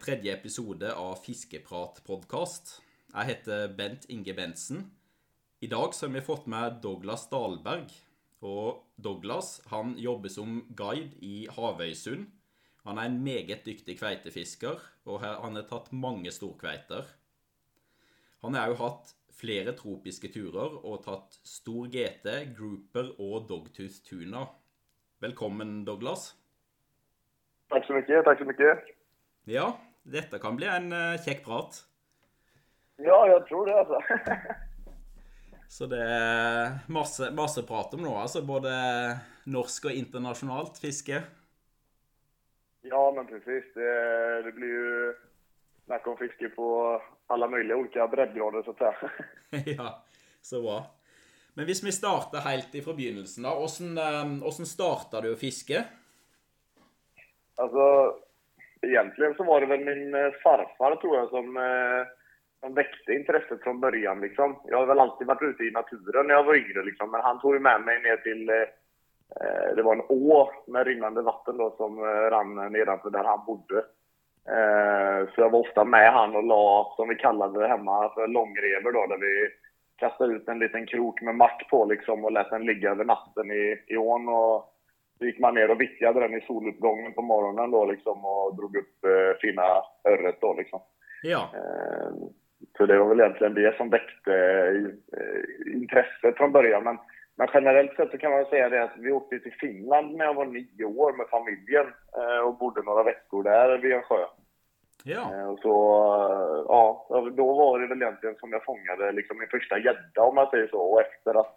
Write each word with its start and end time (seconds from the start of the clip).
Tredje 0.00 0.32
episode 0.32 0.88
av 0.96 1.18
Fiskeprat-podkast. 1.24 2.78
Jeg 3.12 3.28
heter 3.28 3.66
Bent 3.76 4.06
Inge 4.08 4.32
Bentsen. 4.36 4.86
I 5.60 5.68
dag 5.68 5.92
så 5.92 6.06
har 6.06 6.14
vi 6.14 6.22
fått 6.24 6.46
med 6.48 6.78
Douglas 6.80 7.26
Dahlberg. 7.28 7.90
Og 8.40 8.80
Douglas 8.96 9.58
han 9.68 9.92
jobber 10.00 10.32
som 10.32 10.62
guide 10.76 11.18
i 11.20 11.44
Havøysund. 11.52 12.30
Han 12.86 12.98
er 12.98 13.10
en 13.10 13.18
meget 13.24 13.66
dyktig 13.66 13.98
kveitefisker, 14.00 14.80
og 15.04 15.20
her- 15.20 15.42
han 15.42 15.56
har 15.56 15.66
tatt 15.68 15.92
mange 15.92 16.30
storkveiter. 16.32 17.04
Han 18.40 18.54
har 18.54 18.70
òg 18.70 18.76
hatt 18.80 19.12
flere 19.36 19.76
tropiske 19.76 20.32
turer 20.32 20.80
og 20.84 21.04
tatt 21.04 21.38
stor 21.44 21.86
GT, 21.92 22.54
grouper 22.56 23.12
og 23.20 23.48
dogtooth 23.48 24.00
tuna. 24.08 24.46
Velkommen, 25.20 25.84
Douglas. 25.84 26.34
Tack 27.70 27.84
så 27.86 27.92
mycket, 27.92 28.24
tack 28.24 28.38
så 28.38 28.44
mycket. 28.44 28.96
Ja, 29.46 29.76
dette 30.02 30.38
kan 30.38 30.56
bli 30.56 30.66
en 30.66 30.92
eh, 30.92 31.20
kjekk 31.24 31.44
prat. 31.44 31.82
Ja, 32.96 33.26
jag 33.28 33.46
tror 33.46 33.66
det 33.66 33.78
alltså. 33.78 34.00
Så 35.70 35.86
det 35.86 36.00
er 36.02 36.78
masse, 36.90 37.30
masse 37.30 37.62
prat 37.62 37.94
om 37.94 38.02
nå, 38.02 38.14
altså. 38.18 38.42
Både 38.42 38.70
norsk 39.46 39.86
og 39.86 39.94
internasjonalt 39.94 40.80
fiske. 40.82 41.22
ja, 42.82 43.12
men 43.16 43.26
precis. 43.26 43.74
Det, 43.74 43.90
det 44.42 44.52
blir 44.52 44.68
ju 44.68 45.14
snack 45.84 46.06
om 46.06 46.16
fiske 46.16 46.48
på 46.48 47.00
alla 47.26 47.48
möjliga 47.48 47.76
olika 47.76 48.08
breddgrader 48.08 48.62
så 48.62 48.70
att 48.70 48.78
säga. 48.78 49.10
ja, 49.76 50.04
så 50.40 50.62
bra. 50.62 50.86
Men 51.54 51.64
hvis 51.64 51.84
vi 51.84 51.92
starter 51.92 52.38
helt 52.38 52.74
ifra 52.74 52.94
begynnelsen, 52.94 53.42
da. 53.42 53.54
Åssen, 53.54 53.98
eh, 53.98 54.46
åssen 54.46 54.66
starta 54.66 55.20
du 55.20 55.32
å 55.32 55.38
fiske? 55.38 55.84
Alltså, 57.54 57.84
egentligen 58.82 59.34
så 59.34 59.44
var 59.44 59.60
det 59.60 59.66
väl 59.66 59.84
min 59.84 60.14
eh, 60.14 60.30
farfar 60.42 60.96
tror 60.96 61.16
jag 61.16 61.28
som, 61.28 61.56
eh, 61.56 62.06
som 62.60 62.74
väckte 62.74 63.12
intresset 63.12 63.62
från 63.62 63.80
början. 63.80 64.20
Liksom. 64.20 64.60
Jag 64.64 64.78
har 64.78 64.86
väl 64.86 65.00
alltid 65.00 65.26
varit 65.26 65.42
ute 65.42 65.62
i 65.62 65.70
naturen 65.70 66.26
när 66.26 66.34
jag 66.34 66.44
var 66.44 66.54
yngre, 66.54 66.82
liksom. 66.82 67.10
men 67.10 67.20
han 67.20 67.40
tog 67.40 67.54
ju 67.54 67.60
med 67.60 67.80
mig 67.80 68.02
ner 68.02 68.16
till 68.16 68.48
eh, 68.48 68.54
eh 69.40 69.74
det 69.76 69.82
var 69.82 69.92
en 69.94 70.06
å 70.08 70.50
med 70.66 70.86
rinnande 70.86 71.22
vatten 71.22 71.56
då, 71.56 71.74
som 71.76 71.98
eh, 71.98 72.30
rann 72.30 72.72
nedanför 72.72 73.10
där 73.10 73.24
han 73.24 73.44
bodde. 73.46 73.84
Eh, 74.48 75.28
så 75.34 75.40
jag 75.40 75.50
var 75.50 75.58
ofta 75.58 75.84
med 75.84 76.12
han 76.12 76.36
och 76.36 76.44
la, 76.44 76.92
som 76.96 77.08
vi 77.08 77.14
kallade 77.14 77.60
det 77.60 77.68
hemma, 77.68 78.14
för 78.14 78.26
långrever 78.26 78.92
då, 78.92 79.06
där 79.06 79.18
vi 79.18 79.48
kastade 79.96 80.34
ut 80.34 80.48
en 80.48 80.58
liten 80.58 80.86
krok 80.86 81.20
med 81.22 81.34
mack 81.34 81.66
på 81.70 81.84
liksom, 81.84 82.24
och 82.24 82.32
lät 82.32 82.50
den 82.50 82.66
ligga 82.66 82.90
över 82.90 83.04
natten 83.04 83.50
i, 83.50 83.84
i 83.86 83.96
ån. 83.96 84.28
Och, 84.28 84.74
så 85.20 85.26
gick 85.26 85.38
man 85.38 85.54
ner 85.54 85.70
och 85.70 85.80
vittjade 85.80 86.20
den 86.20 86.34
i 86.34 86.40
soluppgången 86.40 87.12
på 87.12 87.22
morgonen 87.22 87.70
då 87.70 87.84
liksom 87.84 88.24
och 88.24 88.56
drog 88.56 88.76
upp 88.76 89.04
eh, 89.04 89.38
fina 89.40 89.62
örret 90.08 90.40
då 90.40 90.54
liksom. 90.54 90.80
Ja. 91.22 91.50
Eh, 91.54 92.10
så 92.76 92.86
det 92.86 92.98
var 92.98 93.08
väl 93.08 93.20
egentligen 93.20 93.54
det 93.54 93.76
som 93.76 93.90
väckte 93.90 94.34
eh, 95.16 95.74
intresset 95.74 96.36
från 96.36 96.52
början. 96.52 96.84
Men, 96.84 96.98
men 97.36 97.48
generellt 97.54 97.96
sett 97.96 98.10
så 98.10 98.18
kan 98.18 98.32
man 98.32 98.44
säga 98.44 98.68
det 98.68 98.82
att 98.82 98.96
vi 98.98 99.12
åkte 99.12 99.38
till 99.38 99.54
Finland 99.60 100.16
när 100.16 100.24
jag 100.24 100.34
var 100.34 100.44
nio 100.46 100.84
år 100.84 101.12
med 101.12 101.26
familjen 101.26 101.86
eh, 102.18 102.46
och 102.46 102.58
bodde 102.58 102.82
några 102.82 103.02
veckor 103.02 103.42
där 103.42 103.78
vid 103.78 103.92
en 103.92 104.02
sjö. 104.02 104.24
Ja. 105.04 105.34
Eh, 105.34 105.48
Och 105.50 105.58
så, 105.58 105.74
eh, 106.30 106.64
ja, 106.68 107.06
då 107.32 107.54
var 107.54 107.78
det 107.78 107.86
väl 107.86 108.02
egentligen 108.02 108.36
som 108.36 108.52
jag 108.52 108.64
fångade 108.64 109.12
liksom 109.12 109.38
min 109.38 109.48
första 109.48 109.78
gädda 109.78 110.22
om 110.22 110.34
man 110.34 110.50
säger 110.50 110.66
så. 110.68 110.80
Och 110.80 111.00
efter 111.00 111.40
att 111.40 111.56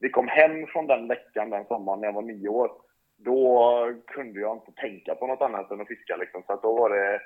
vi 0.00 0.08
kom 0.08 0.28
hem 0.28 0.66
från 0.66 0.86
den 0.86 1.08
veckan 1.08 1.50
den 1.50 1.64
sommaren 1.64 2.00
när 2.00 2.08
jag 2.08 2.12
var 2.12 2.22
nio 2.22 2.48
år, 2.48 2.70
då 3.16 3.92
kunde 4.06 4.40
jag 4.40 4.56
inte 4.56 4.72
tänka 4.80 5.14
på 5.14 5.26
något 5.26 5.42
annat 5.42 5.70
än 5.70 5.80
att 5.80 5.88
fiska 5.88 6.16
liksom. 6.16 6.42
Så 6.46 6.52
att 6.52 6.62
då 6.62 6.78
var 6.78 6.90
det, 6.90 7.20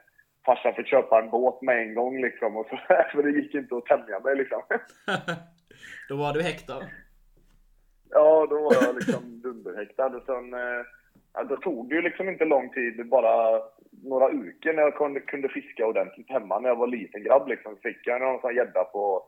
farsan 0.46 0.74
fick 0.74 0.86
köpa 0.86 1.22
en 1.22 1.30
båt 1.30 1.62
med 1.62 1.78
en 1.78 1.94
gång 1.94 2.22
liksom. 2.22 2.56
Och 2.56 2.66
så, 2.66 2.76
för 3.12 3.22
det 3.22 3.30
gick 3.30 3.54
inte 3.54 3.76
att 3.76 3.86
tämja 3.86 4.20
mig 4.20 4.36
liksom. 4.36 4.62
da 6.08 6.16
var 6.16 6.32
du 6.32 6.42
hekta. 6.42 6.74
Ja, 8.10 8.46
då 8.50 8.62
var 8.62 8.74
jag 8.74 8.94
liksom 8.94 9.40
dunderhäktad. 9.42 10.20
Sen, 10.26 10.54
eh, 10.54 10.84
ja, 11.34 11.44
då 11.44 11.56
tog 11.56 11.88
det 11.88 11.94
ju 11.94 12.02
liksom 12.02 12.28
inte 12.28 12.44
lång 12.44 12.70
tid, 12.70 13.08
bara 13.08 13.62
några 14.02 14.28
uker 14.28 14.72
när 14.72 14.82
jag 14.82 14.96
kunde, 14.96 15.20
kunde 15.20 15.48
fiska 15.48 15.86
ordentligt 15.86 16.30
hemma 16.30 16.58
när 16.58 16.68
jag 16.68 16.76
var 16.76 16.86
liten 16.86 17.22
grabb. 17.22 17.48
Liksom. 17.48 17.76
Fick 17.82 18.06
jag 18.06 18.20
någon 18.20 18.40
sån 18.40 18.54
gädda 18.54 18.84
på, 18.84 19.24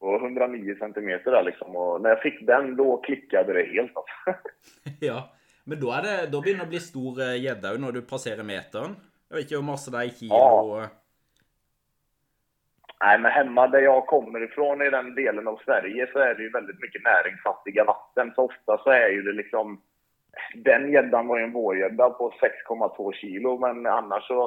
på 0.00 0.16
109 0.16 0.76
centimeter 0.78 1.30
där 1.30 1.42
liksom. 1.42 1.76
Och 1.76 2.00
när 2.00 2.10
jag 2.10 2.22
fick 2.22 2.46
den, 2.46 2.76
då 2.76 2.96
klickade 2.96 3.52
det 3.52 3.64
helt. 3.64 3.92
Alltså. 3.96 4.40
ja. 5.00 5.30
Men 5.64 5.80
da, 5.80 6.00
det, 6.04 6.16
da 6.32 6.40
begynner 6.40 6.64
det 6.64 6.68
å 6.68 6.74
bli 6.74 6.82
stor 6.82 7.22
eh, 7.24 7.38
gjedde 7.40 7.72
òg 7.72 7.80
når 7.80 7.96
du 7.96 8.02
passerer 8.08 8.46
meteren. 8.46 8.98
Jeg 9.30 9.36
vet 9.36 9.46
ikke 9.48 9.60
hvor 9.60 9.70
masse 9.72 9.92
det 9.92 10.00
er 10.00 10.10
i 10.10 10.18
kilo. 10.18 10.36
Ja. 10.36 10.90
Nej, 13.04 13.18
men 13.18 13.30
hemma 13.30 13.66
där 13.68 13.80
jag 13.80 14.06
kommer 14.06 14.42
ifrån 14.42 14.82
i 14.82 14.90
den 14.90 15.14
delen 15.14 15.48
av 15.48 15.60
Sverige 15.64 16.08
så 16.12 16.18
är 16.18 16.34
det 16.34 16.42
ju 16.42 16.50
väldigt 16.50 16.80
mycket 16.80 17.04
näringsfattiga 17.04 17.84
vatten. 17.84 18.32
Så 18.34 18.42
ofta 18.42 18.78
så 18.78 18.90
är 18.90 19.08
ju 19.08 19.22
det 19.22 19.32
liksom... 19.32 19.80
Den 20.54 20.92
gäddan 20.92 21.26
var 21.26 21.38
ju 21.38 21.44
en 21.44 21.52
vårgädda 21.52 22.10
på 22.10 22.30
6,2 22.68 23.12
kilo, 23.12 23.58
men 23.58 23.86
annars 23.86 24.26
så... 24.26 24.44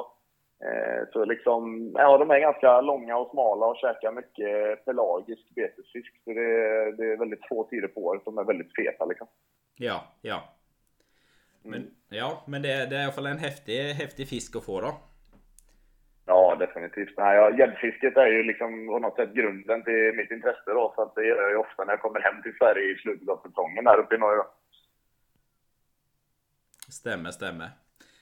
Eh, 0.64 1.08
så 1.12 1.24
liksom, 1.24 1.92
ja, 1.94 2.18
de 2.18 2.30
är 2.30 2.38
ganska 2.38 2.80
långa 2.80 3.16
och 3.16 3.30
smala 3.30 3.66
och 3.66 3.76
käkar 3.76 4.12
mycket 4.12 4.84
pelagisk 4.84 5.54
betesfisk. 5.54 6.14
Så 6.24 6.30
det, 6.30 6.92
det 6.96 7.12
är 7.12 7.16
väldigt 7.16 7.48
få 7.48 7.64
tider 7.64 7.88
på 7.88 8.00
året 8.00 8.22
de 8.24 8.38
är 8.38 8.44
väldigt 8.44 8.76
feta 8.76 9.04
liksom. 9.04 9.26
Ja, 9.76 10.02
ja. 10.22 10.42
Men, 11.70 11.90
ja, 12.08 12.42
men 12.46 12.62
det, 12.62 12.74
det 12.90 12.96
er 12.98 13.04
iallfall 13.08 13.26
en 13.30 13.38
heftig, 13.42 13.78
heftig 13.98 14.28
fisk 14.28 14.56
å 14.56 14.62
få, 14.64 14.80
da. 14.80 14.92
Ja, 16.28 16.56
definitivt. 16.60 17.14
Nej, 17.18 17.36
ja, 17.36 17.50
Gäddfisket 17.58 18.16
är 18.16 18.26
ju 18.26 18.42
liksom 18.42 18.86
på 18.86 18.98
något 18.98 19.16
sätt 19.16 19.34
grunden 19.34 19.84
till 19.84 20.12
mitt 20.16 20.30
intresse 20.30 20.70
då. 20.76 20.92
Så 20.94 21.02
att 21.02 21.14
det 21.14 21.24
gör 21.26 21.42
jag 21.42 21.50
ju 21.50 21.56
ofta 21.56 21.84
när 21.84 21.92
jag 21.92 22.02
kommer 22.02 22.20
hem 22.20 22.42
till 22.42 22.54
Sverige 22.58 22.92
i 22.94 22.98
slutet 22.98 23.28
av 23.28 23.40
säsongen 23.46 23.86
här 23.86 23.98
uppe 23.98 24.14
i 24.14 24.18
norr. 24.18 24.36
då. 24.36 24.46
Stemmer, 26.92 27.30
stemmer. 27.30 27.70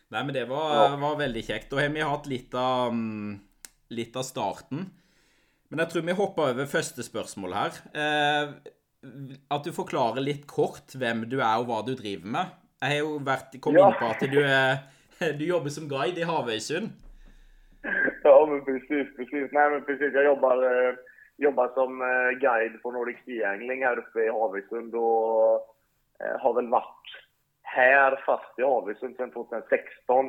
Nei, 0.09 0.25
men 0.25 0.35
det 0.35 0.45
var, 0.45 0.75
Ja. 0.75 0.97
var 0.97 1.17
veldig 1.19 1.45
kjekt. 1.45 1.71
Da 1.71 1.81
har 1.81 1.89
vi 1.89 2.01
hatt 2.01 2.27
litt 2.27 2.55
av, 2.55 2.89
mm, 2.93 3.39
litt 3.91 4.17
av 4.17 4.23
starten. 4.23 4.87
Men 5.69 5.79
jeg 5.83 5.91
tror 5.91 6.03
vi 6.07 6.13
hopper 6.13 6.51
over 6.53 6.67
første 6.67 7.03
spørsmål 7.03 7.55
her. 7.55 7.73
Eh, 7.95 8.49
at 9.51 9.65
du 9.65 9.73
forklarer 9.73 10.23
litt 10.23 10.47
kort 10.47 10.95
hvem 10.95 11.29
du 11.29 11.41
er 11.41 11.59
og 11.59 11.67
hva 11.67 11.83
du 11.87 11.95
driver 11.99 12.27
med. 12.27 12.47
Jeg 12.81 12.91
har 12.93 12.99
jo 13.01 13.19
vært, 13.25 13.55
kom 13.65 13.77
Ja. 13.77 13.89
inn 13.89 13.99
på 14.01 14.09
at 14.13 14.21
du, 14.21 14.41
du 15.41 15.45
jobber 15.49 15.73
som 15.73 15.89
guide 15.89 16.21
i 16.21 16.27
Havøysund. 16.29 16.91
Ja, 18.25 18.47
men 18.47 18.65
precis, 18.65 19.09
precis. 19.17 19.53
Nej, 19.53 19.71
men 19.71 19.85
precis. 19.85 20.13
Jag 20.15 20.25
jobbar, 20.25 20.63
eh, 20.65 20.95
jobbar 21.39 21.69
som 21.75 22.03
eh, 22.03 22.31
guide 22.41 22.83
på 22.83 22.91
Nordic 22.93 23.17
Sea 23.25 23.51
Angling 23.53 23.85
här 23.85 23.99
uppe 23.99 24.21
i 24.25 24.29
Havöysund 24.29 24.95
och 24.95 25.55
eh, 26.21 26.37
har 26.41 26.53
väl 26.55 26.69
varit 26.69 27.07
här 27.63 28.23
fast 28.27 28.59
i 28.59 28.63
Havöysund 28.63 29.17
sedan 29.17 29.31
2016. 29.31 30.27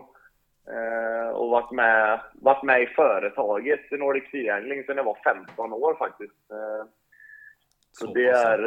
Eh, 0.70 1.30
och 1.30 1.50
varit 1.50 1.72
med, 1.72 2.20
varit 2.34 2.64
med 2.64 2.82
i 2.82 2.88
företaget 2.88 3.92
i 3.92 3.98
Nordic 3.98 4.32
Sea 4.32 4.56
Angling 4.56 4.84
sedan 4.84 4.98
jag 4.98 5.04
var 5.04 5.18
15 5.24 5.74
år 5.74 5.96
faktiskt. 5.96 6.48
Så 7.92 8.06
Så 8.08 8.14
det 8.14 8.28
är, 8.30 8.58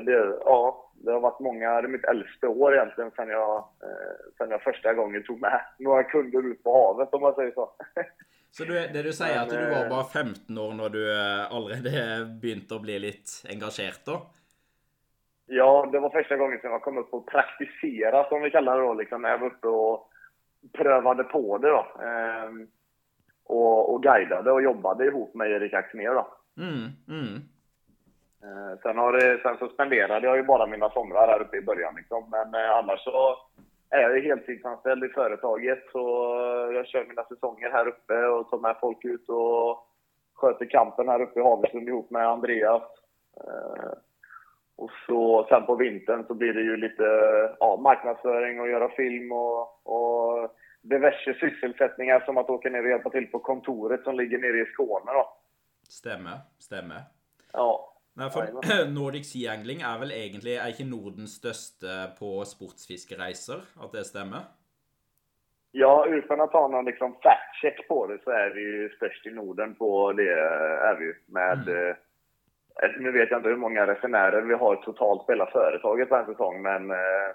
det, 0.00 0.12
är- 0.14 0.38
ja, 0.44 0.89
det 1.04 1.12
har 1.12 1.20
varit 1.20 1.40
många, 1.40 1.80
det 1.80 1.88
är 1.88 1.92
mitt 1.92 2.04
äldsta 2.04 2.48
år 2.48 2.74
egentligen 2.74 3.10
sedan 3.10 3.28
jag, 3.28 3.56
eh, 3.58 4.16
sedan 4.38 4.50
jag 4.50 4.62
första 4.62 4.94
gången 4.94 5.22
tog 5.22 5.40
med 5.40 5.60
några 5.78 6.04
kunder 6.04 6.46
ut 6.46 6.62
på 6.62 6.72
havet 6.72 7.14
om 7.14 7.20
man 7.20 7.34
säger 7.34 7.52
så. 7.52 7.72
Så 8.52 8.64
du, 8.64 8.72
det 8.72 9.02
du 9.02 9.12
sier, 9.12 9.34
Men, 9.34 9.42
at 9.42 9.50
du 9.50 9.70
var 9.70 9.84
eh, 9.84 9.90
bare 9.90 10.04
15 10.12 10.58
år 10.58 10.72
når 10.74 10.88
du 10.88 11.02
eh, 11.06 11.52
allerede 11.54 12.74
å 12.74 12.78
bli 12.82 12.98
litt 12.98 13.34
engasjert, 13.46 14.02
da? 14.06 14.16
Ja, 15.46 15.88
det 15.92 15.98
var 15.98 16.10
första 16.10 16.36
gången 16.36 16.58
som 16.60 16.70
jag 16.70 16.82
kom 16.82 16.98
upp 16.98 17.14
och 17.14 17.26
praktisera 17.30 18.28
som 18.28 18.42
vi 18.42 18.50
kallar 18.50 18.78
det 18.78 18.82
då, 18.82 18.94
liksom, 18.94 19.22
när 19.22 19.30
jag 19.30 19.38
var 19.38 19.46
uppe 19.46 19.68
och 19.68 20.10
prövade 20.72 21.24
på 21.24 21.58
det 21.58 21.68
då. 21.68 21.86
Ehm, 22.02 22.66
och, 23.44 23.94
och 23.94 24.02
guidade 24.02 24.52
och 24.52 24.62
jobbade 24.62 25.06
ihop 25.06 25.34
med 25.34 25.50
Erik 25.50 25.74
Axnér 25.74 26.14
då. 26.14 26.26
Mm, 26.56 26.90
mm. 27.08 27.42
Eh, 28.42 28.78
sen, 28.82 28.98
har 28.98 29.12
det, 29.12 29.40
sen 29.42 29.56
så 29.58 29.68
spenderade 29.68 30.26
jag 30.26 30.36
ju 30.36 30.42
bara 30.42 30.66
mina 30.66 30.90
somrar 30.90 31.28
här 31.28 31.40
uppe 31.40 31.56
i 31.56 31.62
början 31.62 31.94
liksom. 31.96 32.24
Men 32.30 32.54
eh, 32.54 32.76
annars 32.76 33.04
så 33.04 33.38
är 33.90 34.00
jag 34.00 34.16
ju 34.16 34.28
heltidsanställd 34.28 35.04
i 35.04 35.08
företaget 35.08 35.78
så 35.92 36.00
jag 36.74 36.86
kör 36.86 37.04
mina 37.04 37.24
säsonger 37.24 37.70
här 37.70 37.88
uppe 37.88 38.26
och 38.26 38.50
tar 38.50 38.58
med 38.58 38.76
folk 38.80 39.04
ut 39.04 39.28
och 39.28 39.86
sköter 40.34 40.66
kampen 40.66 41.08
här 41.08 41.22
uppe 41.22 41.40
i 41.40 41.42
Havörsund 41.42 41.88
ihop 41.88 42.10
med 42.10 42.28
Andreas. 42.28 42.82
Eh, 43.36 43.92
och 44.76 44.90
så, 45.06 45.46
sen 45.48 45.66
på 45.66 45.74
vintern 45.74 46.24
så 46.26 46.34
blir 46.34 46.52
det 46.52 46.62
ju 46.62 46.76
lite 46.76 47.04
ja, 47.60 47.76
marknadsföring 47.76 48.60
och 48.60 48.68
göra 48.68 48.88
film 48.88 49.32
och, 49.32 49.86
och 49.86 50.56
diverse 50.82 51.34
sysselsättningar 51.34 52.20
som 52.20 52.38
att 52.38 52.50
åka 52.50 52.70
ner 52.70 52.82
och 52.82 52.90
hjälpa 52.90 53.10
till 53.10 53.26
på 53.26 53.38
kontoret 53.38 54.04
som 54.04 54.16
ligger 54.16 54.38
nere 54.38 54.60
i 54.60 54.66
Skåne 54.66 55.12
då. 55.12 55.32
Stemmer. 55.88 56.38
Stemmer. 56.58 57.02
Ja, 57.52 57.89
Nei, 58.20 58.30
for. 58.30 58.44
Nordic 58.98 59.24
Sea 59.24 59.52
Angling 59.54 59.80
er 59.80 60.00
vel 60.02 60.10
egentlig 60.12 60.58
Er 60.58 60.72
ikke 60.74 60.84
Nordens 60.84 61.38
største 61.40 62.10
på 62.18 62.34
sportsfiskereiser? 62.44 63.62
At 63.80 63.94
det 63.96 64.04
stemmer? 64.10 64.50
Ja, 65.72 66.06
utan 66.06 66.40
att 66.40 66.52
ha 66.52 66.68
någon 66.68 66.84
liksom 66.84 67.16
fact-check 67.22 67.88
på 67.88 68.06
det 68.06 68.18
så 68.24 68.30
är 68.30 68.50
vi 68.50 68.60
ju 68.60 68.88
störst 68.88 69.26
i 69.26 69.30
Norden 69.30 69.74
på 69.74 70.12
det, 70.12 70.32
är 70.90 70.96
vi. 70.96 71.14
Med, 71.32 71.68
mm. 71.68 71.88
eh, 72.82 72.90
nu 72.98 73.12
vet 73.12 73.30
jag 73.30 73.38
inte 73.38 73.48
hur 73.48 73.56
många 73.56 73.86
resenärer 73.86 74.42
vi 74.42 74.54
har 74.54 74.76
totalt 74.76 75.26
på 75.26 75.32
hela 75.32 75.46
företaget 75.46 76.08
på 76.08 76.16
en 76.16 76.26
säsong, 76.26 76.62
men 76.62 76.90
eh, 76.90 77.30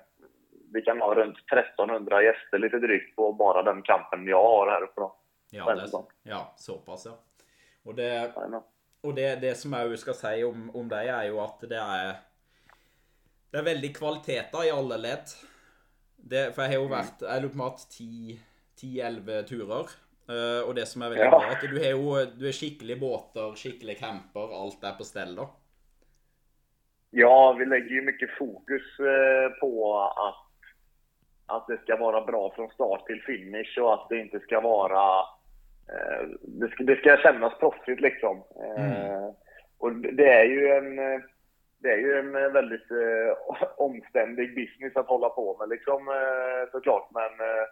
vi 0.73 0.81
kan 0.81 1.01
ha 1.01 1.15
runt 1.15 1.37
1300 1.51 2.23
gäster 2.23 2.59
lite 2.59 2.77
drygt 2.77 3.15
på 3.15 3.33
bara 3.33 3.63
den 3.63 3.81
kampen 3.81 4.27
jag 4.27 4.43
har 4.43 4.67
här 4.67 4.83
uppe. 4.83 5.01
Ja, 5.51 5.75
det, 5.75 6.03
ja, 6.23 6.53
så 6.55 6.77
pass 6.77 7.05
ja. 7.05 7.11
Och 7.83 7.95
det, 7.95 8.33
och 9.05 9.13
det, 9.13 9.41
det 9.41 9.55
som 9.55 9.73
jag 9.73 9.99
ska 9.99 10.13
säga 10.13 10.47
om, 10.47 10.75
om 10.75 10.89
det 10.89 10.95
är 10.95 11.23
ju 11.23 11.39
att 11.39 11.59
det 11.69 11.77
är 11.77 12.15
Det 13.51 13.57
är 13.57 13.63
väldigt 13.63 13.97
kvaliteter 13.97 14.67
i 14.67 14.71
alla 14.71 14.97
led. 14.97 15.23
Det, 16.15 16.55
för 16.55 16.61
jag 16.61 16.69
har 16.69 16.79
ju 16.79 16.87
varit, 16.87 17.21
jag 17.21 17.41
lurer 17.41 17.53
på 17.53 17.75
10-11 18.77 19.43
turer. 19.43 19.85
Uh, 20.29 20.67
och 20.67 20.75
det 20.75 20.85
som 20.85 21.01
är 21.01 21.09
väldigt 21.09 21.25
ja. 21.25 21.29
bra, 21.29 21.49
att 21.49 21.61
du, 21.61 21.77
har 21.77 22.19
ju, 22.19 22.25
du 22.25 22.47
är 22.47 22.51
skicklig 22.51 22.99
båtar, 22.99 23.55
skicklig 23.55 23.99
camper, 23.99 24.61
allt 24.61 24.83
är 24.83 24.91
på 24.91 25.03
ställ 25.03 25.35
då. 25.35 25.49
Ja, 27.09 27.55
vi 27.59 27.65
lägger 27.65 27.89
ju 27.89 28.01
mycket 28.01 28.37
fokus 28.37 28.99
uh, 28.99 29.59
på 29.59 30.01
att 30.01 30.45
att 31.47 31.67
det 31.67 31.77
ska 31.77 31.97
vara 31.97 32.21
bra 32.21 32.53
från 32.55 32.69
start 32.69 33.05
till 33.05 33.21
finish 33.21 33.79
och 33.79 33.93
att 33.93 34.09
det 34.09 34.19
inte 34.19 34.39
ska 34.39 34.61
vara... 34.61 35.25
Eh, 35.93 36.27
det, 36.41 36.67
ska, 36.67 36.83
det 36.83 36.95
ska 36.95 37.17
kännas 37.17 37.59
proffsigt 37.59 38.01
liksom. 38.01 38.43
Eh, 38.63 39.05
mm. 39.05 39.33
Och 39.77 39.95
det 39.95 40.29
är 40.29 40.45
ju 40.45 40.67
en... 40.67 41.21
Det 41.77 41.91
är 41.91 41.97
ju 41.97 42.19
en 42.19 42.31
väldigt 42.31 42.91
eh, 42.91 43.67
omständig 43.77 44.55
business 44.55 44.95
att 44.95 45.07
hålla 45.07 45.29
på 45.29 45.57
med 45.57 45.69
liksom 45.69 46.07
eh, 46.07 46.71
såklart. 46.71 47.09
Men, 47.13 47.47
eh, 47.49 47.65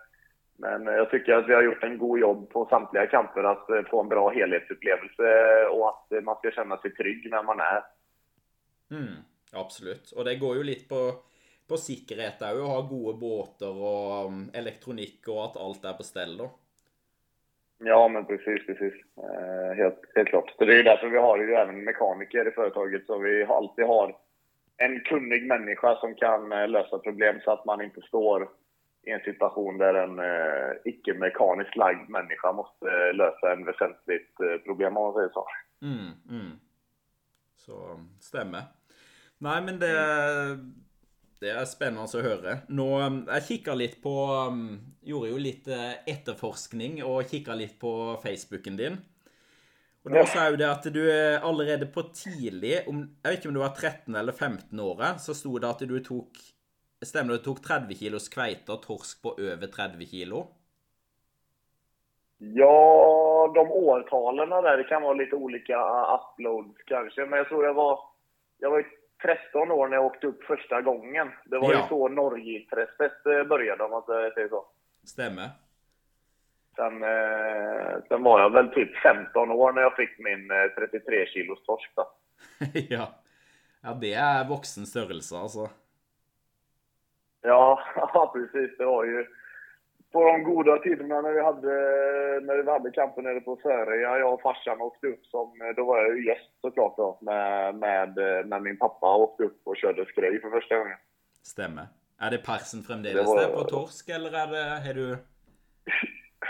men 0.58 0.94
jag 0.96 1.10
tycker 1.10 1.34
att 1.34 1.50
vi 1.50 1.54
har 1.54 1.64
gjort 1.64 1.84
en 1.84 1.98
god 1.98 2.20
jobb 2.20 2.50
på 2.50 2.66
samtliga 2.66 3.08
kamper 3.08 3.44
att 3.44 3.70
eh, 3.70 3.84
få 3.90 4.02
en 4.02 4.10
bra 4.10 4.30
helhetsupplevelse 4.30 5.66
och 5.72 5.90
att 5.90 6.24
man 6.24 6.36
ska 6.36 6.52
känna 6.52 6.78
sig 6.78 6.96
trygg 6.96 7.32
när 7.32 7.44
man 7.44 7.60
är. 7.60 7.84
Mm, 8.92 9.14
absolut. 9.54 10.12
Och 10.12 10.26
det 10.26 10.36
går 10.36 10.56
ju 10.56 10.64
lite 10.64 10.88
på 10.88 11.12
på 11.68 11.78
sikkerhet 11.78 12.42
òg, 12.44 12.60
å 12.60 12.68
ha 12.70 12.82
gode 12.88 13.18
båter 13.20 13.72
och 13.72 14.26
um, 14.26 14.50
elektronik 14.54 15.28
och 15.28 15.46
att 15.46 15.58
allt 15.58 15.86
är 15.86 15.94
på 15.94 16.04
ställ 16.04 16.38
då. 16.38 16.52
Ja, 17.86 18.08
men 18.08 18.26
precis, 18.26 18.66
precis. 18.66 18.94
Eh, 19.18 19.78
helt, 19.78 20.02
helt 20.16 20.30
klart. 20.30 20.54
Så 20.58 20.66
det 20.66 20.80
är 20.80 20.84
därför 20.84 21.08
vi 21.08 21.18
har 21.18 21.38
ju 21.38 21.54
även 21.54 21.84
mekaniker 21.84 22.48
i 22.48 22.52
företaget, 22.52 23.06
så 23.06 23.18
vi 23.18 23.44
alltid 23.44 23.86
har 23.86 24.16
en 24.78 25.00
kunnig 25.00 25.48
människa 25.48 25.96
som 25.96 26.16
kan 26.16 26.52
eh, 26.52 26.68
lösa 26.68 27.00
problem 27.00 27.40
så 27.44 27.52
att 27.52 27.66
man 27.66 27.82
inte 27.82 28.02
står 28.02 28.50
i 29.04 29.12
en 29.12 29.20
situation 29.20 29.78
där 29.78 29.94
en 29.94 30.20
eh, 30.20 30.72
icke-mekaniskt 30.86 31.76
lagd 31.76 32.10
människa 32.10 32.52
måste 32.52 32.86
eh, 32.86 33.16
lösa 33.16 33.54
en 33.54 33.66
väsentligt 33.66 34.40
eh, 34.40 34.58
problem, 34.66 34.98
om 34.98 35.04
man 35.04 35.14
säger 35.14 35.30
så. 35.30 35.48
Mm, 35.82 36.12
mm. 36.30 36.60
Så, 37.56 38.00
stämmer. 38.20 38.62
Nej, 39.38 39.62
men 39.62 39.80
det... 39.80 39.96
Mm 41.44 41.56
det 41.56 41.62
är 41.62 41.66
spännande 41.66 42.04
att 42.04 42.14
höra. 42.14 42.58
Nå, 42.68 43.00
jag 43.28 43.46
kikar 43.46 43.76
lite 43.76 44.02
på 44.02 44.46
um, 44.50 44.80
Gjorde 45.02 45.30
ju 45.30 45.40
lite 45.40 45.76
efterforskning 46.06 47.04
och 47.04 47.24
kikar 47.32 47.56
lite 47.56 47.80
på 47.80 48.18
Facebooken 48.24 48.78
din. 48.78 48.98
Och 50.04 50.12
då 50.12 50.26
sa 50.26 50.50
ju 50.50 50.56
det 50.56 50.72
att 50.72 50.84
du 50.84 51.36
allerede 51.38 51.86
på 51.86 52.04
tidig, 52.04 52.84
om, 52.88 53.16
jag 53.24 53.30
vet 53.30 53.40
inte 53.40 53.48
om 53.48 53.54
du 53.54 53.60
var 53.60 53.70
13 53.70 54.16
eller 54.16 54.32
15 54.32 54.80
år, 54.80 55.18
så 55.18 55.34
stod 55.34 55.62
det 55.62 55.70
att 55.70 55.80
du 55.80 56.00
tog, 56.00 56.28
stämmer 57.06 57.32
det, 57.32 57.38
du 57.38 57.44
tog 57.44 57.64
30 57.64 57.96
kilos 57.96 58.30
kveiter, 58.30 58.76
torsk 58.76 59.22
på 59.22 59.36
över 59.40 59.68
30 59.68 60.06
kilo? 60.06 60.48
Ja, 62.38 63.52
de 63.56 63.72
årtalen 63.72 64.50
där, 64.50 64.78
det 64.78 64.84
kan 64.84 65.02
vara 65.02 65.14
lite 65.14 65.36
olika 65.36 65.78
uploads 66.16 66.84
kanske, 66.86 67.26
men 67.26 67.38
jag 67.38 67.48
tror 67.48 67.66
jag 67.66 67.74
var, 67.74 68.00
jag 68.60 68.72
var 68.72 68.86
13 69.24 69.72
år 69.72 69.88
när 69.88 69.96
jag 69.96 70.06
åkte 70.06 70.28
upp 70.28 70.44
första 70.44 70.82
gången. 70.82 71.32
Det 71.46 71.58
var 71.58 71.74
ja. 71.74 71.80
ju 71.80 71.88
så 71.88 72.08
Norgeintresset 72.08 73.26
eh, 73.26 73.44
började 73.44 73.84
om 73.84 73.92
man 73.92 74.04
säger 74.06 74.50
så. 74.50 74.66
Stämmer. 75.04 75.50
Sen, 76.76 77.04
eh, 77.04 78.04
sen 78.08 78.24
var 78.24 78.40
jag 78.40 78.50
väl 78.50 78.70
typ 78.70 78.98
15 78.98 79.52
år 79.52 79.72
när 79.72 79.82
jag 79.82 79.96
fick 79.96 80.20
min 80.20 80.52
eh, 80.52 80.90
33 80.90 81.26
kilos 81.26 81.64
torsk 81.66 81.92
ja. 82.90 83.08
ja, 83.82 83.98
det 84.02 84.14
är 84.14 84.50
vuxen 84.50 84.86
störelse 84.86 85.38
alltså. 85.38 85.70
Ja, 87.46 88.32
precis. 88.34 88.78
Det 88.78 88.86
var 88.86 89.04
ju 89.04 89.28
på 90.14 90.24
de 90.26 90.44
goda 90.44 90.78
tiderna 90.78 91.22
när 91.22 91.34
vi 91.34 91.42
hade, 91.42 91.74
när 92.46 92.64
vi 92.64 92.72
hade 92.72 92.92
kampen 92.92 93.24
nere 93.24 93.42
på 93.42 93.60
Söröja, 93.64 94.18
jag 94.18 94.34
och 94.34 94.42
farsan 94.42 94.82
åkte 94.82 95.08
upp 95.08 95.26
som, 95.26 95.74
då 95.76 95.86
var 95.86 96.02
jag 96.02 96.18
ju 96.18 96.26
gäst 96.28 96.52
såklart 96.62 96.98
då, 96.98 97.20
med, 97.22 97.76
med, 97.76 98.16
när 98.46 98.60
min 98.60 98.78
pappa 98.78 99.16
åkte 99.16 99.44
upp 99.44 99.62
och 99.64 99.78
körde 99.78 100.06
skrej 100.06 100.42
för 100.42 100.50
första 100.50 100.78
gången. 100.78 100.98
Stämmer. 101.44 101.86
Är 102.20 102.32
det 102.32 102.38
parsen 102.38 102.82
framdeles 102.82 103.28
var... 103.28 103.42
där 103.42 103.56
på 103.56 103.64
torsk 103.64 104.10
eller 104.10 104.32
är 104.44 104.48
det, 104.48 104.90
är 104.90 104.94
du... 104.94 105.18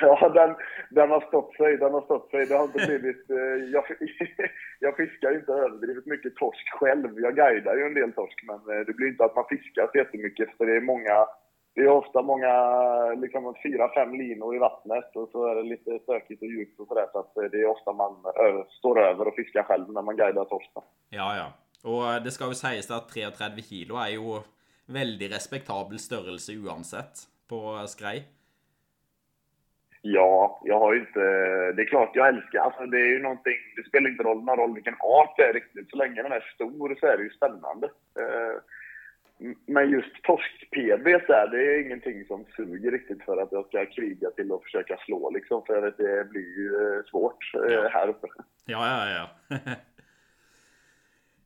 Ja, 0.02 0.30
den, 0.30 0.56
den 0.90 1.10
har 1.10 1.22
stått 1.22 1.56
sig. 1.56 1.78
Den 1.78 1.94
har 1.94 2.02
stått 2.02 2.30
sig. 2.32 2.46
Det 2.46 2.56
har 2.56 2.64
inte 2.64 2.86
blivit... 2.88 3.30
Eh, 3.30 3.38
jag, 3.76 3.84
jag 4.80 4.96
fiskar 4.98 5.36
inte 5.36 5.52
överdrivet 5.52 6.06
mycket 6.06 6.36
torsk 6.36 6.68
själv. 6.80 7.20
Jag 7.20 7.36
guidar 7.36 7.76
ju 7.76 7.84
en 7.84 7.94
del 7.94 8.14
torsk, 8.14 8.44
men 8.44 8.56
eh, 8.56 8.86
det 8.86 8.94
blir 8.94 9.08
inte 9.08 9.26
att 9.26 9.36
man 9.36 9.46
fiskar 9.50 9.90
så 9.92 9.98
jättemycket, 9.98 10.50
för 10.58 10.66
det 10.66 10.76
är 10.76 10.82
många 10.82 11.28
det 11.76 11.82
är 11.82 11.88
ofta 11.88 12.22
många, 12.22 12.54
liksom 13.14 13.56
fyra, 13.64 13.90
fem 13.94 14.14
linor 14.14 14.56
i 14.56 14.60
vattnet 14.60 15.16
och 15.16 15.30
så 15.32 15.46
är 15.48 15.56
det 15.56 15.64
lite 15.64 16.00
stökigt 16.00 16.42
och 16.42 16.48
djupt 16.48 16.80
och 16.80 16.88
sådär. 16.88 17.08
Så 17.12 17.20
att 17.20 17.52
det 17.52 17.62
är 17.62 17.66
ofta 17.66 17.94
man 17.94 18.16
står 18.70 19.00
över 19.02 19.28
och 19.28 19.36
fiskar 19.36 19.64
själv 19.64 19.92
när 19.92 20.02
man 20.02 20.16
guidar 20.16 20.46
torsken. 20.46 20.84
Ja, 21.10 21.36
ja. 21.38 21.48
Och 21.90 22.24
det 22.24 22.32
ska 22.32 22.48
ju 22.48 22.54
sägas 22.54 22.92
att 22.92 23.10
33 23.10 23.62
kilo 23.62 23.96
är 23.96 24.10
ju 24.10 24.42
väldigt 24.86 25.32
respektabel 25.32 26.00
störelse 26.00 26.52
oavsett 26.58 27.16
på 27.50 27.88
skrej. 27.88 28.28
Ja, 30.02 30.62
jag 30.64 30.80
har 30.80 30.94
ju 30.94 31.00
inte... 31.00 31.20
Det 31.76 31.82
är 31.82 31.86
klart 31.86 32.12
jag 32.14 32.28
älskar... 32.28 32.60
Alltså 32.60 32.86
det 32.86 32.98
är 32.98 33.08
ju 33.08 33.22
någonting... 33.22 33.60
Det 33.76 33.84
spelar 33.84 34.10
inte 34.10 34.24
roll, 34.24 34.44
någon 34.44 34.58
roll 34.58 34.74
vilken 34.74 34.96
art 35.00 35.34
det 35.38 35.44
är 35.44 35.54
riktigt. 35.54 35.90
Så 35.90 35.98
länge 35.98 36.24
den 36.24 36.32
är 36.32 36.52
stor 36.56 36.96
så 37.00 37.06
är 37.06 37.18
det 37.18 37.24
ju 37.24 37.30
spännande. 37.30 37.88
Eh, 38.20 38.56
men 39.66 39.90
just 39.90 40.24
torsk-PB 40.24 41.06
det 41.28 41.76
är 41.76 41.86
ingenting 41.86 42.26
som 42.26 42.46
suger 42.56 42.92
riktigt 42.92 43.24
för 43.24 43.38
att 43.38 43.52
jag 43.52 43.66
ska 43.66 43.86
kriga 43.86 44.30
till 44.32 44.52
att 44.52 44.64
försöka 44.64 44.98
slå 44.98 45.30
liksom. 45.30 45.64
För 45.66 45.88
att 45.88 45.98
det 45.98 46.30
blir 46.30 46.58
ju 46.58 46.68
eh, 46.68 47.04
svårt 47.04 47.54
eh, 47.54 47.74
ja. 47.74 47.90
här 47.90 48.08
uppe. 48.08 48.28
Ja, 48.66 49.08
ja, 49.08 49.30
ja. 49.50 49.58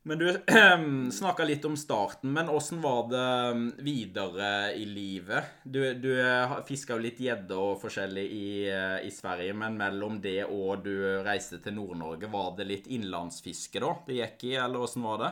Men 0.02 0.18
du 0.18 0.32
snackar 1.12 1.44
lite 1.44 1.66
om 1.66 1.76
starten, 1.76 2.32
men 2.32 2.48
hur 2.48 2.80
var 2.82 3.08
det 3.08 3.50
mm, 3.50 3.72
vidare 3.78 4.72
i 4.72 4.84
livet? 4.84 5.44
Du, 5.62 5.94
du 5.94 6.28
eh, 6.28 6.64
fiskar 6.64 6.94
ju 6.94 7.00
lite 7.00 7.22
gädda 7.22 7.56
och 7.56 7.80
forskjellig 7.80 8.24
i, 8.24 8.72
i 9.02 9.10
Sverige, 9.10 9.54
men 9.54 9.76
mellan 9.76 10.20
det 10.20 10.44
och 10.44 10.78
du 10.78 11.22
reste 11.22 11.58
till 11.58 11.74
Nord-Norge, 11.74 12.28
var 12.28 12.56
det 12.56 12.64
lite 12.64 12.94
inlandsfiske 12.94 13.80
då 13.80 14.02
det 14.06 14.12
gick 14.12 14.44
i, 14.44 14.54
eller 14.54 14.78
hur 14.78 15.02
var 15.02 15.18
det? 15.18 15.30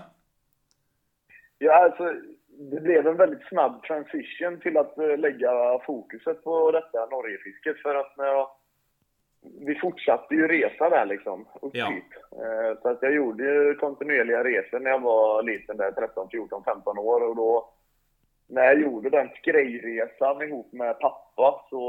Ja, 1.58 1.84
alltså 1.84 2.14
det 2.58 2.80
blev 2.80 3.06
en 3.06 3.16
väldigt 3.16 3.48
snabb 3.48 3.82
transition 3.82 4.60
till 4.60 4.76
att 4.76 4.98
eh, 4.98 5.18
lägga 5.18 5.78
fokuset 5.86 6.44
på 6.44 6.70
detta 6.70 7.06
Norgefisket 7.06 7.76
för 7.82 7.94
att 7.94 8.16
när 8.16 8.26
jag, 8.26 8.48
vi 9.66 9.74
fortsatte 9.74 10.34
ju 10.34 10.48
resa 10.48 10.90
där 10.90 11.06
liksom, 11.06 11.48
upp 11.62 11.76
ja. 11.76 11.86
hit. 11.86 12.12
Eh, 12.32 12.80
så 12.82 12.88
att 12.88 12.98
jag 13.02 13.14
gjorde 13.14 13.44
ju 13.44 13.74
kontinuerliga 13.74 14.44
resor 14.44 14.80
när 14.80 14.90
jag 14.90 15.02
var 15.02 15.42
liten 15.42 15.76
där, 15.76 15.92
13, 15.92 16.28
14, 16.30 16.62
15 16.64 16.98
år 16.98 17.28
och 17.28 17.36
då 17.36 17.72
när 18.48 18.64
jag 18.64 18.80
gjorde 18.80 19.10
den 19.10 19.28
skrejresan 19.28 20.42
ihop 20.42 20.72
med 20.72 21.00
pappa 21.00 21.64
så 21.70 21.80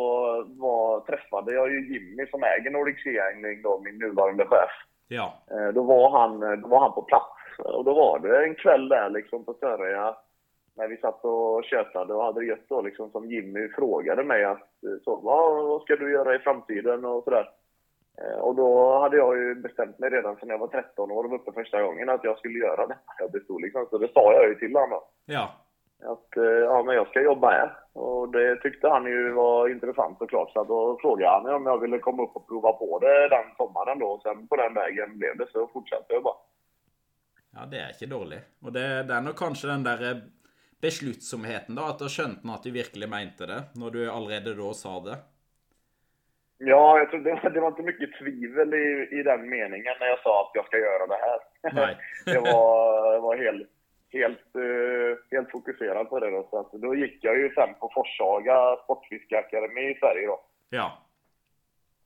var, 0.48 1.00
träffade 1.00 1.54
jag 1.54 1.72
ju 1.72 1.94
Jimmy 1.94 2.28
som 2.28 2.44
äger 2.44 2.72
Nordic 2.72 3.04
Sea 3.04 3.24
då, 3.64 3.82
min 3.86 3.98
nuvarande 3.98 4.46
chef. 4.46 4.72
Ja. 5.08 5.34
Eh, 5.52 5.68
då 5.74 5.84
var 5.84 6.10
han, 6.20 6.62
då 6.62 6.68
var 6.68 6.80
han 6.80 6.94
på 6.94 7.02
plats 7.02 7.60
och 7.60 7.86
då 7.86 7.94
var 7.94 8.20
det 8.20 8.44
en 8.44 8.56
kväll 8.56 8.90
där 8.90 9.10
liksom 9.10 9.46
på 9.46 9.54
Söröja 9.54 10.16
när 10.78 10.88
vi 10.88 10.98
satt 10.98 11.26
och 11.26 11.64
tjötade 11.64 12.14
och 12.14 12.24
hade 12.24 12.40
det 12.40 12.46
gött 12.46 12.70
då 12.70 12.82
liksom 12.82 13.12
som 13.12 13.32
Jimmy 13.32 13.70
frågade 13.70 14.24
mig 14.24 14.44
att 14.44 14.70
så, 15.04 15.16
vad, 15.16 15.68
vad 15.68 15.82
ska 15.82 15.96
du 15.96 16.12
göra 16.12 16.36
i 16.36 16.40
framtiden 16.40 17.06
och 17.06 17.24
sådär. 17.24 17.50
Eh, 18.22 18.40
och 18.40 18.56
då 18.56 19.00
hade 19.00 19.18
jag 19.18 19.38
ju 19.38 19.56
bestämt 19.56 20.00
mig 20.00 20.10
redan 20.10 20.36
sedan 20.36 20.50
jag 20.50 20.58
var 20.58 20.68
13 20.68 21.12
år 21.12 21.24
och 21.24 21.30
var 21.30 21.38
uppe 21.38 21.52
första 21.52 21.82
gången 21.82 22.10
att 22.10 22.24
jag 22.24 22.38
skulle 22.38 22.60
göra 22.60 22.88
det. 22.88 22.98
Jag 23.20 23.32
bestod 23.32 23.62
liksom, 23.62 23.88
så 23.90 23.98
det 23.98 24.14
sa 24.14 24.34
jag 24.34 24.50
ju 24.50 24.56
till 24.56 24.76
honom. 24.76 25.02
Ja. 25.26 25.52
Att 26.04 26.38
eh, 26.38 26.44
ja, 26.44 26.84
men 26.84 26.96
jag 26.96 27.08
ska 27.08 27.22
jobba 27.22 27.50
här. 27.50 27.72
Och 27.94 28.32
det 28.32 28.56
tyckte 28.56 28.90
han 28.90 29.06
ju 29.06 29.32
var 29.32 29.70
intressant 29.70 30.18
såklart. 30.18 30.52
Så 30.54 30.64
då 30.64 30.98
frågade 31.02 31.32
han 31.32 31.56
om 31.56 31.66
jag 31.66 31.82
ville 31.82 32.00
komma 32.00 32.24
upp 32.24 32.36
och 32.36 32.48
prova 32.48 32.72
på 32.72 33.00
det 33.00 33.30
den 33.30 33.46
sommaren 33.58 34.00
då. 34.00 34.06
Och 34.06 34.22
sen 34.22 34.48
på 34.48 34.56
den 34.56 34.74
vägen 34.74 35.18
blev 35.18 35.38
det 35.38 35.48
så 35.52 35.68
fortsatte 35.68 36.14
jag 36.14 36.24
bara. 36.24 36.38
Ja, 37.54 37.66
det 37.66 37.78
är 37.78 37.90
inte 37.90 38.06
dåligt. 38.06 38.46
Och 38.62 38.74
det, 38.74 39.04
det 39.04 39.14
är 39.14 39.22
nog 39.22 39.36
kanske 39.36 39.68
den 39.68 39.84
där 39.84 40.22
besluttsomheten, 40.82 41.76
da? 41.76 41.90
At 41.92 42.00
da 42.04 42.10
skjønte 42.12 42.46
han 42.46 42.56
at 42.58 42.68
du 42.68 42.72
virkelig 42.72 43.10
mente 43.10 43.50
det, 43.50 43.62
når 43.76 43.96
du 43.96 44.02
allerede 44.12 44.54
da 44.58 44.74
sa 44.78 45.00
det? 45.06 45.18
Ja, 46.58 46.98
jag 46.98 47.10
tror 47.10 47.20
det, 47.20 47.40
var, 47.44 47.50
det 47.54 47.60
var 47.60 47.68
inte 47.68 47.82
mycket 47.82 48.14
tvivel 48.20 48.74
i, 48.74 49.08
i 49.12 49.24
den 49.24 49.50
meningen 49.50 49.94
när 50.00 50.08
jag 50.08 50.20
sa 50.20 50.42
att 50.42 50.52
jag 50.54 50.66
ska 50.66 50.78
göra 50.78 51.08
det 51.08 51.20
här. 51.28 51.40
Nej. 51.74 51.98
jag 52.26 52.42
var, 52.42 53.14
jag 53.14 53.22
var 53.22 53.38
helt, 53.38 53.70
helt, 54.14 54.56
uh, 54.56 55.18
helt 55.32 55.52
fokuserad 55.52 56.10
på 56.10 56.20
det. 56.20 56.32
Då, 56.32 56.48
så 56.50 56.60
att 56.60 56.72
då 56.72 56.96
gick 56.96 57.24
jag 57.24 57.38
ju 57.38 57.54
sen 57.54 57.74
på 57.80 57.92
Forshaga 57.94 58.76
Sportfiskeakademi 58.84 59.82
i 59.92 59.98
Sverige. 60.00 60.28
Då. 60.28 60.40
Ja. 60.70 60.92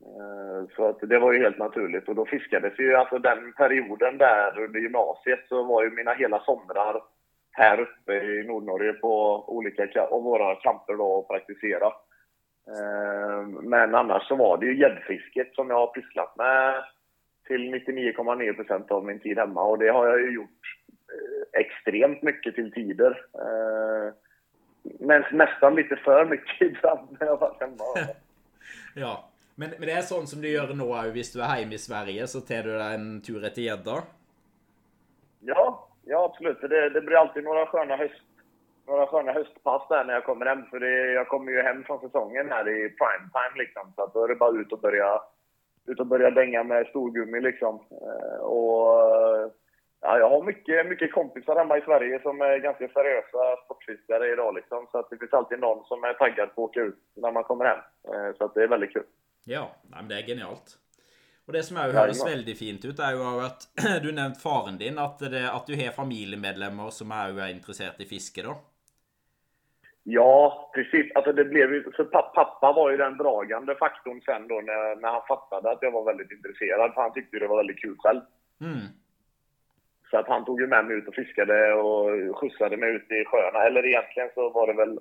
Uh, 0.02 0.68
så 0.76 0.86
att 0.90 1.00
det 1.00 1.20
var 1.20 1.34
ju 1.34 1.40
helt 1.44 1.58
naturligt. 1.58 2.10
Och 2.10 2.16
då 2.16 2.26
fiskades 2.26 2.80
ju, 2.80 2.96
alltså 2.96 3.20
den 3.20 3.54
perioden 3.54 4.18
där 4.18 4.60
under 4.60 4.80
gymnasiet 4.80 5.40
så 5.50 5.64
var 5.64 5.84
ju 5.84 5.90
mina 5.90 6.14
hela 6.14 6.40
somrar 6.40 7.02
här 7.52 7.80
uppe 7.80 8.14
i 8.14 8.44
Nordnorge 8.44 8.94
på 8.94 9.44
olika 9.48 10.08
och 10.10 10.24
våra 10.24 10.56
camper 10.56 10.94
då 10.94 11.06
och 11.06 11.28
praktisera. 11.28 11.88
Eh, 12.68 13.48
men 13.48 13.96
annars 13.96 14.28
så 14.28 14.36
var 14.36 14.58
det 14.58 14.66
ju 14.66 14.80
gäddfisket 14.80 15.56
som 15.56 15.70
jag 15.70 15.78
har 15.78 15.88
pysslat 15.88 16.38
med 16.38 16.84
till 17.48 17.74
99,9% 17.74 18.92
av 18.92 19.06
min 19.06 19.20
tid 19.20 19.38
hemma 19.38 19.64
och 19.64 19.80
det 19.80 19.90
har 19.90 20.08
jag 20.08 20.22
ju 20.22 20.34
gjort 20.34 20.78
eh, 20.90 21.60
extremt 21.62 22.22
mycket 22.22 22.56
till 22.56 22.72
tider. 22.72 23.26
Eh, 23.34 24.14
men 25.00 25.24
nästan 25.32 25.76
lite 25.76 25.96
för 25.96 26.26
mycket 26.26 26.62
ibland 26.62 27.18
när 27.20 27.28
jag 27.28 27.38
varit 27.38 27.62
hemma. 27.62 27.84
ja, 28.96 29.30
men, 29.56 29.70
men 29.70 29.88
det 29.88 29.92
är 29.92 30.02
sånt 30.02 30.30
som 30.30 30.42
du 30.42 30.50
gör 30.50 30.68
nu 30.74 30.84
om 30.84 31.14
du 31.34 31.42
är 31.42 31.46
hemma 31.46 31.74
i 31.74 31.78
Sverige 31.78 32.28
så 32.28 32.42
tar 32.42 32.64
du 32.64 32.78
dig 32.78 32.96
en 32.96 33.22
tur 33.22 33.46
efter 33.46 33.62
gädda? 33.62 34.04
Ja, 35.40 35.91
ja 36.12 36.26
absolut. 36.26 36.62
Det, 36.62 36.90
det 36.90 37.02
blir 37.02 37.18
alltid 37.18 37.44
några 37.44 37.66
sköna 37.66 37.96
höst 37.96 38.22
några 38.88 39.08
sköna 39.08 39.32
höstpass 39.32 39.88
där 39.90 40.04
när 40.06 40.14
jag 40.14 40.26
kommer 40.26 40.46
hem. 40.46 40.66
För 40.66 40.80
det, 40.80 41.12
jag 41.12 41.28
kommer 41.28 41.52
ju 41.52 41.62
hem 41.62 41.84
från 41.84 42.00
säsongen 42.00 42.50
här 42.50 42.70
i 42.70 42.90
prime 42.90 43.30
time 43.36 43.64
liksom. 43.64 43.94
Så 43.96 44.04
att 44.04 44.14
då 44.14 44.24
är 44.24 44.28
det 44.28 44.36
bara 44.36 44.60
ut 44.62 44.72
och 44.72 44.80
börja, 44.80 45.22
ut 45.88 46.00
och 46.00 46.08
börja 46.08 46.32
dänga 46.32 46.64
med 46.64 46.88
storgummi 46.88 47.42
liksom. 47.42 47.76
Eh, 47.92 48.42
och 48.42 48.90
ja, 50.02 50.20
jag 50.20 50.30
har 50.30 50.44
mycket, 50.44 50.88
mycket 50.88 51.14
kompisar 51.14 51.56
hemma 51.56 51.78
i 51.78 51.82
Sverige 51.82 52.22
som 52.22 52.42
är 52.42 52.58
ganska 52.58 52.88
seriösa 52.88 53.56
sportfiskare 53.66 54.32
idag 54.34 54.56
liksom. 54.56 54.88
Så 54.92 54.98
att 54.98 55.10
det 55.10 55.18
finns 55.18 55.34
alltid 55.34 55.60
någon 55.60 55.86
som 55.86 56.04
är 56.04 56.14
taggad 56.14 56.56
på 56.56 56.64
att 56.64 56.70
åka 56.70 56.82
ut 56.82 57.00
när 57.16 57.32
man 57.32 57.44
kommer 57.44 57.66
hem. 57.66 57.80
Eh, 58.08 58.38
så 58.38 58.46
att 58.46 58.54
det 58.54 58.64
är 58.64 58.68
väldigt 58.68 58.94
kul. 58.94 59.06
Ja, 59.46 59.72
det 60.10 60.16
är 60.16 60.28
genialt. 60.28 60.78
Och 61.52 61.58
det 61.58 61.64
som 61.64 61.78
är 61.78 61.94
hörs 61.94 62.26
väldigt 62.26 62.60
fint 62.60 62.86
ut 62.86 63.00
är 63.00 63.12
ju 63.12 63.24
att 63.50 63.62
du 64.04 64.12
nämnt 64.12 64.42
faren 64.42 64.78
din, 64.78 64.98
att, 64.98 65.20
det, 65.20 65.52
att 65.52 65.68
du 65.68 65.76
har 65.76 65.92
familjemedlemmar 65.92 66.90
som 66.90 67.12
är 67.12 67.52
intresserade 67.52 68.04
i 68.04 68.06
fiske 68.06 68.42
då. 68.44 68.54
Ja, 70.04 70.72
precis. 70.76 71.12
Alltså 71.16 71.34
det 71.34 71.46
blev 71.46 71.74
ju, 71.74 71.92
så 71.96 72.04
pappa 72.04 72.74
var 72.74 72.92
ju 72.92 72.98
den 72.98 73.18
dragande 73.18 73.76
faktorn 73.76 74.22
sen 74.22 74.48
då 74.48 74.56
när, 74.56 74.96
när 75.02 75.10
han 75.10 75.22
fattade 75.28 75.72
att 75.72 75.82
jag 75.82 75.92
var 75.92 76.06
väldigt 76.06 76.32
intresserad. 76.32 76.94
För 76.94 77.02
han 77.02 77.14
tyckte 77.14 77.40
det 77.40 77.48
var 77.48 77.58
väldigt 77.58 77.82
kul 77.82 77.96
själv. 78.00 78.22
Mm. 78.62 78.86
Så 80.12 80.18
att 80.18 80.28
han 80.28 80.46
tog 80.46 80.62
ju 80.62 80.68
med 80.68 80.86
mig 80.86 80.98
ut 80.98 81.08
och 81.08 81.16
fiskade 81.16 81.74
och 81.74 82.10
skjutsade 82.38 82.78
mig 82.78 82.90
ut 82.96 83.12
i 83.12 83.26
sjöarna. 83.26 83.60
Eller 83.64 83.86
egentligen 83.86 84.30
så 84.36 84.50
var 84.50 84.68
det 84.68 84.74
väl 84.74 85.00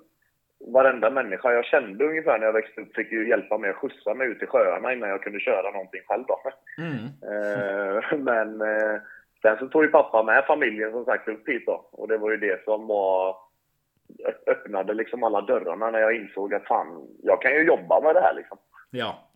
varenda 0.61 1.11
människa 1.11 1.53
jag 1.53 1.65
kände 1.65 2.05
ungefär 2.05 2.39
när 2.39 2.47
jag 2.47 2.53
växte 2.53 2.81
upp 2.81 2.95
fick 2.95 3.13
ju 3.13 3.29
hjälpa 3.29 3.59
mig 3.59 3.71
att 3.71 3.77
skjutsa 3.77 4.15
mig 4.15 4.29
ut 4.29 4.43
i 4.43 4.47
sjöarna 4.47 4.93
innan 4.93 5.09
jag 5.09 5.23
kunde 5.23 5.41
köra 5.41 5.71
någonting 5.71 6.01
själv 6.07 6.25
då. 6.27 6.41
Mm. 6.79 7.05
Eh, 7.31 8.19
men 8.19 8.61
eh, 8.61 9.01
sen 9.43 9.59
så 9.59 9.69
tog 9.69 9.85
ju 9.85 9.91
pappa 9.91 10.23
med 10.23 10.45
familjen 10.45 10.93
som 10.93 11.05
sagt 11.05 11.29
upp 11.29 11.49
hit 11.49 11.63
då. 11.67 11.89
Och 11.93 12.09
det 12.09 12.19
var 12.19 12.31
ju 12.31 12.37
det 12.37 12.65
som 12.65 12.87
var 12.87 13.37
öppnade 14.47 14.95
liksom 14.95 15.23
alla 15.23 15.41
dörrarna 15.41 15.91
när 15.91 15.99
jag 15.99 16.17
insåg 16.17 16.55
att 16.55 16.67
fan, 16.67 17.09
jag 17.23 17.43
kan 17.43 17.53
ju 17.53 17.63
jobba 17.67 18.01
med 18.01 18.15
det 18.15 18.21
här 18.21 18.35
liksom. 18.35 18.59
Ja. 18.91 19.29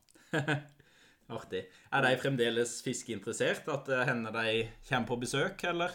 Artig. 1.28 1.64
Er 1.92 2.02
de 2.02 2.16
fremdeles 2.16 2.84
fiskeinteressert? 2.84 3.68
At 3.68 3.86
det 3.86 4.04
hender 4.04 4.32
de 4.32 4.68
kommer 4.88 5.06
på 5.06 5.16
besök, 5.16 5.64
eller? 5.64 5.90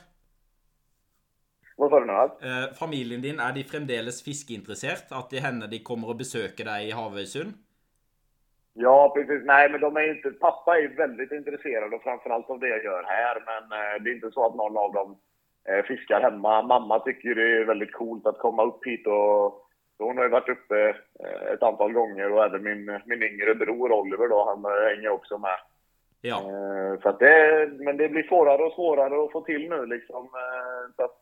Hva 1.80 1.90
sa 1.90 2.00
du 2.04 2.08
nå? 2.10 2.20
Eh, 2.44 2.66
familien 2.76 3.22
din, 3.24 3.40
er 3.40 3.56
de 3.56 3.64
fremdeles 3.64 4.20
fiskeinteressert? 4.26 5.12
At 5.16 5.32
det 5.32 5.44
hender 5.46 5.72
de 5.72 5.80
kommer 5.80 6.10
och 6.12 6.20
besöker 6.20 6.66
dig 6.68 6.90
i 6.90 6.92
Havøysund? 6.92 7.56
Ja, 8.74 9.12
precis. 9.16 9.42
Nej, 9.46 9.70
men 9.72 9.82
de 9.82 9.98
är 9.98 10.16
inte... 10.16 10.32
Pappa 10.32 10.78
är 10.80 10.96
väldigt 10.98 11.32
intresserad 11.32 11.94
och 11.94 12.04
framförallt 12.04 12.50
av 12.50 12.60
det 12.60 12.68
jag 12.68 12.84
gör 12.84 13.04
här. 13.04 13.36
Men 13.50 13.64
eh, 13.80 14.04
det 14.04 14.10
är 14.10 14.16
inte 14.16 14.32
så 14.32 14.46
att 14.46 14.56
någon 14.56 14.78
av 14.78 14.94
dem 14.94 15.18
Eh, 15.70 15.84
fiskar 15.84 16.22
hemma. 16.22 16.62
Mamma 16.62 17.00
tycker 17.00 17.36
det 17.36 17.58
är 17.58 17.66
väldigt 17.66 17.94
coolt 17.94 18.28
att 18.28 18.38
komma 18.38 18.64
upp 18.64 18.86
hit 18.86 19.08
och 19.08 19.66
hon 20.00 20.18
har 20.18 20.24
ju 20.24 20.30
varit 20.30 20.50
uppe 20.50 20.90
eh, 21.24 21.54
ett 21.54 21.64
antal 21.64 21.94
gånger 21.94 22.32
och 22.32 22.44
även 22.44 22.64
min, 22.64 23.00
min 23.06 23.24
yngre 23.24 23.56
bror 23.56 23.92
Oliver 23.92 24.28
då, 24.30 24.46
han 24.46 24.66
hänger 24.90 25.10
också 25.10 25.38
med. 25.38 25.60
Ja. 26.22 26.42
Så 27.02 27.10
att 27.10 27.20
det, 27.20 27.70
men 27.80 27.98
det 27.98 28.10
blir 28.10 28.24
svårare 28.24 28.64
och 28.64 28.74
svårare 28.74 29.24
att 29.24 29.32
få 29.32 29.42
till 29.42 29.70
nu 29.70 29.86
liksom. 29.86 30.30
Så 30.96 31.04
att, 31.04 31.18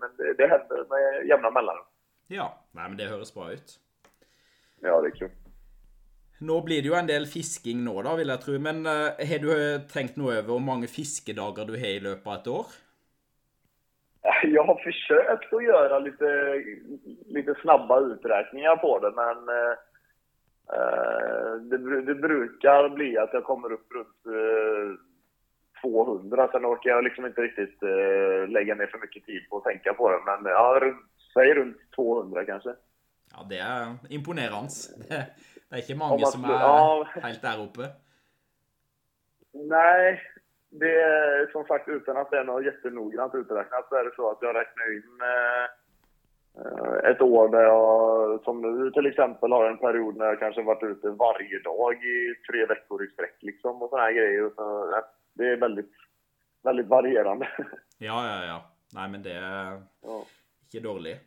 men 0.00 0.10
det, 0.16 0.34
det 0.38 0.46
händer 0.46 0.86
med 0.90 1.26
jämna 1.26 1.50
mellanrum. 1.50 1.84
Ja, 2.26 2.58
nej 2.72 2.88
men 2.88 2.96
det 2.96 3.04
hörs 3.04 3.34
bra 3.34 3.52
ut. 3.52 3.78
Ja, 4.80 5.00
det 5.00 5.08
är 5.08 5.10
kul. 5.10 5.30
Nu 6.40 6.62
blir 6.62 6.82
det 6.82 6.88
ju 6.88 6.94
en 6.94 7.06
del 7.06 7.26
fisking 7.26 7.84
nu 7.84 8.02
då, 8.02 8.16
vill 8.16 8.28
jag 8.28 8.40
tro. 8.40 8.58
Men 8.58 8.86
har 8.86 9.38
du 9.38 9.78
tänkt 9.78 10.16
nu 10.16 10.24
över 10.32 10.52
hur 10.52 10.58
många 10.58 10.86
fiskedagar 10.86 11.64
du 11.64 11.72
har 11.72 11.86
i 11.86 12.00
löpet 12.00 12.26
av 12.26 12.34
ett 12.34 12.46
år? 12.46 12.66
Jag 14.42 14.64
har 14.64 14.74
försökt 14.74 15.52
att 15.52 15.64
göra 15.64 15.98
lite, 15.98 16.62
lite 17.26 17.54
snabba 17.62 18.00
uträkningar 18.00 18.76
på 18.76 18.98
det, 18.98 19.10
men 19.10 19.48
eh, 19.48 19.74
det, 21.60 22.02
det, 22.02 22.14
brukar 22.14 22.88
bli 22.88 23.18
att 23.18 23.30
jag 23.32 23.44
kommer 23.44 23.72
upp 23.72 23.92
runt 23.92 24.26
eh, 24.26 24.98
200. 25.82 26.48
Sen 26.52 26.66
orkar 26.66 26.90
jag 26.90 27.04
liksom 27.04 27.26
inte 27.26 27.40
riktigt 27.40 27.82
eh, 27.82 28.48
lägga 28.48 28.74
ner 28.74 28.86
för 28.86 28.98
mycket 28.98 29.26
tid 29.26 29.48
på 29.50 29.56
att 29.56 29.64
tänka 29.64 29.94
på 29.94 30.10
det. 30.10 30.18
Men 30.24 30.52
ja, 30.52 30.78
runt, 30.82 31.06
säg 31.34 31.54
runt 31.54 31.76
200 31.96 32.44
kanske. 32.44 32.74
Ja, 33.32 33.46
det 33.50 33.58
är 33.58 33.96
imponerande. 34.08 34.68
Det, 35.08 35.26
det 35.68 35.76
är 35.76 35.80
inte 35.80 35.94
många 35.94 36.26
som 36.26 36.44
är 36.44 36.50
ja, 36.50 37.06
helt 37.22 37.42
där 37.42 37.62
uppe. 37.62 37.88
Nej, 39.52 40.22
det 40.70 41.02
är 41.02 41.52
som 41.52 41.64
sagt 41.64 41.88
utan 41.88 42.16
att 42.16 42.30
det 42.30 42.38
är 42.38 42.44
något 42.44 42.64
jättenoggrant 42.64 43.34
uträknat 43.34 43.88
så 43.88 43.94
är 43.94 44.04
det 44.04 44.14
så 44.16 44.30
att 44.30 44.38
jag 44.40 44.56
räknar 44.56 44.92
in 44.92 45.18
eh, 45.20 47.10
ett 47.10 47.20
år 47.20 47.48
där 47.48 47.62
jag, 47.62 48.40
som 48.44 48.62
nu 48.62 48.90
till 48.90 49.06
exempel, 49.06 49.52
har 49.52 49.70
en 49.70 49.78
period 49.78 50.16
när 50.16 50.26
jag 50.26 50.38
kanske 50.38 50.62
varit 50.62 50.82
ute 50.82 51.08
varje 51.10 51.58
dag 51.58 51.94
i 51.94 52.34
tre 52.50 52.66
veckor 52.66 53.04
i 53.04 53.08
sträck 53.08 53.36
liksom 53.40 53.82
och 53.82 53.88
sådana 53.88 54.06
här 54.06 54.12
grejer. 54.12 54.50
Så, 54.56 54.94
det 55.34 55.44
är 55.44 55.56
väldigt, 55.56 55.92
väldigt 56.62 56.86
varierande. 56.86 57.48
Ja, 57.98 58.26
ja, 58.28 58.44
ja. 58.44 58.64
Nej, 58.92 59.08
men 59.08 59.22
det 59.22 59.32
är 59.32 59.82
ja. 60.02 60.26
inte 60.62 60.80
dåligt. 60.80 61.20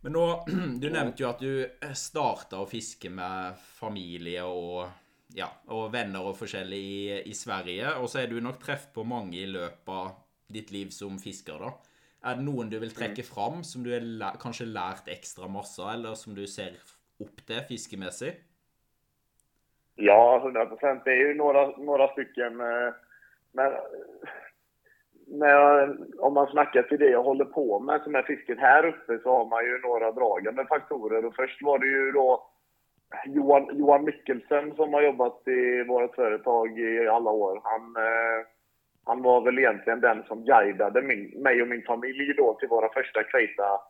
Men 0.00 0.12
då, 0.12 0.44
du 0.80 0.90
nämnde 0.90 1.14
ju 1.16 1.24
att 1.24 1.38
du 1.38 1.70
startar 1.94 2.58
och 2.58 2.70
fiske 2.70 3.10
med 3.10 3.58
familj 3.58 4.42
och 4.42 4.88
ja, 5.34 5.48
og 5.68 5.90
venner 5.92 6.24
og 6.24 6.36
forskjellig 6.38 6.78
i, 6.78 7.22
i, 7.30 7.34
Sverige. 7.34 7.96
Og 7.98 8.08
så 8.10 8.22
er 8.22 8.30
du 8.30 8.38
nok 8.42 8.60
treff 8.62 8.86
på 8.94 9.04
mange 9.08 9.40
i 9.40 9.50
løpet 9.50 9.92
av 9.92 10.14
ditt 10.54 10.70
liv 10.74 10.92
som 10.94 11.18
fisker, 11.18 11.58
da. 11.58 11.72
Er 12.24 12.38
det 12.38 12.46
noen 12.46 12.70
du 12.72 12.78
vil 12.80 12.94
trekke 12.94 13.24
mm. 13.24 13.28
fram 13.28 13.64
som 13.66 13.84
du 13.84 13.90
har 13.92 14.38
kanskje 14.40 14.70
lært 14.70 15.10
ekstra 15.12 15.48
masse 15.50 15.82
av, 15.82 15.92
eller 15.92 16.16
som 16.16 16.36
du 16.36 16.46
ser 16.48 16.78
opp 17.20 17.42
til 17.46 17.64
fiskemessig? 17.68 18.32
Ja, 19.96 20.40
100 20.42 20.66
procent. 20.66 21.04
Det 21.04 21.12
är 21.12 21.28
ju 21.28 21.34
några, 21.34 21.66
några 21.76 22.08
stycken. 22.08 22.60
Eh, 22.60 22.94
men 23.54 23.72
när 25.26 25.48
jag, 25.48 25.96
om 26.18 26.34
man 26.34 26.46
snackar 26.46 26.82
till 26.82 26.98
det 26.98 27.10
jag 27.10 27.22
håller 27.22 27.44
på 27.44 27.80
med, 27.80 28.00
som 28.02 28.14
är 28.14 28.22
fisket 28.22 28.58
här 28.58 28.86
uppe, 28.86 29.18
så 29.22 29.36
har 29.36 29.46
man 29.46 29.64
ju 29.64 29.78
några 29.78 30.12
dragande 30.12 30.66
faktorer. 30.66 31.24
Och 31.24 31.34
först 31.34 31.62
var 31.62 31.78
det 31.78 31.86
ju 31.86 32.12
då 32.12 32.50
Johan, 33.26 33.78
Johan 33.78 34.04
Mikkelsen 34.04 34.74
som 34.74 34.94
har 34.94 35.02
jobbat 35.02 35.48
i 35.48 35.84
vårt 35.88 36.14
företag 36.14 36.78
i 36.78 37.08
alla 37.08 37.30
år, 37.30 37.60
han, 37.64 37.96
eh, 37.96 38.46
han 39.04 39.22
var 39.22 39.40
väl 39.40 39.58
egentligen 39.58 40.00
den 40.00 40.22
som 40.22 40.44
guidade 40.44 41.02
min, 41.02 41.42
mig 41.42 41.62
och 41.62 41.68
min 41.68 41.82
familj 41.82 42.34
då 42.36 42.54
till 42.54 42.68
våra 42.68 42.88
första 42.92 43.22
krejta 43.22 43.80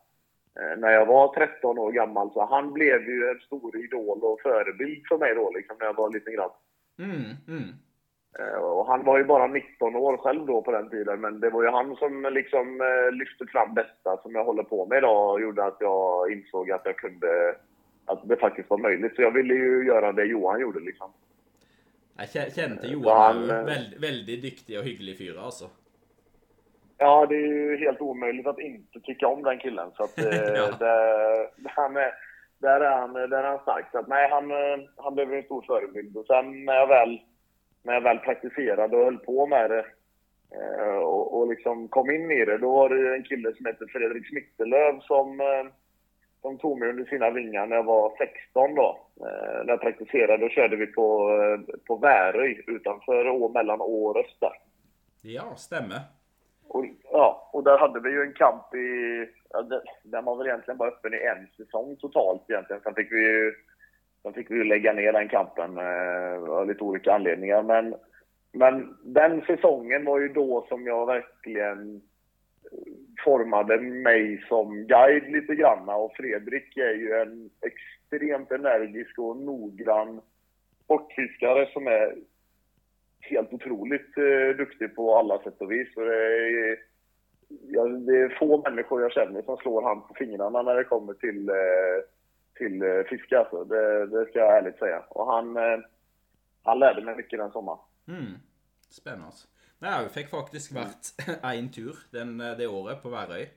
eh, 0.60 0.78
när 0.78 0.90
jag 0.90 1.06
var 1.06 1.34
13 1.34 1.78
år 1.78 1.92
gammal. 1.92 2.30
Så 2.32 2.46
han 2.46 2.72
blev 2.72 3.08
ju 3.08 3.28
en 3.28 3.40
stor 3.40 3.76
idol 3.76 4.18
och 4.22 4.40
förebild 4.40 5.06
för 5.08 5.18
mig 5.18 5.34
då, 5.34 5.50
liksom, 5.50 5.76
när 5.78 5.86
jag 5.86 5.96
var 5.96 6.12
liten 6.12 6.32
grabb. 6.32 6.52
Mm, 6.98 7.20
mm. 7.48 7.68
Eh, 8.38 8.58
och 8.58 8.86
han 8.86 9.04
var 9.04 9.18
ju 9.18 9.24
bara 9.24 9.46
19 9.46 9.96
år 9.96 10.16
själv 10.16 10.46
då 10.46 10.62
på 10.62 10.72
den 10.72 10.90
tiden, 10.90 11.20
men 11.20 11.40
det 11.40 11.50
var 11.50 11.62
ju 11.62 11.68
han 11.68 11.96
som 11.96 12.22
liksom 12.32 12.80
eh, 12.80 13.12
lyfte 13.12 13.46
fram 13.46 13.74
detta 13.74 14.22
som 14.22 14.34
jag 14.34 14.44
håller 14.44 14.62
på 14.62 14.86
med 14.86 14.98
idag 14.98 15.30
och 15.30 15.40
gjorde 15.40 15.64
att 15.64 15.76
jag 15.80 16.32
insåg 16.32 16.70
att 16.70 16.82
jag 16.84 16.96
kunde 16.96 17.54
att 18.06 18.28
det 18.28 18.36
faktiskt 18.36 18.70
var 18.70 18.78
möjligt. 18.78 19.16
Så 19.16 19.22
jag 19.22 19.30
ville 19.30 19.54
ju 19.54 19.86
göra 19.86 20.12
det 20.12 20.24
Johan 20.24 20.60
gjorde 20.60 20.80
liksom. 20.80 21.12
Jag 22.16 22.52
känner 22.52 22.86
Johan 22.86 23.50
han, 23.50 23.64
väldigt, 23.64 24.02
väldigt 24.02 24.42
duktig 24.42 24.78
och 24.78 24.84
hygglig 24.84 25.18
fyra 25.18 25.40
alltså. 25.40 25.64
Ja, 26.98 27.26
det 27.26 27.34
är 27.34 27.46
ju 27.46 27.76
helt 27.76 28.00
omöjligt 28.00 28.46
att 28.46 28.58
inte 28.58 29.00
tycka 29.00 29.26
om 29.26 29.42
den 29.42 29.58
killen. 29.58 29.90
Så 29.96 30.04
att, 30.04 30.12
ja. 30.16 30.70
det, 30.78 31.50
han 31.64 31.96
är, 31.96 32.12
där 32.58 32.80
är 32.80 32.98
han, 32.98 33.12
där 33.12 33.42
är 33.42 33.48
han 33.48 33.58
stark. 33.58 33.86
Så 33.92 33.98
att, 33.98 34.08
nej, 34.08 34.30
han, 34.30 34.50
eh, 34.50 34.88
han 34.96 35.14
blev 35.14 35.32
en 35.32 35.42
stor 35.42 35.62
förebild. 35.62 36.16
Och 36.16 36.26
sen 36.26 36.64
när 36.64 36.74
jag 36.74 36.86
väl, 36.86 37.20
när 37.84 37.94
jag 37.94 38.00
väl 38.00 38.18
praktiserade 38.18 38.96
och 38.96 39.04
höll 39.04 39.18
på 39.18 39.46
med 39.46 39.70
det 39.70 39.86
eh, 40.56 40.96
och, 40.96 41.38
och 41.38 41.48
liksom 41.48 41.88
kom 41.88 42.10
in 42.10 42.30
i 42.30 42.44
det, 42.44 42.58
då 42.58 42.72
var 42.72 42.88
det 42.88 43.16
en 43.16 43.24
kille 43.24 43.54
som 43.54 43.66
heter 43.66 43.86
Fredrik 43.86 44.28
Smittelöv 44.28 45.00
som, 45.00 45.40
eh, 45.40 45.72
som 46.40 46.58
tog 46.58 46.78
mig 46.78 46.88
under 46.88 47.04
sina 47.04 47.30
vingar 47.30 47.66
när 47.66 47.76
jag 47.76 47.84
var 47.84 48.16
16 48.18 48.74
då. 48.74 49.06
Eh, 49.20 49.64
när 49.64 49.72
jag 49.72 49.80
praktiserade, 49.80 50.44
då 50.44 50.48
körde 50.48 50.76
vi 50.76 50.86
på, 50.86 51.30
eh, 51.30 51.76
på 51.86 51.96
Väröj 51.96 52.64
utanför 52.66 53.28
Å, 53.28 53.48
mellan 53.48 53.80
Å 53.80 54.06
och 54.06 54.16
Rösta. 54.16 54.52
Ja, 55.22 55.54
stämmer. 55.56 56.00
Och, 56.68 56.84
ja, 57.12 57.50
och 57.52 57.64
där 57.64 57.78
hade 57.78 58.00
vi 58.00 58.10
ju 58.10 58.22
en 58.22 58.32
kamp 58.32 58.74
i... 58.74 58.88
Ja, 59.50 59.62
den 60.02 60.24
var 60.24 60.36
väl 60.36 60.46
egentligen 60.46 60.78
bara 60.78 60.88
öppen 60.88 61.14
i 61.14 61.16
en 61.16 61.46
säsong 61.56 61.96
totalt 61.96 62.50
egentligen. 62.50 62.82
Sen 62.82 62.94
fick 62.94 63.12
vi 63.12 63.20
ju, 63.20 63.52
sen 64.24 64.32
fick 64.32 64.50
vi 64.50 64.54
ju 64.54 64.64
lägga 64.64 64.92
ner 64.92 65.12
den 65.12 65.28
kampen 65.28 65.78
eh, 65.78 66.50
av 66.50 66.68
lite 66.68 66.84
olika 66.84 67.12
anledningar. 67.12 67.62
Men, 67.62 67.94
men 68.52 68.96
den 69.02 69.42
säsongen 69.42 70.04
var 70.04 70.20
ju 70.20 70.28
då 70.28 70.66
som 70.68 70.86
jag 70.86 71.06
verkligen 71.06 72.02
formade 73.24 73.80
mig 73.80 74.44
som 74.48 74.86
guide 74.86 75.32
lite 75.32 75.54
grann. 75.54 75.88
Och 75.88 76.12
Fredrik 76.16 76.76
är 76.76 76.94
ju 76.94 77.12
en 77.12 77.50
extremt 77.60 78.52
energisk 78.52 79.18
och 79.18 79.36
noggrann 79.36 80.20
sportfiskare 80.84 81.68
som 81.72 81.86
är 81.86 82.14
helt 83.20 83.52
otroligt 83.52 84.18
eh, 84.18 84.56
duktig 84.56 84.96
på 84.96 85.16
alla 85.16 85.38
sätt 85.42 85.60
och 85.60 85.72
vis. 85.72 85.96
Och 85.96 86.04
det, 86.04 86.14
är, 86.14 86.78
ja, 87.68 87.86
det 87.86 88.18
är 88.18 88.38
få 88.38 88.62
människor 88.70 89.02
jag 89.02 89.12
känner 89.12 89.42
som 89.42 89.56
slår 89.56 89.82
han 89.82 90.00
på 90.00 90.14
fingrarna 90.14 90.62
när 90.62 90.74
det 90.74 90.84
kommer 90.84 91.14
till, 91.14 91.48
eh, 91.48 92.04
till 92.56 92.82
eh, 92.82 93.02
fiske. 93.08 93.38
Alltså. 93.38 93.64
Det, 93.64 94.06
det 94.06 94.26
ska 94.26 94.38
jag 94.38 94.58
ärligt 94.58 94.78
säga. 94.78 95.04
Och 95.10 95.32
han, 95.32 95.56
eh, 95.56 95.78
han 96.62 96.78
lärde 96.78 97.02
mig 97.02 97.16
mycket 97.16 97.38
den 97.38 97.50
sommaren. 97.50 97.78
Mm. 98.08 98.32
Spennende. 98.90 99.32
Nei, 99.82 99.90
jeg 99.90 100.10
fikk 100.14 100.30
faktisk 100.30 100.72
vært 100.76 101.10
en 101.50 101.68
tur 101.72 101.98
den, 102.14 102.38
det 102.38 102.68
året 102.70 103.02
på 103.02 103.10
Værøy. 103.12 103.48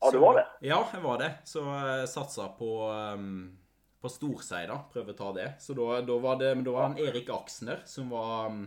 Ja, 0.00 0.10
du 0.14 0.18
var 0.22 0.38
det? 0.38 0.46
Ja, 0.66 0.78
jeg 0.92 1.02
var 1.02 1.18
det. 1.20 1.28
Så 1.44 1.62
satsa 2.08 2.48
på, 2.58 2.70
um, 3.14 3.58
på 4.00 4.10
Storsei, 4.10 4.64
å 4.70 5.14
ta 5.18 5.32
det. 5.36 5.48
Så 5.62 5.74
da, 5.74 6.00
da 6.06 6.18
var 6.22 6.38
det 6.40 6.52
da 6.62 6.74
var 6.74 6.88
han 6.88 6.98
Erik 7.02 7.30
Aksner 7.34 7.82
som 7.84 8.10
var, 8.14 8.48
um, 8.48 8.64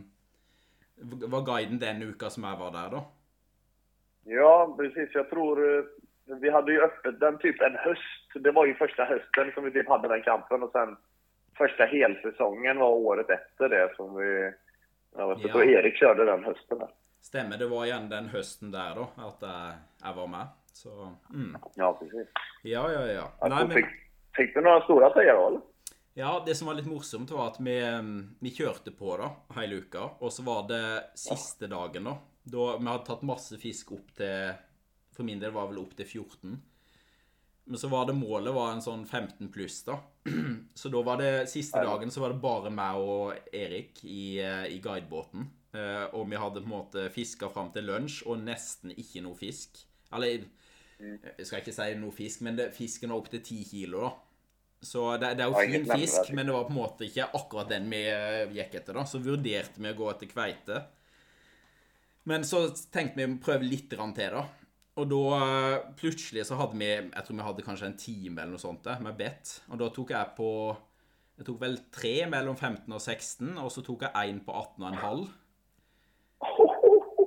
var 1.31 1.45
guiden 1.47 1.79
den 1.81 2.03
uka 2.03 2.29
som 2.29 2.47
jeg 2.47 2.59
var 2.59 2.75
der, 2.75 2.95
da. 2.95 3.03
Ja, 4.23 4.75
precis. 4.77 5.09
Jag 5.13 5.29
tror 5.29 5.77
eh, 5.77 5.85
vi 6.25 6.49
hade 6.49 6.71
ju 6.71 6.81
öppet 6.81 7.19
den 7.19 7.37
typ 7.37 7.61
en 7.61 7.75
höst. 7.75 8.43
Det 8.43 8.51
var 8.51 8.65
ju 8.65 8.73
första 8.73 9.03
hösten 9.03 9.51
som 9.53 9.63
vi 9.63 9.71
typ 9.71 9.87
hade 9.87 10.07
den 10.07 10.21
kampen 10.21 10.63
och 10.63 10.71
sen 10.71 10.97
första 11.57 11.85
helsäsongen 11.85 12.77
var 12.77 12.89
året 12.89 13.29
efter 13.29 13.69
det 13.69 13.93
som 13.95 14.15
vi... 14.15 14.53
Ja, 15.17 15.27
vet 15.27 15.41
du, 15.41 15.47
Ja. 15.47 15.53
Så 15.53 15.63
Erik 15.63 15.95
körde 15.95 16.25
den 16.25 16.43
hösten 16.43 16.79
där. 16.79 16.89
Stemmer. 17.21 17.57
Det 17.57 17.67
var 17.67 17.85
igjen 17.85 18.09
den 18.09 18.29
høsten 18.29 18.71
der, 18.71 18.95
da, 18.95 19.07
at 19.27 19.43
jeg, 19.45 19.73
jeg 20.03 20.15
var 20.15 20.27
med. 20.27 20.47
Så 20.73 21.11
mm. 21.33 21.57
Ja, 21.75 21.93
precis. 21.99 22.27
Ja, 22.63 22.91
ja, 22.91 23.05
ja. 23.07 23.27
Alltså, 23.39 23.57
Nei, 23.57 23.67
men 23.67 23.75
fick, 23.75 23.91
fick 24.35 24.53
du 24.53 24.61
några 24.61 24.81
stora 24.81 25.13
segrar 25.13 25.35
då, 25.35 25.47
eller? 25.47 25.61
Ja, 26.13 26.43
det 26.45 26.55
som 26.55 26.67
var 26.67 26.73
litt 26.73 26.87
morsomt, 26.87 27.31
var 27.31 27.47
at 27.47 27.59
vi, 27.59 27.77
vi 28.39 28.49
kjørte 28.51 28.91
på 28.91 29.13
da, 29.17 29.29
hele 29.59 29.83
uka. 29.83 30.09
Og 30.19 30.33
så 30.33 30.43
var 30.43 30.65
det 30.67 30.83
siste 31.15 31.69
dagen, 31.71 32.09
da. 32.09 32.17
Da 32.43 32.65
vi 32.77 32.89
hadde 32.89 33.05
tatt 33.07 33.21
masse 33.27 33.59
fisk 33.61 33.93
opp 33.95 34.09
til 34.17 34.51
For 35.15 35.27
min 35.27 35.39
del 35.41 35.51
var 35.55 35.67
det 35.67 35.75
vel 35.75 35.83
opp 35.83 35.95
til 35.99 36.05
14. 36.07 36.59
Men 37.71 37.77
så 37.79 37.87
var 37.91 38.07
det 38.09 38.15
målet 38.17 38.53
var 38.55 38.71
en 38.73 38.81
sånn 38.83 39.03
15 39.05 39.51
pluss, 39.53 39.81
da. 39.87 39.99
Så 40.75 40.89
da 40.91 41.01
var 41.05 41.19
det 41.21 41.49
siste 41.51 41.77
dagen 41.85 42.11
så 42.11 42.23
var 42.23 42.33
det 42.33 42.41
bare 42.43 42.71
meg 42.73 42.97
og 42.99 43.53
Erik 43.53 44.01
i, 44.03 44.39
eh, 44.41 44.65
i 44.73 44.79
guidebåten. 44.83 45.45
Eh, 45.73 46.07
Og 46.17 46.25
vi 46.29 46.35
hadde 46.41 46.59
på 46.63 46.67
en 46.67 46.73
måte 46.73 47.05
fiska 47.13 47.49
fram 47.53 47.69
til 47.71 47.85
lunsj 47.87 48.23
og 48.27 48.41
nesten 48.43 48.91
ikke 48.97 49.21
noe 49.23 49.37
fisk. 49.39 49.77
Eller 50.11 50.43
jeg 51.37 51.45
skal 51.47 51.61
ikke 51.61 51.73
si 51.73 51.93
noe 51.97 52.11
fisk, 52.13 52.41
men 52.45 52.57
det, 52.59 52.73
fisken 52.75 53.09
var 53.09 53.21
opp 53.21 53.29
til 53.31 53.41
10 53.41 53.63
kilo, 53.69 54.01
da. 54.01 54.11
Så 54.81 55.05
det, 55.21 55.35
det 55.37 55.45
er 55.45 55.49
jo 55.51 55.61
fin 55.61 55.85
fisk, 56.01 56.31
men 56.33 56.45
det 56.49 56.53
var 56.55 56.63
på 56.65 56.73
en 56.73 56.79
måte 56.81 57.05
ikke 57.05 57.29
akkurat 57.37 57.69
den 57.69 57.87
vi 57.93 58.01
eh, 58.09 58.49
gikk 58.57 58.75
etter. 58.81 58.97
da. 58.97 59.05
Så 59.05 59.21
vurderte 59.21 59.77
vi 59.81 59.91
å 59.93 59.97
gå 59.97 60.09
etter 60.11 60.29
kveite. 60.33 60.81
Men 62.29 62.43
så 62.45 62.65
tenkte 62.93 63.17
vi 63.21 63.27
å 63.29 63.37
prøve 63.41 63.65
litt 63.69 63.89
til, 63.93 63.99
da. 64.33 64.43
Og 64.99 65.07
da 65.07 65.19
eh, 65.37 65.83
plutselig 65.99 66.43
så 66.49 66.57
hadde 66.59 66.75
vi 66.75 66.89
Jeg 66.89 67.23
tror 67.25 67.37
vi 67.37 67.45
hadde 67.45 67.63
kanskje 67.65 67.87
en 67.87 67.99
time 67.99 68.41
eller 68.41 68.57
noe 68.57 68.61
sånt 68.63 68.89
med 69.03 69.19
bet. 69.19 69.61
Og 69.71 69.79
da 69.79 69.87
tok 69.93 70.11
jeg 70.15 70.33
på 70.37 70.49
Jeg 71.39 71.47
tok 71.47 71.61
vel 71.61 71.77
tre 71.95 72.15
mellom 72.29 72.57
15 72.57 72.91
og 72.91 72.99
16, 73.01 73.53
og 73.57 73.71
så 73.73 73.83
tok 73.85 74.03
jeg 74.07 74.33
én 74.33 74.41
på 74.45 74.51
18,5. 74.51 75.23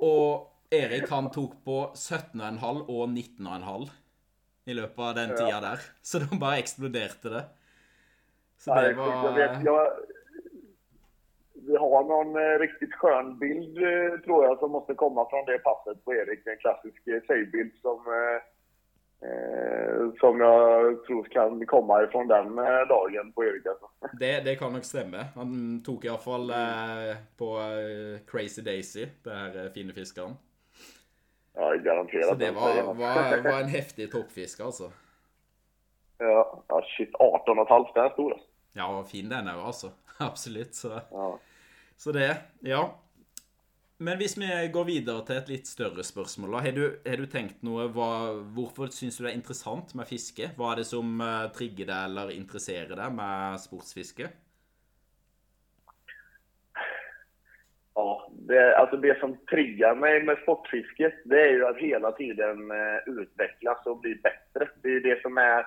Og 0.05 0.75
Erik 0.75 1.09
han 1.11 1.29
tok 1.33 1.57
på 1.65 1.77
17,5 1.97 2.85
og 2.85 3.03
19,5 3.09 3.89
i 4.65 4.73
løpet 4.73 5.03
av 5.07 5.13
den 5.17 5.33
tida 5.35 5.59
der. 5.61 5.83
Så 6.01 6.21
da 6.23 6.39
bare 6.41 6.61
eksploderte 6.63 7.33
det. 7.33 7.43
Så 8.57 8.75
det 8.75 8.87
Jag 8.87 8.95
var 8.95 9.33
vet, 9.33 9.65
jag, 9.65 9.91
vi 11.67 11.77
har 11.77 12.03
någon 12.03 12.35
eh, 12.35 12.59
riktigt 12.59 12.93
skön 12.93 13.39
bild, 13.39 13.77
eh, 13.77 14.19
tror 14.19 14.45
jag, 14.45 14.59
som 14.59 14.71
måste 14.71 14.93
komma 14.93 15.29
från 15.29 15.45
det 15.45 15.57
passet 15.57 16.05
på 16.05 16.13
Erik. 16.13 16.47
En 16.47 16.57
klassisk 16.57 17.07
eh, 17.07 17.21
tjejbild 17.27 17.71
som, 17.81 17.99
som 20.19 20.39
jag 20.39 21.05
tror 21.05 21.23
kan 21.23 21.65
komma 21.65 22.03
ifrån 22.03 22.27
den 22.27 22.55
dagen 22.89 23.31
på 23.35 23.43
Erik. 23.43 23.65
Alltså. 23.65 23.87
det, 24.19 24.39
det 24.39 24.55
kan 24.55 24.73
nok 24.73 24.83
stemme. 24.83 25.25
Han 25.35 25.83
tok 25.85 26.05
iallfall 26.05 26.49
eh, 26.49 27.15
på 27.37 27.57
eh, 27.59 28.19
Crazy 28.27 28.61
Daisy, 28.61 29.07
det 29.23 29.33
her 29.33 29.65
eh, 29.65 29.71
fine 29.71 29.93
fiskeren. 29.93 30.33
Ja, 31.53 31.73
garanterat. 31.73 32.25
Så 32.25 32.35
det 32.35 32.45
den 32.45 32.55
var, 32.55 32.93
var, 32.93 33.43
var 33.51 33.59
en 33.61 33.67
heftig 33.67 34.11
toppfisk, 34.11 34.59
altså. 34.59 34.91
Ja, 36.17 36.81
shit. 36.97 37.13
18,5, 37.13 37.87
den 37.95 38.05
är 38.05 38.09
stor. 38.09 38.31
alltså. 38.33 38.47
Ja, 38.73 39.03
fin 39.03 39.29
den 39.29 39.47
òg, 39.47 39.65
altså. 39.65 39.89
Absolutt. 40.19 40.75
Så, 40.75 40.99
Ja 41.11 41.39
så 41.97 42.11
det, 42.15 42.29
ja. 42.65 42.83
Men 43.97 44.17
hvis 44.19 44.35
vi 44.37 44.47
går 44.73 44.87
videre 44.89 45.23
til 45.23 45.37
et 45.39 45.51
litt 45.53 45.69
større 45.69 46.03
spørsmål, 46.03 46.57
da. 46.57 46.63
Har 46.65 46.73
du, 46.75 46.83
har 47.05 47.21
du 47.21 47.27
tenkt 47.31 47.61
noe 47.63 47.87
hva, 47.95 48.09
Hvorfor 48.55 48.91
syns 48.91 49.17
du 49.17 49.23
det 49.23 49.31
er 49.31 49.37
interessant 49.37 49.93
med 49.95 50.09
fiske? 50.09 50.49
Hva 50.57 50.73
er 50.73 50.81
det 50.81 50.89
som 50.89 51.13
triggar 51.15 51.53
trigger 51.55 51.91
deg 51.91 52.09
eller 52.09 52.33
interesserer 52.35 52.99
deg 52.99 53.15
med 53.15 53.61
sportsfiske? 53.63 54.27
Ja, 57.95 58.31
det, 58.47 58.75
alltså 58.75 58.97
det 58.97 59.19
som 59.19 59.37
triggar 59.51 59.95
mig 59.95 60.23
med 60.23 60.37
sportfiske, 60.37 61.13
det 61.25 61.41
är 61.41 61.51
ju 61.51 61.65
att 61.65 61.77
hela 61.77 62.11
tiden 62.11 62.71
eh, 62.71 62.99
utvecklas 63.05 63.85
och 63.85 63.99
bli 63.99 64.15
bättre. 64.15 64.69
Det 64.83 64.89
är 64.89 64.99
det 64.99 65.21
som 65.21 65.37
är, 65.37 65.65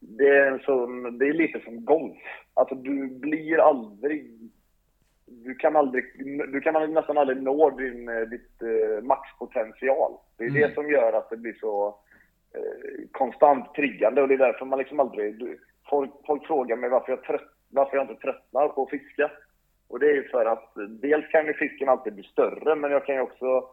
det 0.00 0.28
är, 0.28 0.52
en 0.52 0.58
sån, 0.58 1.18
det 1.18 1.28
är 1.28 1.32
lite 1.32 1.60
som 1.60 1.84
golf. 1.84 2.22
Alltså 2.54 2.74
du 2.74 3.18
blir 3.18 3.58
aldrig, 3.58 4.50
du 5.26 5.54
kan 5.54 5.76
aldrig, 5.76 6.04
du 6.52 6.60
kan 6.60 6.92
nästan 6.94 7.18
aldrig 7.18 7.42
nå 7.42 7.70
din, 7.70 8.08
eh, 8.08 8.20
ditt 8.20 8.62
eh, 8.62 9.02
maxpotential. 9.02 10.12
Det 10.36 10.44
är 10.44 10.48
Mm. 10.48 10.62
det 10.62 10.74
som 10.74 10.90
gör 10.90 11.12
att 11.12 11.30
det 11.30 11.36
blir 11.36 11.56
så 11.60 11.98
eh, 12.54 13.08
konstant 13.12 13.74
triggande 13.74 14.22
och 14.22 14.28
det 14.28 14.34
är 14.34 14.38
därför 14.38 14.64
man 14.64 14.78
liksom 14.78 15.00
aldrig, 15.00 15.38
du, 15.38 15.58
folk, 15.90 16.10
folk 16.26 16.46
frågar 16.46 16.76
mig 16.76 16.90
varför 16.90 17.12
jag, 17.12 17.22
trött, 17.24 17.50
varför 17.70 17.96
jag 17.96 18.04
inte 18.10 18.22
tröttnar 18.22 18.68
på 18.68 18.82
att 18.82 18.90
fiska. 18.90 19.30
Och 19.88 20.00
det 20.00 20.06
är 20.10 20.14
ju 20.14 20.28
för 20.28 20.46
att 20.46 20.72
dels 20.88 21.28
kan 21.28 21.46
ju 21.46 21.54
fisken 21.54 21.88
alltid 21.88 22.14
bli 22.14 22.22
större, 22.22 22.74
men 22.74 22.90
jag 22.90 23.06
kan 23.06 23.14
ju 23.14 23.20
också 23.20 23.68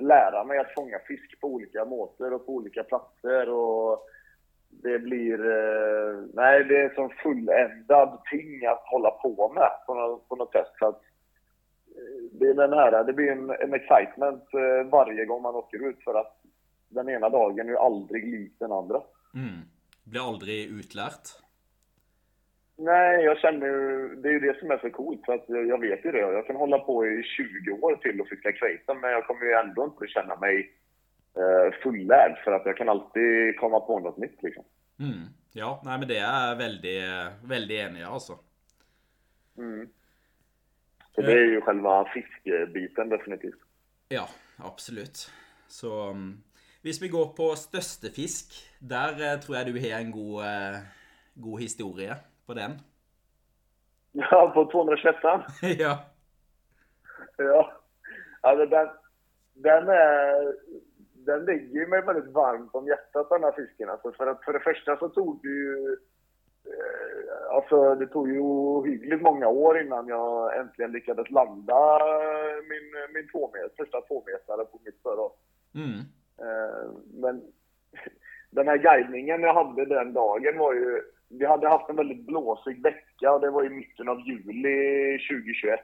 lära 0.00 0.44
mig 0.44 0.58
att 0.58 0.74
fånga 0.74 0.98
fisk 0.98 1.40
på 1.40 1.48
olika 1.48 1.84
måter 1.84 2.32
och 2.32 2.46
på 2.46 2.52
olika 2.52 2.82
platser. 2.82 3.48
Och 3.48 4.06
det 4.82 4.98
blir... 4.98 5.34
Eh, 5.40 6.24
nej, 6.34 6.64
det 6.64 6.82
är 6.82 6.94
som 6.94 7.10
fulländad 7.10 8.20
ting 8.30 8.66
att 8.66 8.82
hålla 8.84 9.10
på 9.10 9.52
med 9.54 9.70
på 9.86 9.94
något, 9.94 10.28
på 10.28 10.36
något 10.36 10.52
sätt. 10.52 10.72
Så 10.78 10.86
att, 10.86 11.02
eh, 11.96 12.38
det, 12.38 12.48
är 12.48 12.54
den 12.54 12.72
här, 12.72 13.04
det 13.04 13.12
blir 13.12 13.30
en, 13.30 13.50
en 13.50 13.74
excitement 13.74 14.44
eh, 14.54 14.90
varje 14.90 15.24
gång 15.24 15.42
man 15.42 15.54
åker 15.54 15.88
ut 15.88 16.04
för 16.04 16.14
att 16.14 16.40
den 16.88 17.08
ena 17.08 17.28
dagen 17.28 17.66
är 17.66 17.70
ju 17.70 17.78
aldrig 17.78 18.28
lik 18.28 18.52
den 18.58 18.72
andra. 18.72 19.02
Mm. 19.34 19.60
Blir 20.04 20.28
aldri 20.28 20.64
utlært? 20.78 21.44
Nej, 22.76 23.24
jag 23.24 23.38
känner 23.38 23.66
ju, 23.66 24.14
det 24.14 24.28
är 24.28 24.32
ju 24.32 24.40
det 24.40 24.58
som 24.58 24.70
är 24.70 24.78
så 24.78 24.90
coolt. 24.90 25.20
För 25.26 25.32
att 25.32 25.44
jag 25.48 25.80
vet 25.80 26.04
ju 26.04 26.12
det. 26.12 26.18
Jag 26.18 26.46
kan 26.46 26.56
hålla 26.56 26.78
på 26.78 27.06
i 27.06 27.22
20 27.22 27.72
år 27.72 27.96
till 27.96 28.20
och 28.20 28.28
fiska 28.28 28.52
kveita, 28.52 28.94
men 28.94 29.10
jag 29.10 29.26
kommer 29.26 29.44
ju 29.44 29.52
ändå 29.52 29.84
inte 29.84 30.06
känna 30.06 30.36
mig 30.36 30.70
fullärd. 31.82 32.38
För 32.44 32.52
att 32.52 32.66
jag 32.66 32.76
kan 32.76 32.88
alltid 32.88 33.56
komma 33.58 33.80
på 33.80 33.98
något 34.00 34.18
nytt 34.18 34.42
liksom. 34.42 34.64
Mm. 35.00 35.28
Ja, 35.52 35.80
nei, 35.84 35.98
men 35.98 36.08
det 36.08 36.16
er 36.18 36.24
jeg 36.26 36.58
veldig, 36.58 36.98
veldig 37.50 37.76
enig 37.78 38.00
i, 38.00 38.04
altså. 38.04 38.38
Så 41.14 41.22
det 41.22 41.32
är 41.32 41.44
ju 41.44 41.60
själva 41.60 42.04
fiskebiten 42.14 43.08
definitivt. 43.08 43.60
Ja, 44.08 44.28
absolutt. 44.56 45.30
Så 45.68 46.10
um, 46.10 46.42
hvis 46.82 47.02
vi 47.02 47.08
går 47.08 47.28
på 47.36 47.54
største 47.56 48.10
fisk, 48.10 48.56
der 48.80 49.14
eh, 49.22 49.38
tror 49.40 49.56
jeg 49.56 49.66
du 49.66 49.78
har 49.78 50.00
en 50.00 50.10
god, 50.12 50.42
eh, 50.44 50.82
god 51.34 51.60
historia 51.60 52.16
på 52.46 52.54
den? 52.54 52.80
Ja, 54.12 54.50
på 54.54 54.70
221 54.70 55.14
ja. 55.78 55.98
Ja. 57.38 57.72
Alltså 58.40 58.66
den, 58.66 58.88
den 59.54 59.88
är... 59.88 60.52
Den 61.26 61.44
ligger 61.44 61.80
ju 61.80 61.86
mig 61.86 62.02
väldigt 62.02 62.32
varmt 62.32 62.74
om 62.74 62.86
hjärtat 62.86 63.30
den 63.30 63.42
här 63.42 63.52
fisken. 63.52 63.90
Alltså 63.90 64.12
för, 64.12 64.26
att, 64.26 64.44
för 64.44 64.52
det 64.52 64.60
första 64.60 64.96
så 64.96 65.08
tog 65.08 65.42
det 65.42 65.48
ju... 65.48 65.96
Eh, 66.66 67.54
alltså 67.54 67.94
det 67.94 68.06
tog 68.06 68.30
ju 68.30 68.38
ohyggligt 68.40 69.22
många 69.22 69.48
år 69.48 69.80
innan 69.80 70.08
jag 70.08 70.58
äntligen 70.58 70.92
lyckades 70.92 71.30
landa 71.30 71.98
min, 72.70 73.14
min 73.14 73.28
tvåmeter, 73.28 73.70
första 73.76 74.00
tvåmetare 74.00 74.64
på 74.64 74.80
mitt 74.84 74.98
spö. 75.00 75.10
Mm. 75.74 75.98
Eh, 76.38 76.90
men 77.14 77.42
den 78.50 78.68
här 78.68 78.76
guidningen 78.76 79.40
jag 79.40 79.54
hade 79.54 79.84
den 79.84 80.12
dagen 80.12 80.58
var 80.58 80.74
ju... 80.74 81.02
Vi 81.28 81.46
hade 81.46 81.68
haft 81.68 81.90
en 81.90 81.96
väldigt 81.96 82.26
blåsig 82.26 82.82
vecka 82.82 83.32
och 83.32 83.40
det 83.40 83.50
var 83.50 83.64
i 83.64 83.68
mitten 83.68 84.08
av 84.08 84.20
juli 84.20 85.18
2021. 85.18 85.80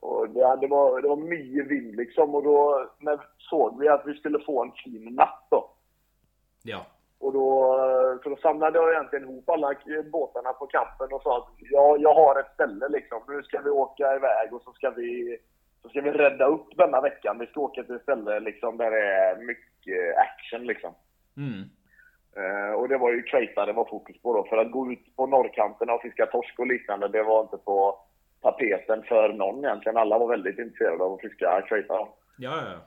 Och 0.00 0.28
det, 0.28 0.56
det, 0.60 0.66
var, 0.66 1.02
det 1.02 1.08
var 1.08 1.16
mycket 1.16 1.66
vind 1.66 1.96
liksom 1.96 2.34
och 2.34 2.42
då 2.42 2.86
när, 2.98 3.20
såg 3.38 3.80
vi 3.80 3.88
att 3.88 4.06
vi 4.06 4.14
skulle 4.14 4.38
få 4.38 4.64
en 4.64 4.72
fin 4.72 5.14
natt 5.14 5.46
då. 5.50 5.70
Ja. 6.62 6.86
Och 7.20 7.32
då, 7.32 7.78
så 8.22 8.28
då 8.28 8.36
samlade 8.36 8.78
jag 8.78 8.92
egentligen 8.92 9.24
ihop 9.24 9.48
alla 9.48 9.74
båtarna 10.12 10.52
på 10.52 10.66
kampen 10.66 11.12
och 11.12 11.22
sa 11.22 11.36
att 11.36 11.48
ja, 11.58 11.96
jag 11.98 12.14
har 12.14 12.40
ett 12.40 12.54
ställe 12.54 12.88
liksom. 12.88 13.22
Nu 13.28 13.42
ska 13.42 13.60
vi 13.60 13.70
åka 13.70 14.16
iväg 14.16 14.52
och 14.52 14.62
så 14.62 14.72
ska 14.72 14.90
vi, 14.90 15.38
så 15.82 15.88
ska 15.88 16.00
vi 16.00 16.10
rädda 16.10 16.46
upp 16.46 16.76
denna 16.76 17.00
veckan. 17.00 17.38
Vi 17.38 17.46
ska 17.46 17.60
åka 17.60 17.82
till 17.82 17.94
ett 17.94 18.02
ställe 18.02 18.40
liksom 18.40 18.76
där 18.76 18.90
det 18.90 19.04
är 19.04 19.36
mycket 19.36 20.16
action 20.16 20.66
liksom. 20.66 20.94
Mm. 21.36 21.62
Eh, 22.36 22.72
och 22.72 22.88
det 22.88 22.98
var 22.98 23.12
ju 23.12 23.22
Kreta 23.22 23.66
det 23.66 23.72
var 23.72 23.84
fokus 23.84 24.22
på 24.22 24.34
då. 24.34 24.44
För 24.44 24.56
att 24.56 24.70
gå 24.70 24.92
ut 24.92 25.16
på 25.16 25.26
norrkanten 25.26 25.90
och 25.90 26.02
fiska 26.02 26.26
torsk 26.26 26.58
och 26.58 26.66
liknande, 26.66 27.08
det 27.08 27.22
var 27.22 27.40
inte 27.40 27.56
på 27.56 28.00
tapeten 28.42 29.02
för 29.02 29.28
någon 29.28 29.64
egentligen. 29.64 29.96
Alla 29.96 30.18
var 30.18 30.28
väldigt 30.28 30.58
intresserade 30.58 31.04
av 31.04 31.12
att 31.12 31.20
fiska 31.20 31.62
Kreta. 31.68 31.94
Ja, 31.94 32.08
ja. 32.38 32.78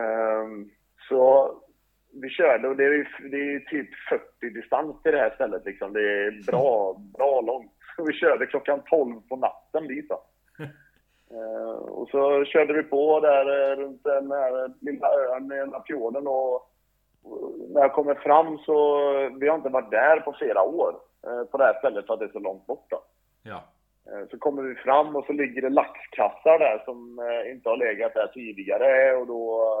Ehm, 0.00 0.70
så 1.08 1.52
vi 2.22 2.30
körde 2.30 2.68
och 2.68 2.76
det 2.76 2.84
är 2.84 2.92
ju 2.92 3.06
det 3.30 3.36
är 3.36 3.60
typ 3.60 3.88
40 4.40 4.50
distans 4.50 5.02
till 5.02 5.12
det 5.12 5.18
här 5.18 5.34
stället 5.34 5.64
liksom. 5.64 5.92
Det 5.92 6.00
är 6.00 6.46
bra, 6.46 6.96
bra 7.18 7.40
långt. 7.40 7.72
Vi 8.06 8.12
körde 8.12 8.46
klockan 8.46 8.82
12 8.90 9.20
på 9.28 9.36
natten 9.36 9.88
dit 9.88 10.08
då. 10.08 10.22
Ehm, 11.30 11.82
och 11.82 12.08
så 12.08 12.44
körde 12.44 12.72
vi 12.72 12.82
på 12.82 13.20
där 13.20 13.70
eh, 13.70 13.76
runt 13.76 14.04
den 14.04 14.30
här 14.30 14.72
lilla 14.80 15.08
ön 15.08 15.52
i 15.52 15.56
den 15.56 15.72
här 15.72 15.82
fjorden 15.86 16.26
och 16.26 16.74
och 17.22 17.54
när 17.74 17.80
jag 17.80 17.92
kommer 17.92 18.14
fram 18.14 18.58
så, 18.58 18.98
vi 19.40 19.48
har 19.48 19.56
inte 19.56 19.68
varit 19.68 19.90
där 19.90 20.20
på 20.20 20.32
flera 20.32 20.62
år 20.62 20.94
eh, 21.26 21.44
på 21.44 21.58
det 21.58 21.64
här 21.64 21.78
stället 21.78 22.06
för 22.06 22.14
att 22.14 22.20
det 22.20 22.26
är 22.26 22.32
så 22.32 22.38
långt 22.38 22.66
bort 22.66 22.86
då. 22.90 23.02
Ja. 23.42 23.62
Eh, 24.12 24.28
Så 24.30 24.38
kommer 24.38 24.62
vi 24.62 24.74
fram 24.74 25.16
och 25.16 25.24
så 25.26 25.32
ligger 25.32 25.62
det 25.62 25.68
laxkassar 25.70 26.58
där 26.58 26.82
som 26.84 27.18
eh, 27.18 27.50
inte 27.52 27.68
har 27.68 27.76
legat 27.76 28.14
där 28.14 28.26
tidigare 28.26 29.16
och 29.16 29.26
då 29.26 29.72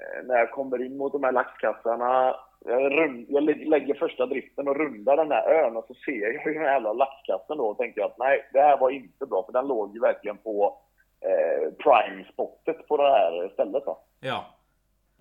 eh, 0.00 0.26
när 0.26 0.38
jag 0.38 0.50
kommer 0.50 0.82
in 0.86 0.96
mot 0.96 1.12
de 1.12 1.24
här 1.24 1.32
laxkassarna, 1.32 2.36
jag, 2.66 2.92
rund, 2.98 3.26
jag 3.28 3.42
lä- 3.42 3.64
lägger 3.68 3.94
första 3.94 4.26
driften 4.26 4.68
och 4.68 4.76
rundar 4.76 5.16
den 5.16 5.30
här 5.30 5.48
ön 5.50 5.76
och 5.76 5.84
så 5.86 5.94
ser 5.94 6.12
jag 6.22 6.32
ju 6.32 6.38
den 6.54 6.62
här 6.62 6.72
jävla 6.72 6.92
laxkassen 6.92 7.56
då 7.58 7.64
och 7.64 7.78
tänker 7.78 8.04
att 8.04 8.18
nej, 8.18 8.48
det 8.52 8.60
här 8.60 8.76
var 8.76 8.90
inte 8.90 9.26
bra 9.26 9.42
för 9.46 9.52
den 9.52 9.66
låg 9.66 9.94
ju 9.94 10.00
verkligen 10.00 10.36
på 10.36 10.78
eh, 11.20 11.72
prime-spottet 11.72 12.88
på 12.88 12.96
det 12.96 13.10
här 13.10 13.48
stället 13.52 13.84
då. 13.84 13.98
Ja. 14.20 14.44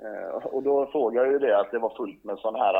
Eh, 0.02 0.36
och 0.46 0.64
då 0.64 0.86
såg 0.92 1.16
jag 1.16 1.28
ju 1.32 1.40
det 1.40 1.60
att 1.60 1.72
det 1.72 1.80
var 1.80 1.90
fullt 1.90 2.24
med 2.24 2.38
sån 2.38 2.56
här, 2.56 2.76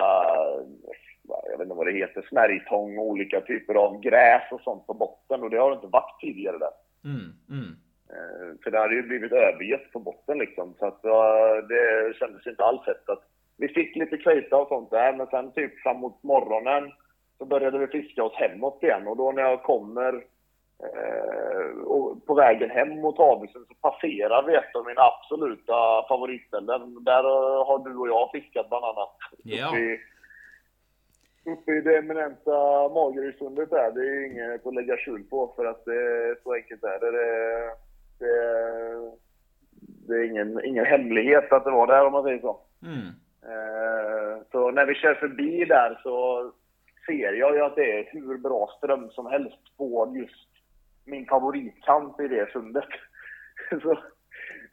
jag 1.28 1.58
vet 1.58 1.66
inte 1.66 1.76
vad 1.76 1.88
det 1.88 1.92
heter, 1.92 2.26
snärjtång 2.30 2.98
och 2.98 3.06
olika 3.06 3.42
typer 3.42 3.76
av 3.76 4.00
gräs 4.00 4.52
och 4.52 4.62
sånt 4.62 4.88
på 4.88 4.94
botten 4.94 5.44
och 5.44 5.50
det 5.50 5.58
har 5.58 5.70
det 5.70 5.76
inte 5.76 5.88
varit 5.88 6.20
tidigare 6.22 6.58
där. 6.58 6.74
Mm. 7.06 7.32
Mm. 7.50 7.76
Eh, 8.10 8.64
För 8.64 8.72
det 8.72 8.80
hade 8.80 8.96
ju 8.96 9.04
blivit 9.04 9.32
övergett 9.32 9.92
på 9.92 10.00
botten 10.00 10.38
liksom. 10.38 10.74
Så 10.80 10.86
att 10.86 11.02
det 11.70 12.14
kändes 12.20 12.48
inte 12.48 12.64
alls 12.64 12.88
rätt. 12.88 13.10
Att 13.10 13.24
vi 13.58 13.68
fick 13.68 13.96
lite 13.96 14.18
kvita 14.18 14.58
och 14.58 14.68
sånt 14.68 14.92
där, 14.92 15.14
men 15.14 15.28
sen 15.28 15.52
typ 15.52 15.80
framåt 15.80 16.24
morgonen 16.24 16.92
så 17.38 17.46
började 17.46 17.78
vi 17.78 17.88
fiska 17.88 18.24
oss 18.24 18.36
hemåt 18.36 18.84
igen. 18.84 19.08
Och 19.08 19.18
då 19.18 19.32
när 19.32 19.42
jag 19.42 19.64
kommer 19.64 20.14
eh, 20.84 21.82
och 21.84 22.26
på 22.26 22.34
vägen 22.34 22.70
hem 22.70 23.02
mot 23.02 23.20
Avisen 23.20 23.66
så 23.68 23.74
passerar 23.74 24.44
vi 24.44 24.56
ett 24.56 24.76
av 24.76 24.86
mina 24.86 25.02
absoluta 25.02 26.06
favoritställen. 26.08 27.04
Där 27.04 27.24
har 27.66 27.90
du 27.90 27.98
och 27.98 28.08
jag 28.08 28.30
fiskat 28.32 28.70
bland 28.70 28.86
annat. 28.86 29.16
Ja. 29.44 29.68
Uppe 29.68 29.78
i, 29.78 30.00
uppe 31.46 31.72
i 31.72 31.82
det 31.82 31.98
eminenta 31.98 32.90
Magerösundet 32.90 33.70
där. 33.70 33.92
Det 33.92 34.02
är 34.02 34.26
inget 34.26 34.68
att 34.68 34.76
lägga 34.76 34.98
skjul 34.98 35.24
på 35.24 35.54
för 35.56 35.66
att 35.66 35.86
det 35.86 35.96
är 35.96 36.38
så 36.44 36.54
enkelt 36.54 36.84
är 36.84 37.00
det. 37.00 37.12
Det, 37.12 37.72
det, 38.20 38.32
det 40.08 40.14
är 40.16 40.24
ingen, 40.24 40.66
ingen 40.66 40.86
hemlighet 40.86 41.52
att 41.52 41.64
det 41.64 41.72
var 41.72 41.88
där 41.88 42.06
om 42.06 42.12
man 42.12 42.24
säger 42.24 42.40
så. 42.40 42.60
Mm. 42.84 43.08
Eh, 43.44 44.44
Så 44.52 44.72
när 44.72 44.86
vi 44.86 44.96
kör 44.96 45.14
förbi 45.14 45.66
där 45.66 46.00
så 46.04 46.52
ser 47.06 47.34
jag 47.34 47.56
ju 47.56 47.62
att 47.62 47.76
det 47.76 48.00
är 48.00 48.10
hur 48.12 48.38
bra 48.38 48.70
ström 48.78 49.10
som 49.10 49.26
helst 49.26 49.78
på 49.78 50.14
just 50.16 50.50
min 51.06 51.26
favoritkant 51.26 52.20
i 52.20 52.28
det 52.28 52.52
sundet. 52.52 52.90
Så, 53.82 53.98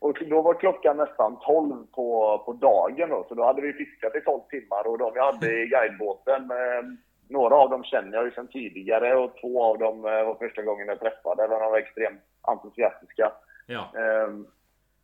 och 0.01 0.19
då 0.31 0.43
var 0.43 0.55
klockan 0.55 0.97
nästan 0.97 1.39
12 1.41 1.87
på, 1.95 2.39
på 2.47 2.53
dagen 2.53 3.11
då, 3.11 3.27
så 3.29 3.35
då 3.35 3.45
hade 3.45 3.63
vi 3.63 3.73
fiskat 3.73 4.17
i 4.17 4.21
12 4.21 4.41
timmar 4.51 4.87
och 4.87 4.99
de 4.99 5.13
jag 5.15 5.33
hade 5.33 5.63
i 5.63 5.67
guidebåten, 5.67 6.43
eh, 6.51 6.83
några 7.29 7.55
av 7.55 7.71
dem 7.71 7.85
känner 7.85 8.17
jag 8.17 8.25
ju 8.25 8.31
sedan 8.31 8.49
tidigare 8.49 9.17
och 9.17 9.37
två 9.41 9.65
av 9.65 9.79
dem 9.79 10.05
eh, 10.05 10.25
var 10.25 10.35
första 10.35 10.63
gången 10.63 10.89
jag 10.89 11.01
träffade, 11.01 11.43
där 11.43 11.61
de 11.61 11.71
var 11.71 11.79
extremt 11.79 12.21
entusiastiska. 12.43 13.33
Ja. 13.67 13.93
Ehm, 14.01 14.47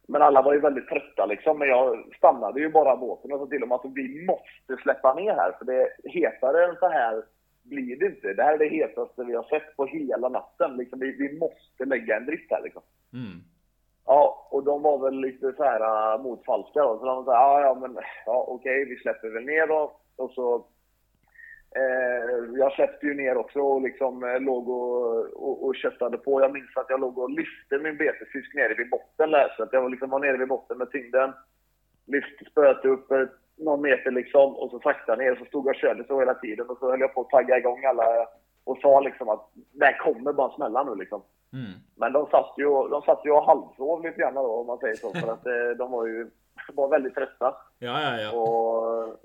Men 0.09 0.23
alla 0.23 0.43
var 0.43 0.53
ju 0.53 0.61
väldigt 0.61 0.89
trötta 0.89 1.27
liksom. 1.27 1.59
Men 1.59 1.69
jag 1.69 2.15
stannade 2.17 2.61
ju 2.61 2.69
bara 2.69 2.97
båten 2.97 3.33
och 3.33 3.41
sa 3.41 3.47
till 3.47 3.61
dem 3.61 3.73
att 3.73 3.85
vi 3.95 4.27
måste 4.27 4.83
släppa 4.83 5.15
ner 5.15 5.35
här. 5.35 5.53
För 5.59 5.65
det 5.65 5.89
hetare 6.05 6.65
än 6.65 6.77
så 6.77 6.89
här 6.89 7.23
blir 7.63 7.97
det 7.97 8.07
inte. 8.07 8.35
Det 8.35 8.43
här 8.43 8.55
är 8.55 8.59
det 8.59 8.69
hetaste 8.69 9.25
vi 9.25 9.35
har 9.35 9.43
sett 9.43 9.77
på 9.77 9.87
hela 9.87 10.29
natten. 10.29 10.77
Liksom, 10.77 10.99
vi, 10.99 11.13
vi 11.13 11.39
måste 11.39 11.85
lägga 11.85 12.17
en 12.17 12.27
drift 12.27 12.51
här 12.51 12.63
liksom. 12.63 12.83
Mm. 13.13 13.41
Ja, 14.07 14.49
och 14.51 14.65
de 14.65 14.83
var 14.83 14.99
väl 14.99 15.21
lite 15.21 15.53
så 15.53 15.65
här 15.65 15.81
äh, 16.15 16.23
motfalska 16.23 16.83
då. 16.83 16.99
Så 16.99 17.05
de 17.05 17.25
sa, 17.25 17.33
ja, 17.33 17.61
ja 17.61 17.75
men 17.75 17.99
ja, 18.27 18.45
okej, 18.49 18.85
vi 18.85 18.97
släpper 18.97 19.29
väl 19.29 19.45
ner 19.45 19.67
då. 19.67 19.93
Och 20.17 20.31
så 20.31 20.67
Eh, 21.77 22.59
jag 22.59 22.73
släppte 22.73 23.07
ju 23.07 23.15
ner 23.15 23.37
också 23.37 23.61
och 23.61 23.83
liksom 23.83 24.25
eh, 24.25 24.41
låg 24.41 24.69
och, 24.69 25.25
och, 25.47 25.67
och 25.67 25.77
köttade 25.77 26.19
på. 26.19 26.41
Jag 26.41 26.53
minns 26.53 26.77
att 26.77 26.87
jag 26.91 27.01
låg 27.01 27.19
och 27.19 27.31
lyfte 27.31 27.79
min 27.79 27.97
betesfisk 27.97 28.55
nere 28.55 28.75
vid 28.75 28.91
botten 28.91 29.31
där. 29.31 29.55
Så 29.57 29.63
att 29.63 29.73
jag 29.73 29.83
var 29.83 29.91
liksom 29.91 30.11
var 30.11 30.19
nere 30.19 30.37
vid 30.37 30.49
botten 30.49 30.79
med 30.79 30.91
tyngden. 30.91 31.33
Lyfte 32.07 32.45
spöet 32.45 32.85
upp 32.85 33.11
eh, 33.11 33.25
någon 33.57 33.81
meter 33.81 34.11
liksom 34.11 34.57
och 34.57 34.71
så 34.71 34.79
sakta 34.79 35.17
ner. 35.17 35.35
Så 35.35 35.45
stod 35.45 35.67
jag 35.67 35.75
och 35.75 35.81
körde 35.81 36.05
så 36.05 36.21
hela 36.21 36.35
tiden 36.35 36.67
och 36.71 36.79
så 36.79 36.91
höll 36.91 37.01
jag 37.01 37.15
på 37.15 37.21
att 37.21 37.31
tagga 37.31 37.59
igång 37.59 37.85
alla 37.85 38.27
och 38.67 38.79
sa 38.83 39.01
liksom 39.01 39.29
att 39.29 39.51
det 39.73 39.97
kommer 40.01 40.33
bara 40.33 40.57
smälla 40.57 40.85
nu 40.85 40.95
liksom. 40.95 41.23
Mm. 41.53 41.73
Men 41.97 42.13
de 42.13 42.27
satt 42.27 42.55
ju, 42.57 42.89
de 42.89 43.03
satt 43.03 43.21
ju 43.25 43.31
och 43.31 43.45
halvsov 43.45 44.05
lite 44.05 44.21
grann 44.21 44.35
då 44.35 44.61
om 44.61 44.67
man 44.67 44.79
säger 44.79 44.95
så. 44.95 45.13
För 45.13 45.33
att 45.33 45.47
eh, 45.47 45.79
de 45.79 45.91
var 45.91 46.07
ju 46.07 46.31
var 46.75 46.89
väldigt 46.89 47.15
trötta. 47.15 47.57
Ja, 47.79 48.03
ja, 48.03 48.21
ja. 48.21 48.33
Och 48.33 49.19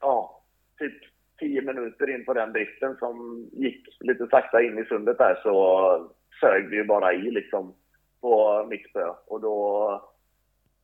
ja, 0.00 0.42
typ 0.78 0.94
10 1.38 1.62
minuter 1.62 2.10
in 2.10 2.24
på 2.24 2.34
den 2.34 2.52
driften 2.52 2.96
som 2.98 3.46
gick 3.52 3.88
lite 4.00 4.26
sakta 4.26 4.62
in 4.62 4.78
i 4.78 4.84
sundet 4.84 5.18
där 5.18 5.40
så 5.42 6.10
sög 6.40 6.68
vi 6.68 6.76
ju 6.76 6.84
bara 6.84 7.12
i 7.12 7.30
liksom 7.30 7.74
på 8.20 8.64
mitt 8.70 8.90
spö. 8.90 9.08
Och 9.26 9.40
då, 9.40 9.88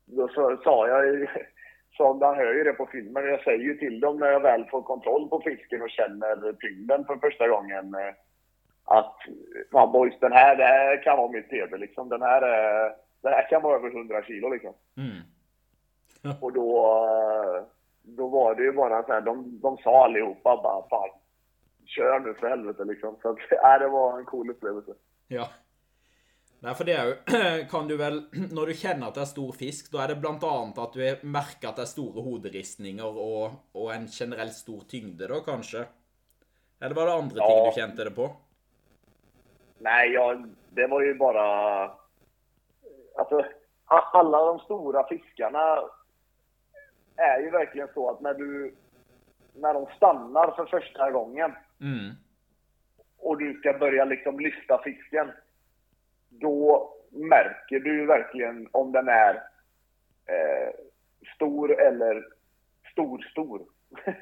då 0.04 0.28
så, 0.28 0.56
sa 0.64 0.88
jag 0.88 1.06
ju, 1.06 1.26
så 1.98 2.14
man 2.14 2.36
hör 2.36 2.54
ju 2.54 2.64
det 2.64 2.72
på 2.72 2.86
filmen, 2.86 3.24
jag 3.26 3.40
säger 3.44 3.64
ju 3.64 3.74
till 3.78 4.00
dem 4.00 4.16
när 4.18 4.26
jag 4.26 4.40
väl 4.40 4.64
får 4.64 4.82
kontroll 4.82 5.28
på 5.28 5.40
fisken 5.40 5.82
och 5.82 5.90
känner 5.90 6.52
tyngden 6.52 7.04
för 7.04 7.16
första 7.16 7.48
gången 7.48 7.94
eh, 7.94 8.14
att 8.84 9.16
fan 9.72 9.92
boys, 9.92 10.14
den 10.20 10.32
här, 10.32 10.56
det 10.56 10.64
här 10.64 11.02
kan 11.02 11.16
vara 11.18 11.30
mitt 11.32 11.50
TV 11.50 11.76
liksom. 11.78 12.08
Den 12.08 12.22
här, 12.22 12.42
är- 12.42 12.94
den 13.22 13.32
här 13.32 13.48
kan 13.50 13.62
vara 13.62 13.76
över 13.76 13.90
100 13.90 14.22
kilo 14.22 14.48
liksom. 14.48 14.74
Mm. 14.96 16.36
Och 16.40 16.52
då, 16.52 16.86
eh, 17.56 17.62
då 18.02 18.28
var 18.28 18.54
det 18.54 18.62
ju 18.62 18.72
bara 18.72 19.02
så 19.02 19.12
här, 19.12 19.20
de, 19.20 19.60
de 19.62 19.76
sa 19.78 20.04
allihopa 20.04 20.56
bara 20.62 20.88
fan, 20.88 21.08
kör 21.86 22.20
nu 22.20 22.34
för 22.34 22.48
helvete 22.48 22.84
liksom. 22.84 23.16
Så 23.22 23.28
att, 23.30 23.38
äh, 23.64 23.78
det 23.80 23.88
var 23.88 24.18
en 24.18 24.24
cool 24.24 24.50
upplevelse. 24.50 24.92
Ja. 25.28 25.48
Nei, 26.62 26.72
for 26.74 26.84
det 26.88 26.94
er 26.98 27.04
jo 27.06 27.12
Kan 27.72 27.86
du 27.88 27.94
vel 28.00 28.16
Når 28.56 28.66
du 28.72 28.74
kjenner 28.80 29.08
at 29.08 29.14
det 29.14 29.22
er 29.22 29.30
stor 29.30 29.52
fisk, 29.54 29.92
da 29.92 30.02
er 30.04 30.12
det 30.14 30.20
blant 30.22 30.42
annet 30.42 30.78
at 30.82 30.96
du 30.96 31.00
er- 31.06 31.22
merker 31.22 31.68
at 31.70 31.76
det 31.78 31.84
er 31.86 31.90
store 31.92 32.24
hoderistninger 32.24 33.06
og, 33.06 33.54
og 33.78 33.92
en 33.94 34.08
generelt 34.10 34.56
stor 34.56 34.82
tyngde, 34.90 35.28
da, 35.30 35.38
kanskje? 35.46 35.84
Eller 36.82 36.94
var 36.98 37.06
det 37.10 37.14
andre 37.22 37.38
ting 37.42 37.58
Ja. 37.58 37.64
du 37.70 37.76
kjente 37.80 38.04
det 38.08 38.14
på? 38.16 38.26
Nej, 39.78 40.10
jag, 40.12 40.48
det 40.74 40.86
var 40.86 41.02
ju 41.02 41.14
bara... 41.14 41.44
Alltså, 43.18 43.44
alla 43.86 44.38
de 44.44 44.58
stora 44.58 45.06
fiskarna 45.08 45.78
är 47.16 47.40
ju 47.40 47.50
verkligen 47.50 47.88
så 47.94 48.10
att 48.10 48.20
när 48.20 48.34
du, 48.34 48.74
när 49.54 49.74
de 49.74 49.86
stannar 49.96 50.50
för 50.56 50.66
första 50.66 51.10
gången 51.10 51.52
Mm. 51.80 52.14
och 53.18 53.38
du 53.38 53.54
ska 53.60 53.72
börja 53.78 54.04
liksom 54.04 54.40
lyfta 54.40 54.82
fisken. 54.82 55.30
Då 56.40 56.94
märker 57.10 57.80
du 57.80 58.06
verkligen 58.06 58.68
om 58.72 58.92
den 58.92 59.08
är 59.08 59.34
eh, 60.26 60.70
stor 61.34 61.80
eller 61.80 62.24
stor-stor. 62.92 63.62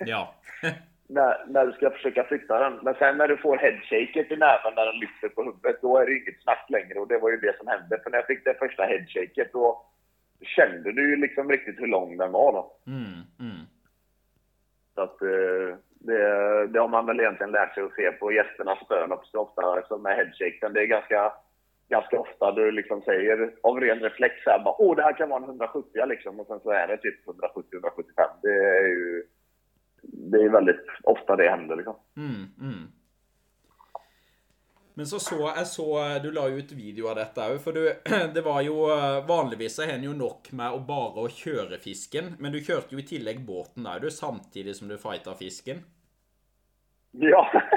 Ja. 0.00 0.34
när, 1.08 1.46
när 1.46 1.66
du 1.66 1.72
ska 1.72 1.90
försöka 1.90 2.24
flytta 2.24 2.58
den. 2.58 2.80
Men 2.82 2.94
sen 2.94 3.18
när 3.18 3.28
du 3.28 3.36
får 3.36 3.56
headshaket 3.56 4.30
i 4.32 4.36
näven 4.36 4.72
när 4.76 4.86
den 4.86 5.00
lyfter 5.00 5.28
på 5.28 5.42
huvudet, 5.42 5.82
då 5.82 5.98
är 5.98 6.06
det 6.06 6.12
inget 6.12 6.42
snack 6.42 6.66
längre. 6.68 6.98
Och 6.98 7.08
det 7.08 7.18
var 7.18 7.30
ju 7.30 7.36
det 7.36 7.56
som 7.58 7.66
hände. 7.66 8.00
För 8.02 8.10
när 8.10 8.18
jag 8.18 8.26
fick 8.26 8.44
det 8.44 8.58
första 8.58 8.82
headshaket, 8.82 9.52
då 9.52 9.86
kände 10.40 10.92
du 10.92 11.10
ju 11.10 11.16
liksom 11.16 11.50
riktigt 11.50 11.80
hur 11.80 11.86
lång 11.86 12.16
den 12.16 12.32
var 12.32 12.52
då. 12.52 12.72
Mm. 12.86 13.20
Mm. 13.40 13.66
Så 14.94 15.00
att 15.02 15.22
eh, 15.22 15.76
det, 15.88 16.66
det 16.66 16.80
har 16.80 16.88
man 16.88 17.06
väl 17.06 17.20
egentligen 17.20 17.52
lärt 17.52 17.74
sig 17.74 17.82
att 17.82 17.94
se 17.94 18.12
på 18.12 18.32
gästernas 18.32 18.78
spön 18.84 19.12
också 19.12 19.38
ofta, 19.38 19.82
som 19.88 20.02
med 20.02 20.16
headshaken. 20.16 20.72
Det 20.72 20.82
är 20.82 20.86
ganska, 20.86 21.32
ganska 21.88 22.20
ofta 22.20 22.52
du 22.52 22.70
liksom 22.70 23.02
säger 23.02 23.54
av 23.62 23.80
ren 23.80 24.00
reflex 24.00 24.34
här 24.46 24.58
bara 24.64 24.74
åh 24.78 24.96
det 24.96 25.02
här 25.02 25.16
kan 25.16 25.28
vara 25.28 25.42
en 25.42 25.48
170 25.48 26.06
liksom 26.06 26.40
och 26.40 26.46
sen 26.46 26.60
så 26.60 26.70
är 26.70 26.86
det 26.86 26.96
typ 26.96 27.26
170-175. 27.26 28.28
Det 28.42 28.78
är 28.78 28.86
ju 28.86 29.24
det 30.02 30.42
är 30.42 30.48
väldigt 30.48 30.86
ofta 31.02 31.36
det 31.36 31.50
händer 31.50 31.76
liksom. 31.76 31.96
Mm, 32.16 32.46
mm. 32.60 32.88
Men 34.94 35.06
så 35.06 35.18
så, 35.18 35.52
jeg 35.56 35.66
så 35.66 36.18
Du 36.22 36.30
la 36.32 36.48
ut 36.48 36.72
video 36.72 37.08
av 37.08 37.18
dette 37.18 37.44
òg. 37.44 37.58
For 37.60 37.76
du, 37.76 37.82
det 38.34 38.40
var 38.40 38.62
jo 38.64 38.86
eh, 38.94 39.26
Vanligvis 39.28 39.76
så 39.76 39.84
har 39.84 39.98
en 39.98 40.06
jo 40.08 40.14
nok 40.16 40.48
med 40.56 40.72
å 40.72 40.80
bare 40.88 41.26
å 41.26 41.28
kjøre 41.28 41.76
fisken. 41.82 42.32
Men 42.40 42.54
du 42.54 42.62
kjørte 42.64 42.96
jo 42.96 43.02
i 43.02 43.04
tillegg 43.04 43.42
båten 43.44 43.84
der, 43.84 44.00
du, 44.00 44.08
samtidig 44.10 44.76
som 44.78 44.88
du 44.88 44.96
fighta 44.96 45.36
fisken. 45.36 45.84
Ja. 47.12 47.44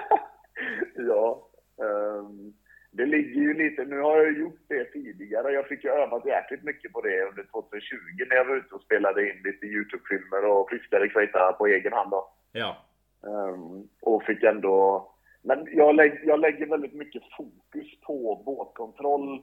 det 2.92 3.06
ligger 3.06 3.42
ju 3.42 3.54
lite, 3.54 3.86
nu 3.86 4.00
har 4.00 4.18
jag 4.18 4.38
gjort 4.38 4.62
det 4.68 4.86
tidigare. 4.86 5.52
Jag 5.52 5.68
fick 5.68 5.84
ju 5.84 5.90
övat 5.90 6.26
jäkligt 6.26 6.64
mycket 6.64 6.94
på 6.94 7.02
det 7.02 7.24
under 7.30 7.44
2020 7.44 7.96
när 8.30 8.36
jag 8.36 8.46
var 8.46 8.56
ute 8.56 8.76
och 8.76 8.82
spelade 8.82 9.30
in 9.30 9.42
lite 9.44 9.66
Youtube-filmer 9.66 10.46
och 10.46 10.70
fiskade 10.70 11.10
kveita 11.10 11.54
på 11.54 11.68
egen 11.68 11.94
hand 11.94 12.12
då. 12.12 12.30
Ja. 12.52 12.78
Ehm, 13.24 13.88
och 14.02 14.24
fick 14.24 14.44
ändå... 14.44 15.08
Men 15.42 15.68
jag, 15.72 15.96
lägg, 15.96 16.20
jag 16.24 16.40
lägger 16.40 16.66
väldigt 16.66 16.94
mycket 16.94 17.24
fokus 17.38 18.00
på 18.02 18.44
båtkontroll 18.46 19.34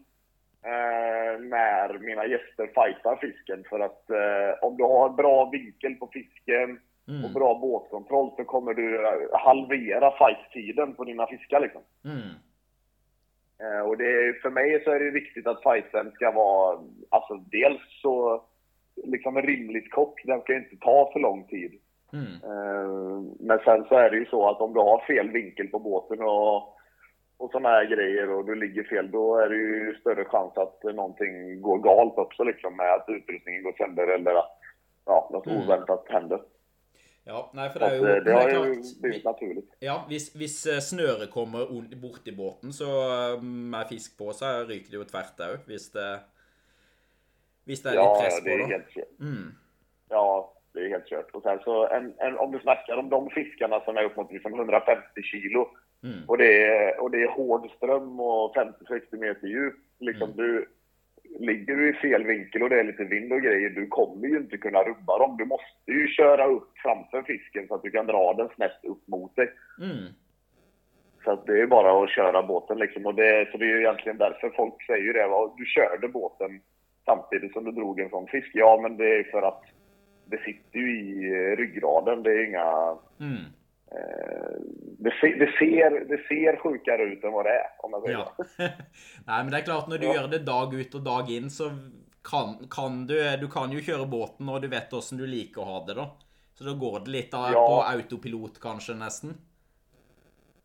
eh, 0.64 1.40
när 1.40 1.98
mina 1.98 2.26
gäster 2.26 2.66
fightar 2.66 3.16
fisken. 3.16 3.64
För 3.68 3.80
att 3.80 4.10
eh, 4.10 4.64
om 4.64 4.76
du 4.76 4.84
har 4.84 5.08
bra 5.08 5.50
vinkel 5.50 5.94
på 5.94 6.06
fisken 6.12 6.80
och 7.24 7.30
bra 7.30 7.58
båtkontroll 7.58 8.30
så 8.36 8.44
kommer 8.44 8.74
du 8.74 9.06
halvera 9.32 10.10
fight-tiden 10.10 10.94
på 10.94 11.04
dina 11.04 11.26
fiskar 11.26 11.60
liksom. 11.60 11.82
Mm. 12.04 12.28
Eh, 13.62 13.80
och 13.88 13.96
det, 13.96 14.40
för 14.42 14.50
mig 14.50 14.84
så 14.84 14.90
är 14.90 15.00
det 15.00 15.10
viktigt 15.10 15.46
att 15.46 15.62
fighten 15.62 16.12
ska 16.12 16.30
vara, 16.30 16.78
alltså 17.08 17.34
dels 17.34 17.80
så, 18.02 18.44
liksom 19.04 19.42
rimligt 19.42 19.90
kort. 19.92 20.14
Den 20.24 20.40
ska 20.40 20.54
inte 20.54 20.76
ta 20.76 21.10
för 21.12 21.20
lång 21.20 21.44
tid. 21.44 21.80
Mm. 22.12 22.32
Eh, 22.50 23.22
Men 23.40 23.58
sen 23.64 23.84
så 23.84 23.94
är 23.94 24.10
det 24.10 24.16
ju 24.16 24.26
så 24.26 24.48
att 24.48 24.60
om 24.60 24.74
du 24.74 24.80
har 24.80 24.98
fel 25.06 25.30
vinkel 25.30 25.68
på 25.68 25.78
båten 25.78 26.20
och, 26.22 26.56
och 27.38 27.50
sådana 27.52 27.68
här 27.68 27.84
grejer 27.84 28.30
och 28.30 28.44
du 28.44 28.54
ligger 28.54 28.82
fel, 28.84 29.10
då 29.10 29.36
är 29.36 29.48
det 29.48 29.56
ju 29.56 29.94
större 30.00 30.24
chans 30.24 30.56
att 30.56 30.82
någonting 30.84 31.60
går 31.60 31.78
galt 31.78 32.18
också 32.18 32.44
liksom 32.44 32.76
med 32.76 32.92
att 32.94 33.08
utrustningen 33.08 33.62
går 33.62 33.72
sönder 33.72 34.06
eller 34.08 34.34
att 34.34 34.58
ja, 35.06 35.28
något 35.32 35.46
Mm. 35.46 35.58
oväntat 35.62 36.04
händer. 36.08 36.40
Ja, 37.26 37.40
nei, 37.58 37.66
for 37.74 37.82
det 37.82 37.88
er 37.88 37.96
jo 37.96 38.04
eh, 38.04 38.08
men 38.08 38.14
det 38.14 38.24
det 38.24 38.34
har 38.36 38.48
er 38.48 38.54
ju 38.54 38.82
blivit 39.02 39.24
naturligt. 39.26 39.70
Ja, 39.82 39.96
hvis, 40.08 40.28
hvis 40.38 40.56
eh, 40.70 40.80
snøret 40.80 41.30
kommer 41.32 41.66
borti 42.02 42.30
båten, 42.36 42.72
så 42.72 42.90
eh, 43.34 43.42
med 43.42 43.88
fisk 43.90 44.18
på, 44.18 44.30
så 44.32 44.52
ryker 44.68 44.90
det 44.92 45.00
jo 45.00 45.04
tvert 45.10 45.40
òg. 45.48 45.56
Hvis 45.66 45.88
det 45.96 46.10
Hvis 47.66 47.80
det 47.82 47.90
er 47.90 47.96
litt 47.98 48.04
Ja, 48.04 48.20
press 48.20 48.36
ja, 48.38 48.44
det 48.44 48.50
på, 48.50 48.54
är 48.54 48.58
da. 48.62 48.66
helt 48.76 48.92
kört. 48.94 49.18
Mm. 49.20 49.48
Ja, 50.10 50.52
det 50.74 50.84
är 50.84 50.88
helt 50.88 51.08
kört. 51.08 51.30
Och 51.34 51.42
sen 51.42 51.58
så, 51.64 51.88
en, 51.88 52.14
en, 52.18 52.38
om 52.38 52.52
du 52.52 52.58
snackar 52.58 52.96
om 52.96 53.10
de 53.10 53.30
fiskarna 53.30 53.80
som 53.84 53.96
är 53.96 54.04
upp 54.04 54.16
mot 54.16 54.32
liksom 54.32 54.54
150 54.54 55.22
kilo 55.22 55.66
Mm. 56.02 56.28
och, 56.28 56.38
det 56.38 56.62
är, 56.64 57.00
och 57.00 57.10
det 57.10 57.22
är 57.22 57.28
hård 57.28 57.70
ström 57.76 58.20
och 58.20 58.56
50-60 58.56 59.16
meter 59.18 59.46
djup. 59.46 59.74
Liksom 59.98 60.36
du, 60.36 60.68
ligger 61.38 61.76
du 61.76 61.90
i 61.90 61.92
fel 61.92 62.24
vinkel 62.24 62.62
och 62.62 62.70
det 62.70 62.80
är 62.80 62.84
lite 62.84 63.04
vind 63.04 63.32
och 63.32 63.42
grejer, 63.42 63.70
du 63.70 63.86
kommer 63.86 64.28
ju 64.28 64.36
inte 64.36 64.56
kunna 64.56 64.82
rubba 64.82 65.18
dem. 65.18 65.36
Du 65.36 65.44
måste 65.44 65.90
ju 65.92 66.08
köra 66.08 66.46
upp 66.46 66.70
framför 66.82 67.22
fisken 67.22 67.66
så 67.68 67.74
att 67.74 67.82
du 67.82 67.90
kan 67.90 68.06
dra 68.06 68.34
den 68.34 68.48
snett 68.54 68.84
upp 68.84 69.08
mot 69.08 69.36
dig. 69.36 69.52
Mm. 69.80 70.06
Så 71.24 71.30
att 71.30 71.46
det 71.46 71.60
är 71.60 71.66
bara 71.66 72.04
att 72.04 72.10
köra 72.10 72.42
båten 72.42 72.78
liksom. 72.78 73.06
Och 73.06 73.14
det, 73.14 73.48
så 73.52 73.58
det 73.58 73.64
är 73.64 73.68
ju 73.68 73.80
egentligen 73.80 74.18
därför 74.18 74.50
folk 74.50 74.82
säger 74.86 75.04
ju 75.04 75.12
det. 75.12 75.26
va, 75.26 75.54
Du 75.58 75.64
körde 75.64 76.08
båten 76.08 76.60
samtidigt 77.04 77.52
som 77.52 77.64
du 77.64 77.72
drog 77.72 78.00
en 78.00 78.10
sån 78.10 78.26
fisk. 78.26 78.50
Ja, 78.52 78.78
men 78.82 78.96
det 78.96 79.18
är 79.18 79.24
för 79.24 79.42
att 79.42 79.62
det 80.24 80.38
sitter 80.38 80.78
ju 80.78 81.00
i 81.00 81.56
ryggraden. 81.56 82.22
Det 82.22 82.32
är 82.32 82.48
inga... 82.48 82.96
Mm. 83.20 83.44
Eh, 83.92 84.56
det, 84.98 85.12
se, 85.20 85.28
det, 85.38 85.50
ser, 85.58 86.00
det 86.10 86.18
ser 86.28 86.56
sjukare 86.56 87.02
ut 87.02 87.24
än 87.24 87.32
vad 87.32 87.44
det 87.46 87.50
är, 87.50 87.66
om 87.78 87.90
man 87.90 88.02
säger 88.02 88.18
Ja. 88.18 88.32
Nei, 89.26 89.42
men 89.44 89.50
det 89.50 89.58
er 89.60 89.64
klart, 89.68 89.88
når 89.88 89.98
du 89.98 90.06
Ja. 90.06 90.14
gjør 90.14 90.30
det 90.30 90.38
dag 90.46 90.74
ut 90.74 90.94
og 90.94 91.04
dag 91.06 91.30
inn, 91.30 91.50
så 91.50 91.70
kan, 92.30 92.56
kan 92.70 93.06
du 93.06 93.14
Du 93.40 93.48
kan 93.48 93.70
jo 93.72 93.78
kjøre 93.80 94.06
båten, 94.10 94.48
og 94.48 94.62
du 94.62 94.68
vet 94.68 94.92
åssen 94.92 95.18
du 95.18 95.26
liker 95.26 95.62
å 95.62 95.64
ha 95.70 95.84
det, 95.86 95.94
da. 95.94 96.08
Så 96.58 96.64
da 96.64 96.72
går 96.72 97.04
det 97.04 97.10
litt 97.14 97.34
av, 97.34 97.52
Ja. 97.52 97.62
på 97.68 97.82
autopilot, 97.84 98.58
kanskje, 98.60 98.96
nesten. 98.98 99.34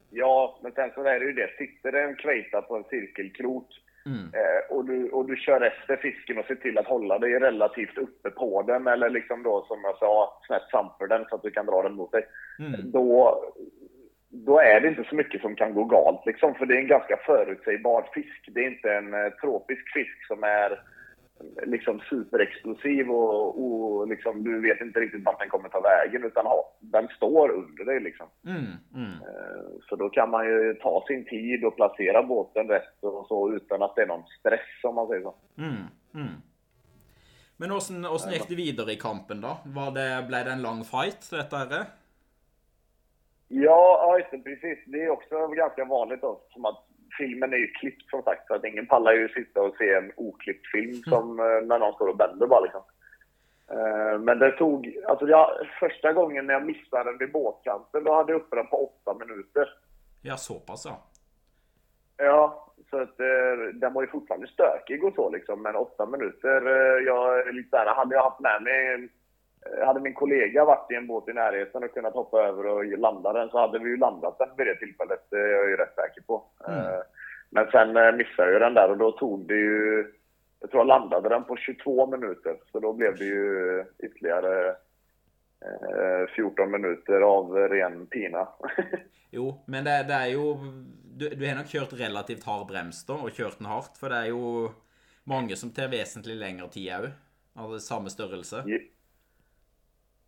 Ja, 0.10 0.60
men 0.64 0.72
sen 0.72 0.92
så 0.96 1.04
är 1.04 1.20
det 1.20 1.26
ju 1.26 1.34
det. 1.34 1.50
Sitter 1.58 1.92
det 1.92 2.04
en 2.04 2.16
kveita 2.16 2.62
på 2.62 2.76
en 2.78 2.84
cirkelkrok 2.90 3.70
Mm. 4.06 4.26
eh, 4.34 4.76
och, 4.76 4.86
du, 4.86 5.10
och 5.10 5.26
du 5.26 5.36
kör 5.36 5.62
efter 5.62 5.96
fisken 5.98 6.38
och 6.38 6.46
ser 6.46 6.56
till 6.56 6.78
att 6.78 6.88
hålla 6.88 7.20
dig 7.20 7.40
relativt 7.40 7.98
uppe 7.98 8.30
på 8.30 8.62
den 8.62 8.88
eller 8.88 9.10
liksom 9.10 9.44
då 9.44 9.66
som 9.68 9.80
jag 9.84 9.98
sa, 9.98 10.42
snett 10.48 10.70
framför 10.72 11.08
den 11.08 11.26
så 11.30 11.36
att 11.36 11.44
du 11.44 11.52
kan 11.52 11.66
dra 11.66 11.84
den 11.84 11.94
mot 11.94 12.12
dig. 12.12 12.26
Mm. 12.60 12.92
Då, 12.92 13.44
då 14.30 14.60
är 14.60 14.82
det 14.82 14.88
inte 14.88 15.04
så 15.10 15.16
mycket 15.16 15.42
som 15.42 15.56
kan 15.56 15.74
gå 15.74 15.84
galt 15.84 16.26
liksom, 16.26 16.56
för 16.56 16.66
det 16.66 16.76
är 16.76 16.80
en 16.80 16.88
ganska 16.88 17.18
förutsägbar 17.18 18.10
fisk. 18.14 18.50
Det 18.52 18.60
är 18.60 18.68
inte 18.68 18.94
en 18.94 19.14
eh, 19.14 19.30
tropisk 19.42 19.94
fisk 19.94 20.28
som 20.28 20.44
är 20.44 20.80
liksom 21.66 22.00
superexplosiv 22.10 23.12
och, 23.12 23.64
och 23.64 24.08
liksom, 24.08 24.44
du 24.44 24.62
vet 24.62 24.82
inte 24.82 25.00
riktigt 25.00 25.26
vart 25.26 25.40
den 25.40 25.50
kommer 25.50 25.70
ta 25.70 25.82
vägen 25.82 26.24
utan 26.24 26.46
ha, 26.46 26.74
den 26.80 27.08
står 27.08 27.52
under 27.52 27.86
dig 27.86 28.00
liksom. 28.00 28.28
Mm. 28.46 28.66
Mm. 28.96 29.12
Eh, 29.12 29.72
Så 29.90 29.96
då 29.96 30.10
kan 30.10 30.30
man 30.30 30.46
ju 30.46 30.74
ta 30.74 31.04
sin 31.08 31.26
tid 31.26 31.66
och 31.66 31.76
placera 31.76 32.24
båten 32.24 32.68
rätt 32.68 33.04
och 33.04 33.28
så 33.28 33.54
utan 33.54 33.82
att 33.82 33.96
det 33.96 34.02
är 34.02 34.08
någon 34.08 34.28
stress 34.40 34.84
om 34.84 34.96
man 34.96 35.08
säger 35.08 35.22
så. 35.22 35.36
Mm. 35.58 35.76
Mm. 36.16 36.42
Men 37.58 37.72
åssen 37.72 38.32
gikk 38.32 38.48
det 38.48 38.56
videre 38.56 38.92
i 38.92 38.96
kampen, 38.96 39.42
da? 39.42 39.58
Var 39.66 39.92
det, 39.92 40.28
ble 40.28 40.44
det 40.44 40.52
en 40.52 40.62
lang 40.62 40.84
fight, 40.84 41.30
dette 41.32 41.56
her? 41.56 41.86
Ja, 43.48 44.20
ja 44.32 44.40
precis. 44.44 44.80
Det 44.86 45.04
är 45.04 45.10
också 45.10 45.48
ganska 45.48 45.86
vanligt 45.86 46.22
då, 46.22 46.42
som 46.54 46.66
att 46.66 46.84
filmen 47.18 47.54
är 47.54 47.58
ju 47.58 47.68
klippt 47.68 48.10
som 48.10 48.24
sagt. 48.24 48.48
Så 48.48 48.54
att 48.56 48.66
ingen 48.66 48.88
pallar 48.88 49.14
ju 49.14 49.30
sitta 49.30 49.62
och 49.62 49.76
se 49.78 49.94
en 49.94 50.12
oklippt 50.16 50.68
film 50.72 50.94
som 50.94 51.40
eh, 51.40 51.68
när 51.68 51.80
någon 51.80 51.94
står 51.94 52.08
och 52.08 52.18
bänder 52.18 52.48
bara 52.48 52.60
liksom. 52.60 52.82
Eh, 53.72 54.20
Men 54.20 54.40
det 54.40 54.52
tog, 54.52 54.98
alltså 55.08 55.28
jag, 55.28 55.50
första 55.80 56.14
gången 56.14 56.46
när 56.46 56.54
jag 56.54 56.66
missade 56.66 57.04
den 57.04 57.18
vid 57.18 57.32
båtkanten, 57.32 58.04
då 58.04 58.14
hade 58.14 58.32
jag 58.32 58.42
uppe 58.42 58.56
den 58.56 58.68
på 58.68 58.78
åtta 58.78 59.26
minuter. 59.26 59.70
Ja, 60.22 60.38
såpass, 60.38 60.86
ja. 60.86 61.08
Ja, 62.18 62.74
så 62.90 62.98
att 63.02 63.20
eh, 63.20 63.74
den 63.74 63.94
var 63.94 64.02
ju 64.02 64.08
fortfarande 64.08 64.48
stökig 64.48 65.04
och 65.04 65.14
så 65.16 65.30
liksom. 65.30 65.62
Men 65.62 65.76
åtta 65.76 66.06
minuter, 66.06 66.62
jag 67.00 67.40
är 67.40 67.54
lite 67.54 67.78
där, 67.78 67.86
hade 67.86 68.16
jag 68.16 68.24
haft 68.24 68.40
med 68.40 68.64
mig 68.64 69.10
hade 69.86 70.00
min 70.00 70.14
kollega 70.14 70.66
varit 70.66 70.92
i 70.92 70.96
en 70.96 71.08
båt 71.08 71.30
i 71.30 71.34
närheten 71.34 71.84
och 71.84 71.94
kunnat 71.94 72.14
hoppa 72.14 72.38
över 72.48 72.66
och 72.66 72.86
landa 72.86 73.34
den 73.34 73.50
så 73.50 73.60
hade 73.60 73.80
vi 73.80 73.90
ju 73.90 73.98
landat 73.98 74.38
den 74.38 74.50
vid 74.58 74.68
det 74.68 74.76
tillfället. 74.76 75.26
Det 75.30 75.38
är 75.38 75.48
jag 75.48 75.70
ju 75.70 75.76
rätt 75.76 75.96
säker 75.96 76.22
på. 76.22 76.44
Eh, 76.68 77.00
Men 77.50 77.68
sen 77.72 77.98
eh, 77.98 78.12
missade 78.16 78.52
jag 78.52 78.62
den 78.62 78.74
där 78.74 78.90
och 78.92 78.98
då 78.98 79.12
tog 79.12 79.48
det 79.48 79.56
ju... 79.56 80.12
Jag 80.60 80.72
tror 80.72 80.80
jag 80.82 80.88
landade 80.88 81.30
den 81.30 81.44
på 81.44 81.56
22 81.58 82.08
minuter. 82.08 82.56
Så 82.72 82.80
då 82.80 82.94
blev 82.94 83.18
det 83.18 83.26
ju 83.26 83.86
ytterligare 84.00 84.70
eh, 85.66 86.28
14 86.36 86.72
minuter 86.72 87.22
av 87.22 87.54
ren 87.56 88.08
pina. 88.08 88.48
Jo, 89.34 89.64
men 89.66 89.84
det, 89.84 90.04
det 90.10 90.14
er 90.14 90.32
jo 90.34 90.58
Du, 91.20 91.30
du 91.30 91.46
har 91.48 91.56
nok 91.56 91.70
kjørt 91.72 91.94
relativt 91.94 92.44
hard 92.44 92.68
brems, 92.68 93.06
da, 93.06 93.14
og 93.14 93.32
kjørt 93.32 93.60
den 93.60 93.68
hardt. 93.70 94.00
For 94.00 94.10
det 94.10 94.18
er 94.18 94.32
jo 94.32 94.72
mange 95.24 95.56
som 95.56 95.72
tar 95.72 95.92
vesentlig 95.92 96.36
lengre 96.36 96.68
tid. 96.74 97.12
Av 97.56 97.78
samme 97.80 98.10
størrelse. 98.10 98.64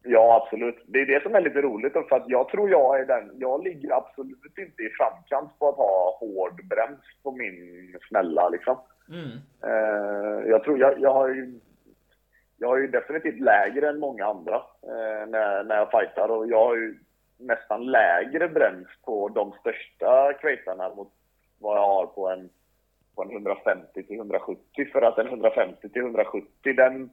Ja, 0.03 0.43
absolut. 0.43 0.83
Det 0.87 1.01
är 1.01 1.05
det 1.05 1.23
som 1.23 1.35
är 1.35 1.41
lite 1.41 1.61
roligt. 1.61 1.93
För 1.93 2.15
att 2.15 2.29
jag 2.29 2.49
tror 2.49 2.69
jag 2.69 2.99
är 2.99 3.05
den. 3.05 3.31
Jag 3.39 3.63
ligger 3.63 3.97
absolut 3.97 4.57
inte 4.57 4.83
i 4.83 4.89
framkant 4.89 5.59
på 5.59 5.69
att 5.69 5.75
ha 5.75 6.17
hård 6.19 6.67
brems 6.67 7.23
på 7.23 7.31
min 7.31 7.97
snälla 8.09 8.49
liksom. 8.49 8.77
Mm. 9.09 9.37
Eh, 9.63 10.49
jag 10.49 10.63
tror 10.63 10.79
jag, 10.79 10.99
jag 10.99 11.13
har 11.13 11.29
ju 11.29 11.59
jag 12.57 12.67
har 12.67 12.77
ju 12.77 12.87
definitivt 12.87 13.39
lägre 13.39 13.89
än 13.89 13.99
många 13.99 14.25
andra 14.25 14.55
eh, 14.83 15.27
när, 15.27 15.63
när 15.63 15.75
jag 15.75 15.91
fightar 15.91 16.29
och 16.29 16.47
jag 16.47 16.65
har 16.65 16.75
ju 16.75 16.99
nästan 17.39 17.85
lägre 17.85 18.47
brems 18.47 18.87
på 19.05 19.29
de 19.29 19.51
största 19.59 20.33
kvetarna 20.33 20.89
mot 20.95 21.11
vad 21.59 21.77
jag 21.77 21.87
har 21.87 22.05
på 22.05 22.29
en, 22.29 22.49
på 23.15 23.23
en 23.23 23.31
150 23.31 24.03
till 24.03 24.15
170. 24.15 24.89
För 24.91 25.01
att 25.01 25.17
en 25.17 25.27
150 25.27 25.89
till 25.89 26.01
170 26.01 26.73
den, 26.75 27.09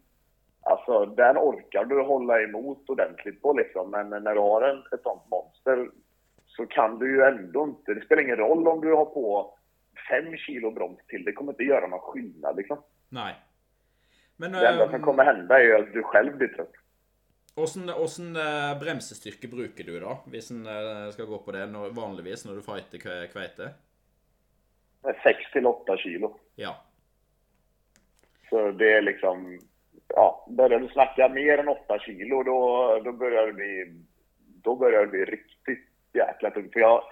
alltså, 0.60 1.06
den 1.06 1.38
orkar 1.38 1.84
du 1.84 2.02
hålla 2.02 2.42
emot 2.42 2.88
ordentligt 2.90 3.42
på 3.42 3.52
liksom. 3.52 3.90
Men 3.90 4.10
när 4.10 4.34
du 4.34 4.40
har 4.40 4.62
en, 4.62 4.78
ett 4.92 5.02
sånt 5.02 5.22
monster 5.30 5.90
så 6.46 6.66
kan 6.66 6.98
du 6.98 7.14
ju 7.16 7.22
ändå 7.22 7.64
inte, 7.64 7.94
det 7.94 8.04
spelar 8.04 8.22
ingen 8.22 8.36
roll 8.36 8.68
om 8.68 8.80
du 8.80 8.92
har 8.92 9.04
på 9.04 9.54
5 10.10 10.36
kilo 10.36 10.70
broms 10.70 10.98
till, 11.06 11.24
det 11.24 11.32
kommer 11.32 11.52
inte 11.52 11.62
göra 11.62 11.86
någon 11.86 12.00
skillnad 12.00 12.56
liksom. 12.56 12.78
Nej. 13.08 13.34
Men, 14.36 14.52
Det 14.52 14.68
enda 14.68 14.86
som 14.86 14.94
ehm, 14.94 15.02
kommer 15.02 15.24
hända 15.24 15.58
är 15.60 15.64
ju 15.64 15.74
att 15.76 15.92
du 15.92 16.02
själv 16.02 16.36
blir 16.36 16.48
trött. 16.48 16.72
Åssen 17.54 17.90
åssen, 17.90 18.36
eh, 18.36 18.78
bremsestyrke 18.80 19.48
bruker 19.48 19.84
du, 19.84 20.00
da? 20.00 20.18
Hvis 20.26 20.50
en 20.50 20.66
eh, 20.66 21.10
skal 21.12 21.26
gå 21.26 21.38
på 21.38 21.52
det 21.52 21.66
når, 21.66 21.90
vanligvis 21.90 22.44
når 22.44 22.54
du 22.54 22.62
fighter 22.62 22.98
kve- 22.98 23.26
kveite? 23.26 23.70
6 25.22 25.52
till 25.52 25.66
8 25.66 25.96
kilo. 25.96 26.38
Ja. 26.54 26.76
Så 28.50 28.70
det 28.70 28.92
är 28.92 29.02
liksom, 29.02 29.58
ja, 30.14 30.46
börjar 30.48 30.80
du 30.80 30.88
snacka 30.88 31.28
mer 31.28 31.58
än 31.58 31.68
8 31.68 31.98
kilo 31.98 32.42
då, 32.42 33.00
då 33.04 33.12
börjar 33.12 33.46
det 33.46 33.52
bli, 33.52 33.94
då 34.62 34.76
börjar 34.76 35.00
det 35.00 35.06
bli 35.06 35.24
riktigt 35.24 35.88
jäkla 36.12 36.50
tungt. 36.50 36.72
För 36.72 36.80
jag, 36.80 37.02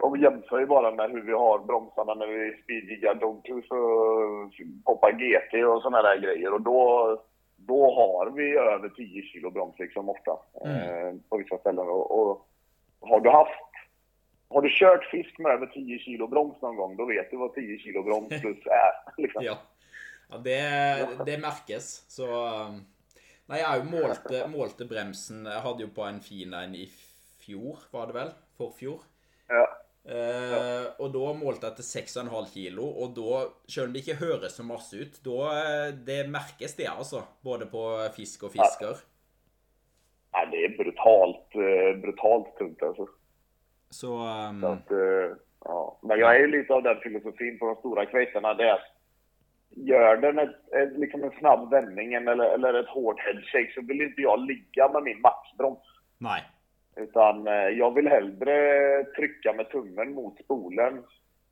om 0.00 0.12
vi 0.12 0.22
jämför 0.22 0.60
ju 0.60 0.66
bara 0.66 0.90
med 0.90 1.10
hur 1.10 1.22
vi 1.22 1.32
har 1.32 1.58
bromsarna 1.58 2.14
när 2.14 2.26
vi 2.26 2.62
speedjiggar 2.62 3.14
dogtooth 3.14 3.72
och 3.72 4.52
hoppar 4.84 5.12
GT 5.12 5.64
och 5.64 5.82
sådana 5.82 6.02
där 6.02 6.20
grejer. 6.20 6.52
Och 6.52 6.60
då, 6.60 7.22
då 7.56 7.94
har 7.94 8.30
vi 8.30 8.56
över 8.56 8.88
10 8.88 9.22
kilo 9.22 9.50
broms 9.50 9.78
liksom 9.78 10.08
ofta 10.08 10.30
eh, 10.64 11.14
på 11.28 11.36
vissa 11.36 11.58
ställen. 11.58 11.88
Och, 11.88 12.20
och 12.20 12.48
har 13.00 13.20
du 13.20 13.30
haft 13.30 13.60
har 14.48 14.62
du 14.62 14.68
kört 14.70 15.04
fisk 15.04 15.38
med 15.38 15.52
över 15.52 15.66
10 15.66 15.98
kilo 15.98 16.26
broms 16.26 16.62
någon 16.62 16.76
gång, 16.76 16.96
då 16.96 17.04
vet 17.04 17.30
du 17.30 17.36
vad 17.36 17.54
10 17.54 17.78
kilo 17.78 18.02
broms 18.02 18.28
plus 18.40 18.66
är. 18.66 19.22
Liksom. 19.22 19.44
ja. 19.44 19.58
Ja 20.30 20.40
det, 20.44 20.60
det 21.26 21.38
merkes. 21.42 21.94
Så 22.08 22.28
um, 22.28 22.82
Nei, 23.44 23.58
jeg 23.60 23.68
har 23.68 23.80
jo 23.82 23.88
målte, 23.92 24.38
målte 24.48 24.86
bremsen 24.88 25.42
Jeg 25.44 25.60
hadde 25.60 25.84
jo 25.84 25.90
på 25.92 26.06
en 26.08 26.20
fin 26.24 26.54
en 26.56 26.76
i 26.78 26.86
fjor, 27.44 27.82
var 27.92 28.08
det 28.08 28.16
vel? 28.16 28.30
Forfjor. 28.56 29.02
Ja. 29.52 29.64
Eh, 30.04 30.86
og 31.00 31.14
da 31.14 31.30
målte 31.36 31.70
jeg 31.70 31.78
til 31.78 31.86
6,5 32.04 32.50
kilo, 32.52 32.84
og 33.00 33.14
da, 33.16 33.44
selv 33.72 33.88
om 33.88 33.94
det 33.94 34.02
ikke 34.02 34.18
høres 34.20 34.58
så 34.58 34.64
masse 34.66 34.98
ut, 35.00 35.16
da 35.24 35.36
eh, 35.56 35.94
Det 36.06 36.18
merkes, 36.28 36.76
det, 36.76 36.90
altså. 36.92 37.22
Både 37.44 37.68
på 37.68 37.84
fisk 38.16 38.44
og 38.48 38.52
fisker. 38.56 39.00
Nej, 40.34 40.48
det 40.50 40.64
är 40.64 40.68
brutalt, 40.68 41.54
eh, 41.54 42.00
brutalt 42.00 42.56
tungt 42.56 42.82
alltså. 42.82 43.06
Så 43.90 44.08
um, 44.48 44.60
Så 44.60 44.66
att, 44.66 44.90
eh, 44.90 45.36
ja. 45.64 45.98
Men 46.02 46.18
jag 46.18 46.36
är 46.36 46.40
ju 46.40 46.46
lite 46.46 46.74
av 46.74 46.82
den 46.82 47.00
filosofin 47.00 47.58
på 47.58 47.66
de 47.66 47.76
stora 47.76 48.06
kveiterna. 48.06 48.54
Det 48.54 48.64
är 48.64 48.72
att 48.72 48.93
gör 49.76 50.16
den 50.16 50.38
ett, 50.38 50.72
ett, 50.72 50.98
liksom 50.98 51.24
en 51.24 51.38
snabb 51.38 51.70
vändning 51.70 52.14
eller, 52.14 52.54
eller 52.54 52.74
ett 52.74 52.88
hårt 52.88 53.20
headshake 53.20 53.72
så 53.74 53.80
vill 53.80 54.00
inte 54.00 54.22
jag 54.22 54.40
ligga 54.40 54.88
med 54.88 55.02
min 55.02 55.20
maxbroms. 55.20 55.78
Nei. 56.18 56.40
Utan 56.96 57.46
eh, 57.46 57.68
jag 57.68 57.94
vill 57.94 58.08
hellre 58.08 59.04
trycka 59.04 59.52
med 59.52 59.70
tummen 59.70 60.14
mot 60.14 60.44
spolen 60.44 61.02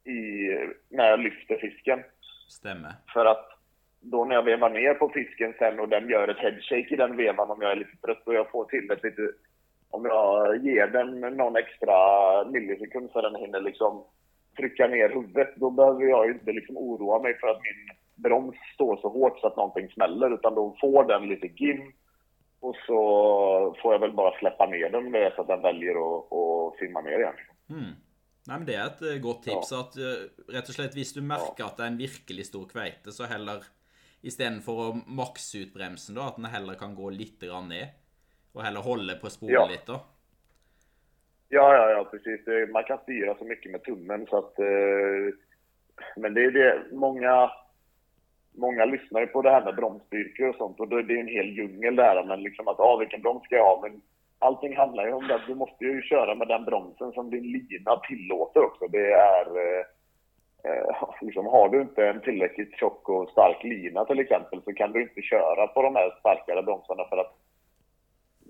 i, 0.04 0.48
när 0.88 1.10
jag 1.10 1.20
lyfter 1.20 1.56
fisken. 1.56 2.02
Stemmer. 2.48 2.92
För 3.12 3.26
att 3.26 3.48
då 4.00 4.24
när 4.24 4.34
jag 4.34 4.42
vevar 4.42 4.70
ner 4.70 4.94
på 4.94 5.08
fisken 5.08 5.54
sen 5.58 5.80
och 5.80 5.88
den 5.88 6.08
gör 6.08 6.28
ett 6.28 6.38
headshake 6.38 6.94
i 6.94 6.96
den 6.96 7.16
vevan 7.16 7.50
om 7.50 7.62
jag 7.62 7.72
är 7.72 7.76
lite 7.76 7.96
trött 7.96 8.26
och 8.26 8.34
jag 8.34 8.50
får 8.50 8.64
till 8.64 8.90
ett 8.90 9.04
lite... 9.04 9.32
Om 9.90 10.04
jag 10.04 10.56
ger 10.56 10.86
den 10.86 11.20
någon 11.20 11.56
extra 11.56 11.94
millisekund 12.44 13.10
så 13.10 13.20
den 13.20 13.34
hinner 13.34 13.60
liksom 13.60 14.04
trycka 14.56 14.86
ner 14.86 15.08
huvudet, 15.08 15.56
då 15.56 15.70
behöver 15.70 16.04
jag 16.04 16.26
ju 16.26 16.32
inte 16.32 16.52
liksom 16.52 16.76
oroa 16.76 17.22
mig 17.22 17.38
för 17.38 17.48
att 17.48 17.60
min 17.62 17.96
broms 18.22 18.56
står 18.74 18.96
så 18.96 19.08
hårt 19.08 19.38
så 19.40 19.46
att 19.46 19.56
någonting 19.56 19.88
smäller, 19.90 20.34
utan 20.34 20.54
då 20.54 20.76
får 20.80 21.04
den 21.04 21.28
lite 21.28 21.46
gim. 21.46 21.92
Och 22.60 22.76
så 22.86 22.96
får 23.82 23.92
jag 23.92 23.98
väl 24.00 24.12
bara 24.12 24.38
släppa 24.38 24.66
ner 24.66 24.90
den 24.90 25.06
om 25.06 25.12
det 25.12 25.24
är 25.26 25.30
så 25.30 25.40
att 25.40 25.48
den 25.48 25.62
väljer 25.62 25.94
att, 25.94 26.32
att 26.32 26.78
simma 26.78 27.00
ner 27.00 27.18
igen. 27.18 27.34
Mm. 27.70 27.92
Nei, 28.46 28.56
men 28.58 28.66
Det 28.66 28.74
er 28.74 28.86
et 28.88 29.02
eh, 29.06 29.18
godt 29.22 29.44
tips. 29.46 29.72
at 29.72 29.96
eh, 30.02 30.22
rett 30.50 30.68
og 30.68 30.74
slett 30.74 30.94
Hvis 30.98 31.12
du 31.14 31.20
merker 31.22 31.64
at 31.64 31.76
det 31.78 31.84
er 31.84 31.90
en 31.92 31.98
virkelig 32.00 32.46
stor 32.48 32.64
kveite, 32.66 33.12
så 33.14 33.28
heller 33.30 33.62
istedenfor 34.22 34.80
å 34.82 34.88
makse 35.06 35.62
ut 35.62 35.74
bremsen, 35.74 36.16
da, 36.18 36.26
at 36.30 36.38
den 36.40 36.50
heller 36.50 36.74
kan 36.78 36.94
gå 36.94 37.10
litt 37.14 37.38
grann 37.42 37.68
ned. 37.70 37.94
Og 38.54 38.64
heller 38.66 38.82
holde 38.82 39.14
på 39.22 39.30
sporet 39.30 39.54
Ja. 39.54 39.66
litt, 39.70 39.86
da. 39.86 40.00
Ja, 41.54 41.66
ja, 41.74 41.86
ja, 41.90 42.04
precis. 42.10 42.40
Man 42.72 42.84
kan 42.84 42.98
styra 43.02 43.34
så 43.38 43.44
mycket 43.44 43.72
med 43.72 43.84
tummen 43.84 44.26
så 44.30 44.38
att... 44.38 44.58
Eh, 44.58 45.34
men 46.16 46.34
det 46.34 46.44
är 46.44 46.50
det, 46.50 46.94
många... 46.96 47.50
Många 48.54 48.84
lyssnar 48.84 49.20
ju 49.20 49.26
på 49.26 49.42
det 49.42 49.50
här 49.50 49.64
med 49.64 49.76
bromsstyrkor 49.76 50.48
och 50.48 50.56
sånt 50.56 50.80
och 50.80 50.88
då 50.88 50.96
är 50.96 51.02
det 51.02 51.20
en 51.20 51.28
hel 51.28 51.56
djungel 51.56 51.96
där. 51.96 52.24
Men 52.24 52.42
liksom 52.42 52.68
att, 52.68 52.80
ah, 52.80 52.96
vilken 52.96 53.22
broms 53.22 53.44
ska 53.44 53.56
jag 53.56 53.64
ha? 53.64 53.80
Men 53.82 54.00
allting 54.38 54.76
handlar 54.76 55.06
ju 55.06 55.12
om 55.12 55.28
det. 55.28 55.34
att 55.34 55.46
Du 55.46 55.54
måste 55.54 55.84
ju 55.84 56.02
köra 56.02 56.34
med 56.34 56.48
den 56.48 56.64
bromsen 56.64 57.12
som 57.12 57.30
din 57.30 57.52
lina 57.52 57.96
tillåter 57.96 58.64
också. 58.64 58.88
Det 58.88 59.12
är... 59.12 59.46
Eh, 59.46 59.84
eh 60.64 60.96
liksom, 61.20 61.46
har 61.46 61.68
du 61.68 61.80
inte 61.80 62.06
en 62.06 62.20
tillräckligt 62.20 62.74
tjock 62.76 63.08
och 63.08 63.28
stark 63.28 63.64
lina 63.64 64.04
till 64.04 64.18
exempel 64.18 64.62
så 64.62 64.72
kan 64.72 64.92
du 64.92 65.02
inte 65.02 65.22
köra 65.22 65.66
på 65.66 65.82
de 65.82 65.96
här 65.96 66.10
starkare 66.20 66.62
bromsarna 66.62 67.04
för 67.04 67.16
att 67.16 67.34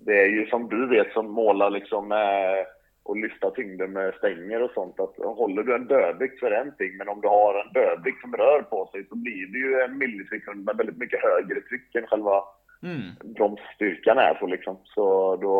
det 0.06 0.22
är 0.22 0.28
ju 0.28 0.46
som 0.46 0.68
du 0.68 0.88
vet 0.88 1.12
som 1.12 1.30
målar 1.30 1.70
liksom 1.70 2.08
med 2.08 2.66
och 3.02 3.16
lyfta 3.16 3.50
tyngden 3.50 3.92
med 3.92 4.14
stänger 4.14 4.62
och 4.62 4.70
sånt. 4.70 5.00
Att 5.00 5.16
håller 5.16 5.62
du 5.62 5.74
en 5.74 5.86
dödvikt 5.86 6.38
så 6.38 6.46
är 6.46 6.50
det 6.50 6.56
en 6.56 6.76
ting, 6.76 6.96
men 6.96 7.08
om 7.08 7.20
du 7.20 7.28
har 7.28 7.64
en 7.64 7.72
dödvikt 7.72 8.20
som 8.20 8.36
rör 8.36 8.62
på 8.62 8.88
sig 8.92 9.06
så 9.08 9.14
blir 9.14 9.46
det 9.52 9.58
ju 9.58 9.80
en 9.80 9.98
millisekund 9.98 10.64
med 10.64 10.76
väldigt 10.76 10.98
mycket 10.98 11.22
högre 11.22 11.60
tryck 11.60 11.94
än 11.94 12.06
själva 12.06 12.44
Mm. 12.84 13.34
bromsstyrkan 13.34 14.18
är 14.18 14.34
på 14.34 14.46
liksom. 14.46 14.76
Så 14.84 15.36
då, 15.36 15.54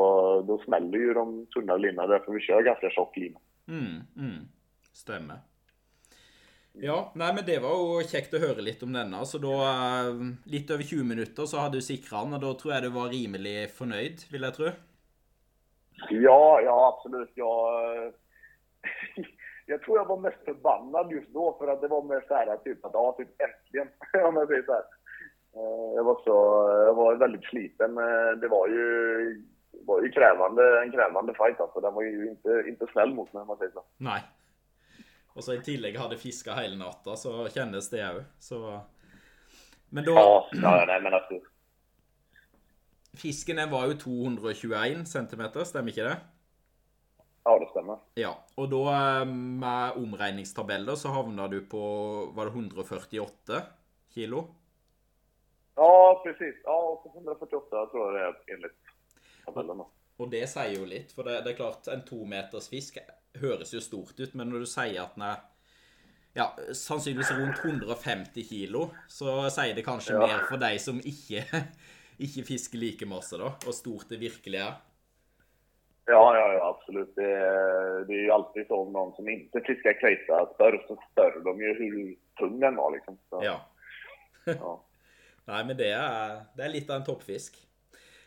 då 0.48 0.58
smäller 0.64 0.98
ju 0.98 1.14
de 1.14 1.46
tunna 1.46 1.76
linorna, 1.76 2.06
därför 2.06 2.32
vi 2.32 2.40
kör 2.40 2.62
ganska 2.62 2.90
tjock 2.90 3.16
lina. 3.16 3.38
Mm, 3.68 4.00
mm. 4.16 4.48
Stemmer. 4.92 5.36
Ja, 6.72 7.12
nei, 7.14 7.34
men 7.34 7.44
det 7.44 7.58
var 7.60 7.74
jo 7.76 8.00
kjekt 8.08 8.32
å 8.34 8.40
høre 8.40 8.64
litt 8.64 8.82
om 8.82 8.94
denne. 8.96 9.26
Så 9.28 9.38
da, 9.38 9.56
eh, 9.60 10.22
litt 10.48 10.70
over 10.70 10.82
20 10.82 11.04
minutter, 11.04 11.46
så 11.46 11.60
hadde 11.60 11.78
du 11.78 11.84
sikra 11.84 12.24
den, 12.24 12.34
og 12.34 12.40
da 12.40 12.54
tror 12.54 12.72
jeg 12.74 12.82
du 12.82 12.90
var 12.90 13.12
rimelig 13.12 13.70
fornøyd, 13.76 14.24
vil 14.32 14.48
jeg 14.48 14.56
tro. 14.56 14.72
Ja, 16.10 16.60
ja 16.60 16.88
absolut. 16.96 17.30
Jag, 17.34 17.72
jag 19.66 19.82
tror 19.82 19.98
jag 19.98 20.04
var 20.04 20.16
mest 20.16 20.44
förbannad 20.44 21.12
just 21.12 21.28
då 21.28 21.56
för 21.58 21.68
att 21.68 21.80
det 21.80 21.88
var 21.88 22.02
mer 22.02 22.24
så 22.28 22.34
här 22.34 22.56
typ 22.56 22.84
att 22.84 22.90
ja, 22.94 23.14
typ 23.18 23.28
äntligen. 23.42 23.88
Om 24.28 24.36
jag 24.36 24.48
säger 24.48 24.62
så 24.62 24.72
här. 24.72 24.84
Eh, 25.56 25.94
Jag 25.96 26.04
var 26.04 26.14
så, 26.24 26.34
jag 26.86 26.94
var 26.94 27.14
väldigt 27.14 27.44
sliten. 27.44 27.98
Eh, 27.98 28.30
Det 28.40 28.48
var 28.48 28.68
ju, 28.68 29.44
var 29.86 30.02
ju 30.02 30.08
krävande, 30.10 30.82
en 30.82 30.92
krävande 30.92 31.34
fight 31.34 31.60
alltså. 31.60 31.80
Den 31.80 31.94
var 31.94 32.02
ju 32.02 32.28
inte, 32.30 32.64
inte 32.68 32.86
snäll 32.92 33.14
mot 33.14 33.32
mig 33.32 33.40
om 33.40 33.46
man 33.46 33.56
säger 33.56 33.72
så. 33.72 33.84
Nei. 33.96 34.20
Og 35.34 35.44
så 35.44 35.54
i 35.54 35.60
tillegg 35.64 35.96
hadde 35.98 36.16
fiska 36.20 36.52
hele 36.52 36.76
natta, 36.76 37.16
så 37.16 37.48
kjennes 37.48 37.90
det 37.90 38.02
òg. 38.04 38.24
Så 38.38 38.80
Men 39.88 40.04
da 40.04 40.10
Ja, 40.12 40.48
ja 40.52 40.84
nej 40.86 41.00
men 41.02 41.14
alltså. 41.14 41.34
Fisken 43.22 43.56
den 43.60 43.70
var 43.70 43.86
jo 43.86 43.94
221 44.02 45.04
cm, 45.06 45.42
stemmer 45.64 45.92
ikke 45.92 46.06
det? 46.08 46.16
Ja, 47.44 47.52
det 47.58 47.68
stämmer. 47.70 47.98
Ja. 48.18 48.32
Og 48.58 48.68
da, 48.70 48.82
eh, 49.20 49.26
med 49.28 49.96
omregningstabeller, 49.98 50.94
så 50.98 51.10
havna 51.14 51.48
du 51.50 51.60
på 51.66 51.82
Var 52.34 52.44
det 52.46 52.52
148 52.54 53.62
kilo? 54.14 54.42
Ja, 55.76 56.20
precis. 56.24 56.54
Ja, 56.64 57.02
148 57.14 57.86
tror 57.90 58.04
jag 58.06 58.14
det 58.14 58.52
är 58.52 58.54
enligt 58.54 58.78
tabellen. 59.46 59.78
då. 59.78 59.88
Og 60.18 60.30
det 60.30 60.44
sier 60.48 60.74
jo 60.76 60.84
litt, 60.86 61.10
for 61.16 61.24
det, 61.26 61.40
det 61.42 61.54
er 61.54 61.56
klart, 61.56 61.88
en 61.88 62.02
tometers 62.06 62.68
fisk 62.68 62.98
høres 63.40 63.72
jo 63.74 63.80
stort 63.80 64.20
ut, 64.20 64.34
men 64.34 64.50
når 64.52 64.62
du 64.62 64.66
sier 64.68 65.00
at 65.02 65.14
den 65.16 65.24
er 65.24 65.40
ja, 66.36 66.46
sannsynligvis 66.76 67.32
rundt 67.38 67.58
150 67.64 68.44
kilo, 68.48 68.90
så 69.08 69.48
sier 69.50 69.74
det 69.74 69.84
kanskje 69.86 70.14
Ja. 70.14 70.26
mer 70.26 70.44
for 70.48 70.60
deg 70.62 70.78
som 70.80 71.00
ikke, 71.00 71.42
ikke 72.18 72.44
fisker 72.46 72.78
like 72.78 73.06
masse, 73.06 73.36
da, 73.38 73.52
og 73.66 73.74
stort 73.74 74.08
det 74.10 74.18
virkelig 74.20 74.58
er. 74.60 74.74
Ja, 76.06 76.22
ja, 76.36 76.52
ja 76.52 76.68
absolut. 76.68 77.14
Det, 77.16 77.24
är- 77.30 78.04
det 78.04 78.12
är 78.14 78.22
ju 78.24 78.30
alltid 78.30 78.70
om 78.70 78.92
någon 78.92 79.14
som 79.16 79.28
inte 79.28 79.60
fiskar 79.60 80.00
kajsa 80.00 80.46
större 80.54 80.80
så 80.88 80.98
stör 81.12 81.40
de 81.44 81.60
ju 81.60 81.74
hur 81.78 82.16
tung 82.38 82.60
den 82.60 82.76
var 82.76 82.92
liksom. 82.92 83.18
Så, 83.30 83.40
Ja. 83.44 83.60
ja. 84.44 84.84
Nei, 85.46 85.64
men 85.64 85.76
det 85.76 85.90
er, 85.92 86.40
det 86.56 86.64
er 86.64 86.68
litt 86.74 86.90
av 86.90 86.96
en 87.00 87.04
toppfisk. 87.06 87.56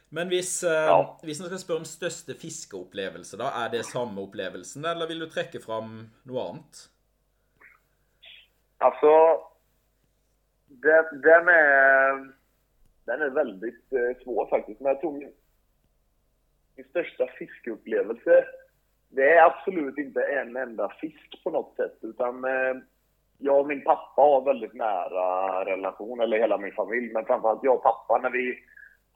Men 0.09 0.27
hvis, 0.27 0.63
eh, 0.63 0.71
Ja. 0.87 1.17
hvis 1.23 1.39
man 1.39 1.47
skal 1.49 1.59
spørre 1.59 1.77
om 1.83 1.85
største 1.85 2.33
fiskeopplevelse, 2.35 3.37
da, 3.37 3.49
er 3.65 3.69
det 3.69 3.85
samme 3.85 4.21
opplevelsen, 4.21 4.85
eller 4.85 5.07
vil 5.07 5.19
du 5.19 5.29
trekke 5.29 5.59
fram 5.63 6.09
noe 6.25 6.43
annet? 6.49 6.89
Alltså, 8.77 9.11
den, 10.67 11.21
den, 11.23 11.47
är, 11.47 12.33
den 13.05 13.21
är 13.21 13.29
väldigt 13.29 13.93
eh, 13.93 14.23
svår 14.23 14.47
faktiskt. 14.49 14.79
Men 14.79 14.91
jag 14.91 15.01
tror 15.01 15.11
min, 15.11 15.31
min 16.75 16.85
största 16.85 17.27
fiskeupplevelse, 17.27 18.45
det 19.09 19.29
är 19.29 19.45
absolut 19.45 19.97
inte 19.97 20.21
en 20.21 20.55
enda 20.55 20.89
fisk 21.01 21.43
på 21.43 21.49
något 21.49 21.75
sätt, 21.75 21.97
utan 22.01 22.43
eh, 22.45 22.75
jag 23.37 23.59
och 23.59 23.67
min 23.67 23.83
pappa 23.83 24.21
har 24.21 24.45
väldigt 24.45 24.73
nära 24.73 25.65
relation, 25.65 26.19
eller 26.19 26.37
hela 26.37 26.57
min 26.57 26.73
familj, 26.73 27.13
men 27.13 27.25
framförallt 27.25 27.63
jag 27.63 27.75
och 27.75 27.83
pappa 27.83 28.19
när 28.21 28.29
vi 28.29 28.59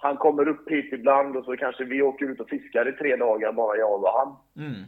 han 0.02 0.18
kommer 0.18 0.48
upp 0.48 0.70
hit 0.70 0.94
ibland 0.94 1.38
och 1.38 1.46
så 1.46 1.58
kanske 1.58 1.84
vi 1.84 2.02
åker 2.02 2.26
ut 2.26 2.40
och 2.40 2.50
fiskar 2.50 2.90
i 2.90 2.92
tre 2.92 3.16
dagar, 3.16 3.52
bara 3.52 3.78
jag 3.78 4.04
och 4.04 4.10
han. 4.10 4.36
Mm. 4.58 4.84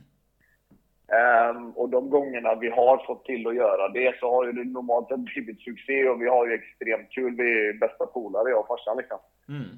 Um, 1.12 1.72
och 1.72 1.90
de 1.90 2.10
gångerna 2.10 2.56
vi 2.56 2.70
har 2.70 3.06
fått 3.08 3.26
till 3.26 3.48
att 3.48 3.56
göra 3.56 3.90
det 3.90 4.20
så 4.20 4.32
har 4.36 4.46
ju 4.46 4.52
det 4.52 4.64
normalt 4.64 5.08
blivit 5.10 5.62
succé 5.62 6.10
och 6.10 6.22
vi 6.22 6.28
har 6.28 6.48
ju 6.48 6.54
extremt 6.54 7.12
kul. 7.12 7.36
Vi 7.36 7.70
är 7.70 7.74
bästa 7.74 8.06
polare, 8.06 8.50
jag 8.50 8.60
och 8.60 8.68
farsan 8.68 8.98
liksom. 8.98 9.18
Mm. 9.50 9.70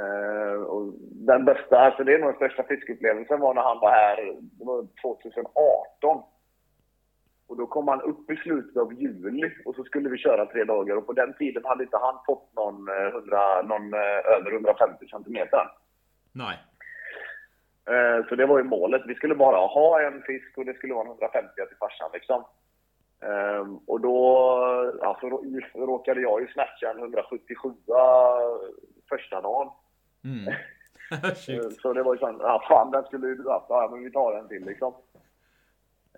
Uh, 0.00 0.62
och 0.62 0.92
den 1.00 1.44
bästa, 1.44 1.78
alltså 1.78 2.04
det 2.04 2.14
är 2.14 2.18
nog 2.18 2.28
den 2.28 2.36
största 2.36 2.62
fiskeupplevelsen 2.62 3.40
var 3.40 3.54
när 3.54 3.62
han 3.62 3.80
var 3.80 3.90
här, 3.90 4.16
det 4.58 4.64
var 4.64 4.86
2018. 5.02 6.22
Och 7.48 7.56
då 7.56 7.66
kom 7.66 7.88
han 7.88 8.00
upp 8.00 8.30
i 8.30 8.36
slutet 8.36 8.76
av 8.76 8.92
juli 8.92 9.50
och 9.64 9.74
så 9.74 9.84
skulle 9.84 10.08
vi 10.08 10.18
köra 10.18 10.46
tre 10.46 10.64
dagar 10.64 10.96
och 10.96 11.06
på 11.06 11.12
den 11.12 11.34
tiden 11.38 11.64
hade 11.64 11.84
inte 11.84 11.96
han 11.96 12.18
fått 12.26 12.54
någon, 12.56 12.88
100, 12.88 13.60
eh, 13.60 13.66
någon 13.66 13.94
eh, 13.94 14.36
över 14.36 14.52
150 14.52 15.06
centimeter. 15.10 15.68
Nej. 16.32 16.56
Eh, 17.90 18.26
så 18.28 18.34
det 18.34 18.46
var 18.46 18.58
ju 18.58 18.64
målet. 18.64 19.02
Vi 19.06 19.14
skulle 19.14 19.34
bara 19.34 19.66
ha 19.66 20.02
en 20.02 20.22
fisk 20.22 20.58
och 20.58 20.64
det 20.64 20.74
skulle 20.74 20.94
vara 20.94 21.06
150 21.06 21.48
till 21.54 21.76
farsan 21.76 22.10
liksom. 22.12 22.44
Ehm, 23.20 23.76
och 23.76 24.00
då 24.00 24.38
alltså, 25.02 25.26
råkade 25.74 26.20
jag 26.20 26.40
ju 26.40 26.46
snatcha 26.46 26.90
en 26.90 26.98
177 26.98 27.70
första 29.08 29.40
dagen. 29.40 29.70
Mm. 30.24 30.54
så 31.82 31.92
det 31.92 32.02
var 32.02 32.14
ju 32.14 32.18
såhär, 32.18 32.36
ja 32.40 32.64
fan 32.68 32.90
den 32.90 33.04
skulle 33.04 33.26
ju 33.26 33.34
du 33.34 33.50
haft, 33.50 33.66
ja 33.68 33.88
men 33.92 34.04
vi 34.04 34.10
tar 34.10 34.38
en 34.38 34.48
till 34.48 34.64
liksom. 34.64 34.94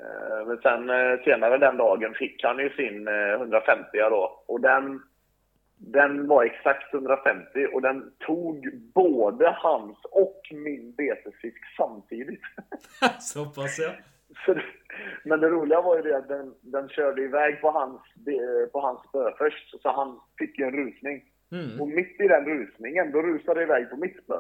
Eh, 0.01 0.47
men 0.47 0.59
sen 0.59 0.91
eh, 0.91 1.25
senare 1.25 1.59
den 1.59 1.77
dagen 1.77 2.15
fick 2.15 2.45
han 2.45 2.59
ju 2.59 2.71
sin 2.71 3.09
150 3.09 3.99
eh, 3.99 4.11
då. 4.11 4.43
Och 4.47 4.61
den, 4.61 5.03
den 5.79 6.29
var 6.29 6.45
exakt 6.45 6.95
150 6.95 7.67
och 7.73 7.83
den 7.83 8.13
tog 8.19 8.71
både 8.95 9.51
hans 9.51 9.99
och 10.11 10.43
min 10.51 10.93
betesfisk 10.93 11.65
samtidigt. 11.77 12.41
Så 13.21 13.45
pass 13.45 13.79
ja. 13.79 13.91
Så, 14.47 14.55
men 15.25 15.41
det 15.41 15.49
roliga 15.49 15.81
var 15.81 15.97
ju 15.97 16.03
det 16.03 16.17
att 16.17 16.29
den, 16.29 16.55
den 16.61 16.89
körde 16.89 17.23
iväg 17.23 17.61
på 17.61 17.71
hans, 17.71 18.01
på 18.73 18.81
hans 18.81 19.01
spö 19.09 19.33
först, 19.39 19.83
så 19.83 19.91
han 19.91 20.21
fick 20.39 20.59
ju 20.59 20.65
en 20.65 20.77
rusning. 20.77 21.25
Mm. 21.53 21.81
Och 21.81 21.89
mitt 21.89 22.21
i 22.21 22.29
den 22.29 22.45
rusningen, 22.45 23.13
då 23.13 23.23
rusade 23.23 23.61
det 23.61 23.65
iväg 23.65 23.91
på 23.91 23.97
mitt 23.97 24.25
spö. 24.25 24.39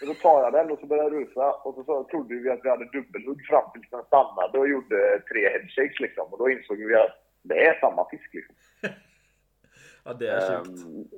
Och 0.00 0.06
då 0.06 0.14
tar 0.14 0.42
jag 0.42 0.52
den 0.52 0.70
och 0.70 0.78
så 0.78 0.86
börjar 0.86 1.04
jag 1.04 1.12
rusa 1.12 1.52
och 1.52 1.74
så, 1.74 1.84
så 1.84 2.04
trodde 2.04 2.34
vi 2.34 2.50
att 2.50 2.60
vi 2.62 2.70
hade 2.70 2.84
dubbelhugg 2.84 3.46
fram 3.46 3.70
tills 3.72 3.90
den 3.90 4.04
stannade 4.04 4.58
och 4.58 4.68
gjorde 4.68 5.22
tre 5.32 5.48
headshakes 5.48 6.00
liksom. 6.00 6.26
Och 6.30 6.38
då 6.38 6.50
insåg 6.50 6.76
vi 6.76 6.94
att 6.94 7.16
det 7.42 7.66
är 7.66 7.80
samma 7.80 8.10
fisk 8.10 8.34
liksom. 8.34 8.54
ja, 10.06 10.14
det 10.14 10.28
är 10.28 10.64
sjukt. 10.64 10.68
Um, 10.68 11.08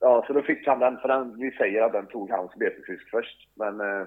ja, 0.00 0.24
så 0.26 0.32
då 0.32 0.42
fick 0.42 0.66
han 0.66 0.78
den, 0.78 0.98
för 0.98 1.08
den, 1.08 1.38
vi 1.38 1.50
säger 1.50 1.82
att 1.82 1.92
den 1.92 2.06
tog 2.06 2.30
hans 2.30 2.54
betesfisk 2.54 3.10
först. 3.10 3.48
Men 3.54 3.80
uh, 3.80 4.06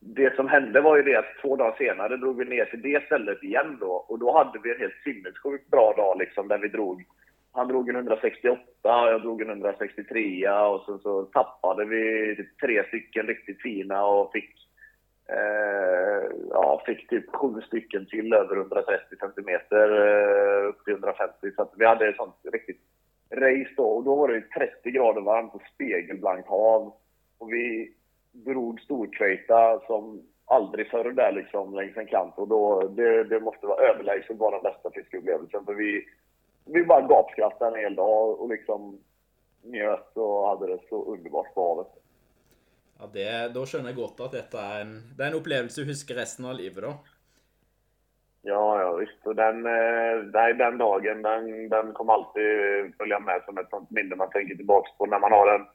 det 0.00 0.36
som 0.36 0.48
hände 0.48 0.80
var 0.80 0.96
ju 0.96 1.02
det 1.02 1.16
att 1.18 1.42
två 1.42 1.56
dagar 1.56 1.76
senare 1.78 2.16
drog 2.16 2.38
vi 2.38 2.44
ner 2.44 2.64
till 2.64 2.82
det 2.82 3.06
stället 3.06 3.42
igen 3.42 3.76
då. 3.80 3.92
Och 3.92 4.18
då 4.18 4.38
hade 4.38 4.58
vi 4.62 4.74
en 4.74 4.80
helt 4.80 5.02
sinnessjukt 5.04 5.70
bra 5.70 5.94
dag 5.96 6.18
liksom, 6.18 6.48
där 6.48 6.58
vi 6.58 6.68
drog 6.68 7.04
han 7.52 7.68
drog 7.68 7.88
en 7.88 7.96
168, 7.96 8.60
jag 8.82 9.22
drog 9.22 9.42
en 9.42 9.48
163 9.48 10.48
och 10.48 10.84
sen 10.86 10.98
så 10.98 11.22
tappade 11.22 11.84
vi 11.84 12.36
tre 12.60 12.84
stycken 12.88 13.26
riktigt 13.26 13.62
fina 13.62 14.06
och 14.06 14.32
fick, 14.32 14.67
eh, 15.28 16.36
ja, 16.50 16.82
fick 16.86 17.08
typ 17.08 17.36
sju 17.36 17.60
stycken 17.60 18.06
till 18.06 18.32
över 18.32 18.56
130 18.56 19.16
cm 19.20 19.48
eh, 19.48 20.68
upp 20.68 20.84
till 20.84 20.92
150. 20.92 21.32
Så 21.56 21.68
vi 21.76 21.86
hade 21.86 22.08
ett 22.08 22.16
sånt 22.16 22.36
riktigt 22.52 22.80
race 23.30 23.74
då. 23.76 23.84
Och 23.84 24.04
då 24.04 24.14
var 24.14 24.28
det 24.28 24.40
30 24.40 24.90
grader 24.90 25.20
varmt 25.20 25.54
och 25.54 25.62
spegelblankt 25.74 26.48
hav. 26.48 26.92
Och 27.38 27.52
vi 27.52 27.94
drog 28.32 28.80
storkröjta 28.80 29.80
som 29.86 30.22
aldrig 30.44 30.90
förr 30.90 31.12
där 31.12 31.32
liksom 31.32 31.74
längs 31.74 31.96
en 31.96 32.06
kant. 32.06 32.34
Och 32.36 32.48
då, 32.48 32.88
det, 32.88 33.24
det 33.24 33.40
måste 33.40 33.66
vara 33.66 33.88
överlägset 33.88 34.36
vara 34.36 34.50
den 34.50 34.72
bästa 34.72 34.90
fiskeupplevelsen. 34.90 35.64
För 35.64 35.74
vi 35.74 36.04
vi 36.72 36.84
bara 36.84 37.00
gapskrattade 37.00 37.76
en 37.76 37.84
hel 37.84 37.94
dag 37.94 38.40
och 38.40 38.48
liksom 38.48 38.98
njöt 39.62 40.16
och 40.16 40.48
hade 40.48 40.66
det 40.66 40.78
så 40.88 41.04
underbart 41.04 41.54
på 41.54 41.68
havet. 41.68 41.92
Ja, 42.98 43.10
det, 43.12 43.54
då 43.54 43.66
känner 43.66 43.84
jag 43.84 43.96
gott 43.96 44.20
att 44.20 44.32
detta 44.32 44.60
är 44.60 44.80
en, 44.80 45.02
det 45.16 45.24
är 45.24 45.28
en 45.28 45.34
upplevelse 45.34 45.80
du 45.80 45.86
huskar 45.86 46.14
resten 46.14 46.44
av 46.44 46.54
livet 46.54 46.82
då. 46.82 46.94
Ja, 48.42 48.80
ja 48.80 48.96
visst. 48.96 49.26
Och 49.26 49.36
den, 49.36 49.66
eh, 49.66 50.54
den 50.56 50.78
dagen, 50.78 51.22
den, 51.22 51.68
den 51.68 51.92
kommer 51.92 52.12
alltid 52.12 52.44
följa 52.98 53.18
med 53.20 53.42
som 53.44 53.58
ett 53.58 53.70
sånt 53.70 53.90
minne 53.90 54.16
man 54.16 54.30
tänker 54.30 54.54
tillbaka 54.54 54.90
på 54.98 55.06
när 55.06 55.18
man 55.18 55.32
har 55.32 55.54
en 55.54 55.66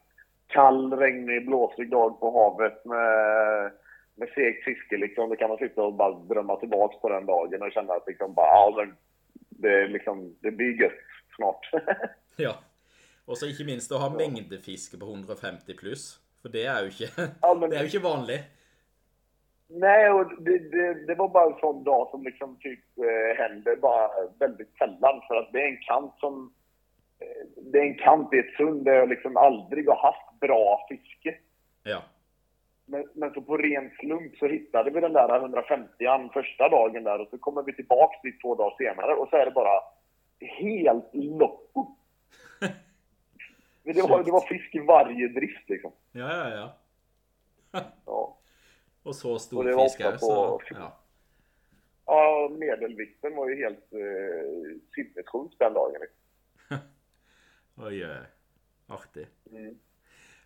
kall, 0.47 0.93
regnig, 0.93 1.45
blåsig 1.45 1.91
dag 1.91 2.19
på 2.19 2.31
havet 2.31 2.85
med, 2.85 3.71
med 4.15 4.29
segt 4.35 4.63
fiske 4.63 4.97
liksom. 4.97 5.29
Då 5.29 5.35
kan 5.35 5.49
man 5.49 5.57
sitta 5.57 5.83
och 5.83 5.93
bara 5.93 6.19
drömma 6.19 6.55
tillbaka 6.55 6.97
på 6.97 7.09
den 7.09 7.25
dagen 7.25 7.61
och 7.61 7.71
känna 7.71 7.93
att 7.93 8.07
liksom 8.07 8.33
bara, 8.33 8.47
ja 8.47 8.73
men 8.77 8.95
det, 9.49 9.87
liksom, 9.87 10.35
det 10.39 10.51
blir 10.51 10.81
gött 10.81 11.05
snart. 11.35 11.69
ja. 12.35 12.53
Och 13.25 13.37
så 13.37 13.47
inte 13.47 13.63
minst 13.63 13.91
att 13.91 14.01
ha 14.01 14.07
ja. 14.07 14.17
mängdfiske 14.17 14.97
på 14.97 15.05
150 15.05 15.73
plus. 15.73 16.22
För 16.43 16.49
det 16.49 16.65
är 16.65 16.81
ju 16.81 16.85
inte, 16.85 17.31
ja, 17.41 17.57
men, 17.59 17.69
det 17.69 17.75
är 17.75 17.79
ju 17.79 17.85
inte 17.85 17.99
vanligt. 17.99 18.41
Nej, 19.67 20.09
och 20.09 20.43
det, 20.43 20.57
det, 20.59 21.05
det, 21.07 21.15
var 21.15 21.29
bara 21.29 21.53
en 21.53 21.59
sån 21.59 21.83
dag 21.83 22.07
som 22.11 22.23
liksom 22.23 22.55
typ 22.55 22.79
eh, 22.97 23.37
händer 23.37 23.75
bara 23.75 24.09
väldigt 24.39 24.77
sällan. 24.77 25.21
För 25.27 25.35
att 25.35 25.53
det 25.53 25.61
är 25.61 25.67
en 25.67 25.81
kant 25.81 26.13
som... 26.19 26.53
Eh, 27.19 27.47
det 27.71 27.79
är 27.79 27.83
en 27.83 27.97
kant 27.97 28.33
i 28.33 28.39
ett 28.39 28.55
sund 28.57 28.85
där 28.85 28.93
jag 28.93 29.09
liksom 29.09 29.37
aldrig 29.37 29.87
har 29.87 30.01
haft 30.01 30.39
bra 30.39 30.85
fiske. 30.89 31.37
Ja. 31.83 32.01
Men, 32.85 33.09
men, 33.13 33.33
så 33.33 33.41
på 33.41 33.57
ren 33.57 33.91
slump 33.99 34.37
så 34.37 34.47
hittade 34.47 34.91
vi 34.91 35.01
den 35.01 35.13
där 35.13 35.39
150 35.39 36.05
an 36.05 36.29
första 36.33 36.69
dagen 36.69 37.03
där 37.03 37.21
och 37.21 37.27
så 37.31 37.37
kommer 37.37 37.63
vi 37.63 37.73
tillbaks 37.73 38.21
dit 38.21 38.41
två 38.41 38.55
dagar 38.55 38.75
senare 38.77 39.13
och 39.13 39.29
så 39.29 39.35
är 39.35 39.45
det 39.45 39.51
bara 39.51 39.79
helt 40.39 41.09
locko. 41.13 41.95
Det, 43.83 44.01
var, 44.01 44.23
det 44.23 44.31
var 44.31 44.47
fisk 44.47 44.75
i 44.75 44.79
varje 44.79 45.27
drift 45.27 45.69
liksom. 45.69 45.91
Ja, 46.11 46.37
ja, 46.37 46.55
ja. 46.55 46.77
ja. 48.05 48.37
Och 49.03 49.15
så 49.15 49.39
stor 49.39 49.83
fiskar. 49.83 50.11
På, 50.11 50.17
så, 50.17 50.61
ja. 50.69 50.99
ja, 52.05 52.49
medelvikten 52.51 53.35
var 53.35 53.49
ju 53.49 53.55
helt 53.55 53.93
eh, 53.93 54.79
sinnessjuk 54.95 55.59
den 55.59 55.73
dagen. 55.73 56.01
Liksom. 56.01 56.87
oj, 57.87 58.05
oj. 58.05 58.17
Artig. 58.87 59.27
Mm. 59.51 59.79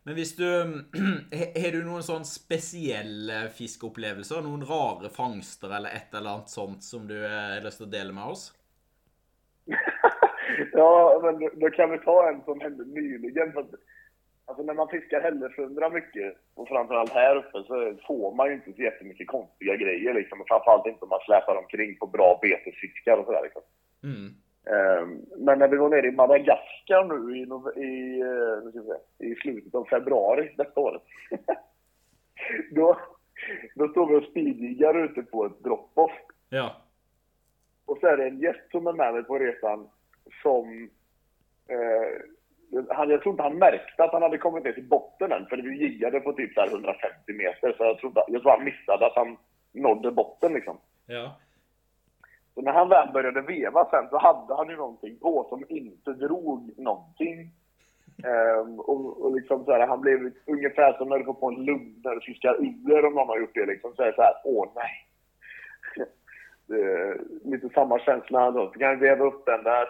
Men 0.03 0.15
visst 0.15 0.37
du, 0.37 0.43
har 1.55 1.71
du 1.71 1.83
någon 1.83 2.03
sån 2.03 2.25
speciell 2.25 3.29
eh, 3.29 3.43
fiskeupplevelse? 3.43 4.41
Någon 4.41 4.65
rara 4.65 5.09
fångster 5.09 5.75
eller 5.75 5.89
ett 5.89 6.13
eller 6.13 6.29
annat 6.29 6.49
sånt 6.49 6.83
som 6.83 7.07
du 7.07 7.21
har 7.21 7.61
lust 7.61 7.81
att 7.81 7.91
dela 7.91 8.13
med 8.13 8.23
oss? 8.23 8.53
Ja, 10.77 11.19
men 11.23 11.59
då 11.59 11.69
kan 11.69 11.91
vi 11.91 11.97
ta 11.97 12.29
en 12.29 12.43
som 12.43 12.61
hände 12.61 12.85
nyligen. 12.85 13.53
Alltså 14.45 14.63
när 14.63 14.73
man 14.73 14.87
fiskar 14.87 15.21
hälleflundra 15.21 15.89
mycket, 15.89 16.35
och 16.55 16.67
framförallt 16.67 17.11
här 17.11 17.35
uppe, 17.35 17.63
så 17.67 17.93
får 18.07 18.35
man 18.35 18.47
ju 18.47 18.53
inte 18.53 18.73
så 18.73 18.81
jättemycket 18.81 19.27
konstiga 19.27 19.75
grejer 19.75 20.13
liksom. 20.13 20.43
Framförallt 20.47 20.87
inte 20.87 21.03
om 21.05 21.09
man 21.09 21.19
släpar 21.25 21.55
omkring 21.55 21.97
på 21.97 22.07
bra 22.07 22.39
betesfiskar 22.41 23.17
och 23.17 23.25
sådär 23.25 23.43
liksom. 23.43 23.61
Mm. 24.03 24.33
Ehm, 24.73 25.25
men 25.37 25.59
när 25.59 25.67
vi 25.67 25.77
var 25.77 25.89
nere 25.89 26.07
i 26.07 26.11
Madagaskar 26.11 27.03
nu 27.03 27.37
i, 27.37 27.41
i, 27.85 28.21
eh, 28.21 29.29
i 29.29 29.35
slutet 29.35 29.75
av 29.75 29.85
februari 29.85 30.53
detta 30.57 30.79
året. 30.79 31.03
då, 32.71 32.97
då 33.75 33.87
står 33.87 34.07
vi 34.07 34.15
och 34.15 34.29
speedjiggar 34.31 35.03
ute 35.03 35.21
på 35.21 35.45
ett 35.45 35.59
drop-off. 35.59 36.11
Ja. 36.49 36.75
Och 37.85 37.97
så 38.01 38.07
är 38.07 38.17
det 38.17 38.27
en 38.27 38.39
gäst 38.39 38.71
som 38.71 38.87
är 38.87 38.93
med 38.93 39.13
mig 39.13 39.23
på 39.23 39.39
resan 39.39 39.89
som... 40.43 40.89
Eh, 41.69 42.85
han, 42.89 43.09
jag 43.09 43.21
tror 43.21 43.33
inte 43.33 43.43
han 43.43 43.57
märkte 43.57 44.03
att 44.03 44.11
han 44.11 44.21
hade 44.21 44.37
kommit 44.37 44.63
ner 44.63 44.71
till 44.71 44.87
botten 44.87 45.31
än, 45.31 45.45
för 45.45 45.57
vi 45.57 45.77
jiggade 45.77 46.19
på 46.19 46.33
typ 46.33 46.57
150 46.57 47.33
meter. 47.33 47.73
Så 47.77 47.83
jag 47.83 47.97
tror, 47.97 48.13
jag 48.27 48.41
tror 48.41 48.51
han 48.51 48.63
missade 48.63 49.05
att 49.05 49.15
han 49.15 49.37
nådde 49.73 50.11
botten 50.11 50.53
liksom. 50.53 50.77
Ja. 51.05 51.35
Så 52.53 52.61
när 52.61 52.71
han 52.71 52.89
väl 52.89 53.11
började 53.13 53.41
veva 53.41 53.87
sen 53.89 54.09
så 54.09 54.17
hade 54.17 54.55
han 54.55 54.69
ju 54.69 54.75
någonting 54.75 55.19
på 55.19 55.45
som 55.49 55.63
inte 55.69 56.13
drog 56.13 56.71
någonting. 56.77 57.51
Um, 58.25 58.79
och, 58.79 59.21
och 59.21 59.35
liksom 59.35 59.65
så 59.65 59.71
här, 59.71 59.87
han 59.87 60.01
blev 60.01 60.31
ungefär 60.45 60.93
som 60.93 61.09
när 61.09 61.17
du 61.17 61.25
får 61.25 61.33
på 61.33 61.47
en 61.47 61.65
lugn 61.65 62.01
när 62.03 62.15
du 62.15 62.21
fiskar 62.21 62.55
ur 62.55 63.05
om 63.05 63.13
någon 63.13 63.27
har 63.27 63.39
gjort 63.39 63.53
det. 63.53 63.65
Liksom. 63.65 63.93
Så 63.95 64.01
är 64.01 64.05
det 64.05 64.15
så 64.15 64.21
här, 64.21 64.33
åh 64.43 64.67
nej. 64.75 65.07
lite 67.51 67.69
samma 67.69 67.99
känsla 67.99 68.51
då. 68.51 68.71
Så 68.73 68.79
kan 68.79 68.99
vi 68.99 69.07
veva 69.07 69.25
upp 69.25 69.45
den 69.45 69.63
där. 69.63 69.87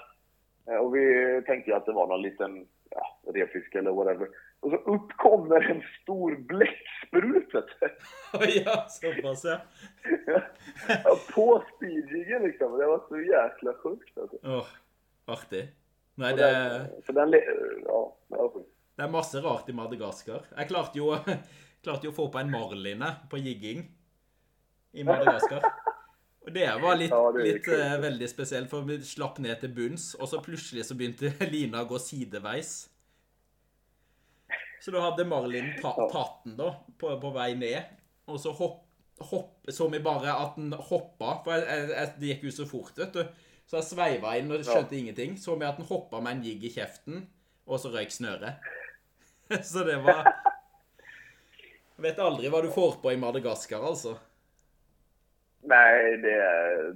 Uh, 0.69 0.77
och 0.77 0.95
vi 0.95 1.41
tänkte 1.45 1.71
ju 1.71 1.77
att 1.77 1.85
det 1.85 1.93
var 1.93 2.07
någon 2.07 2.21
liten 2.21 2.67
ja, 2.89 3.19
refisk 3.33 3.75
eller 3.75 3.91
whatever. 3.91 4.27
Och 4.59 4.71
så 4.71 4.77
upp 4.77 5.11
kommer 5.17 5.71
en 5.71 5.83
stor 6.01 6.35
bläckspruta. 6.35 7.63
ja, 8.65 8.85
så 8.89 9.21
pass 9.21 9.43
ja. 9.43 9.59
ja, 11.03 11.17
på 11.33 11.63
speedjiggen 11.75 12.43
liksom. 12.43 12.77
Det 12.77 12.85
var 12.85 13.03
så 13.09 13.19
jäkla 13.19 13.73
sjukt 13.73 14.17
alltså. 14.17 14.37
Åh, 14.43 14.65
artig. 15.25 15.67
Nei, 16.15 16.31
Och 16.31 16.37
det, 16.37 16.51
den, 16.51 17.01
så 17.05 17.11
den, 17.11 17.31
ja, 17.85 18.17
det 18.27 18.35
var 18.35 18.49
sjukt. 18.49 18.69
det 18.95 19.03
er 19.05 19.09
masse 19.13 19.41
rart 19.41 19.69
i 19.69 19.73
Madagaskar. 19.77 20.47
Jeg 20.57 20.69
klarte 20.71 20.97
jo, 20.97 21.11
klarte 21.85 22.09
jo 22.09 22.13
å 22.13 22.17
få 22.17 22.31
på 22.33 22.41
en 22.41 22.49
marline 22.49 23.11
på 23.29 23.37
jigging 23.37 23.83
i 24.97 25.05
Madagaskar. 25.05 25.61
Og 26.47 26.53
det 26.55 26.67
var 26.79 26.95
litt, 26.95 27.11
Ja, 27.11 27.31
det 27.35 27.43
litt 27.43 27.65
kult. 27.65 27.79
eh, 27.83 27.97
veldig 27.99 28.27
spesielt, 28.31 28.69
for 28.71 28.85
vi 28.87 28.95
slapp 29.03 29.39
ned 29.43 29.59
til 29.59 29.73
bunns, 29.75 30.13
og 30.15 30.29
så 30.31 30.39
plutselig 30.43 30.85
så 30.87 30.95
begynte 30.95 31.33
lina 31.51 31.83
å 31.83 31.89
gå 31.89 31.99
sideveis. 31.99 32.85
Så 34.79 34.93
da 34.93 35.01
hadde 35.03 35.25
Marlin 35.27 35.73
ta, 35.81 35.91
tatt 36.07 36.45
den 36.45 36.55
da, 36.59 36.69
på, 37.01 37.11
på 37.19 37.31
vei 37.35 37.49
ned, 37.59 37.89
og 38.31 38.39
så 38.39 38.53
hopp, 38.55 38.85
hopp, 39.27 39.57
så 39.73 39.89
vi 39.91 39.99
bare 40.05 40.31
at 40.39 40.55
den 40.55 40.71
hoppa, 40.71 41.33
for 41.43 41.57
jeg, 41.57 41.65
jeg, 41.67 41.89
jeg, 41.91 42.11
det 42.21 42.29
gikk 42.31 42.45
jo 42.47 42.53
så 42.61 42.67
fort, 42.69 42.93
vet 43.01 43.17
du. 43.17 43.23
Så 43.67 43.81
jeg 43.81 43.87
sveiva 43.89 44.37
inn 44.39 44.53
og 44.55 44.61
skjønte 44.63 44.95
ingenting. 44.95 45.33
Så 45.35 45.57
vi 45.59 45.65
at 45.67 45.75
den 45.75 45.89
hoppa 45.89 46.21
med 46.23 46.37
en 46.37 46.43
jigg 46.47 46.61
i 46.63 46.71
kjeften, 46.71 47.25
og 47.67 47.81
så 47.83 47.91
røyk 47.91 48.13
snøret. 48.15 48.63
så 49.67 49.83
det 49.83 49.97
var 50.05 50.29
Vet 51.97 52.19
aldri 52.21 52.47
hva 52.53 52.61
du 52.61 52.69
får 52.71 52.99
på 53.01 53.11
i 53.11 53.17
Madagaskar, 53.19 53.81
altså. 53.83 54.13
Nej, 55.67 56.17
det, 56.17 56.37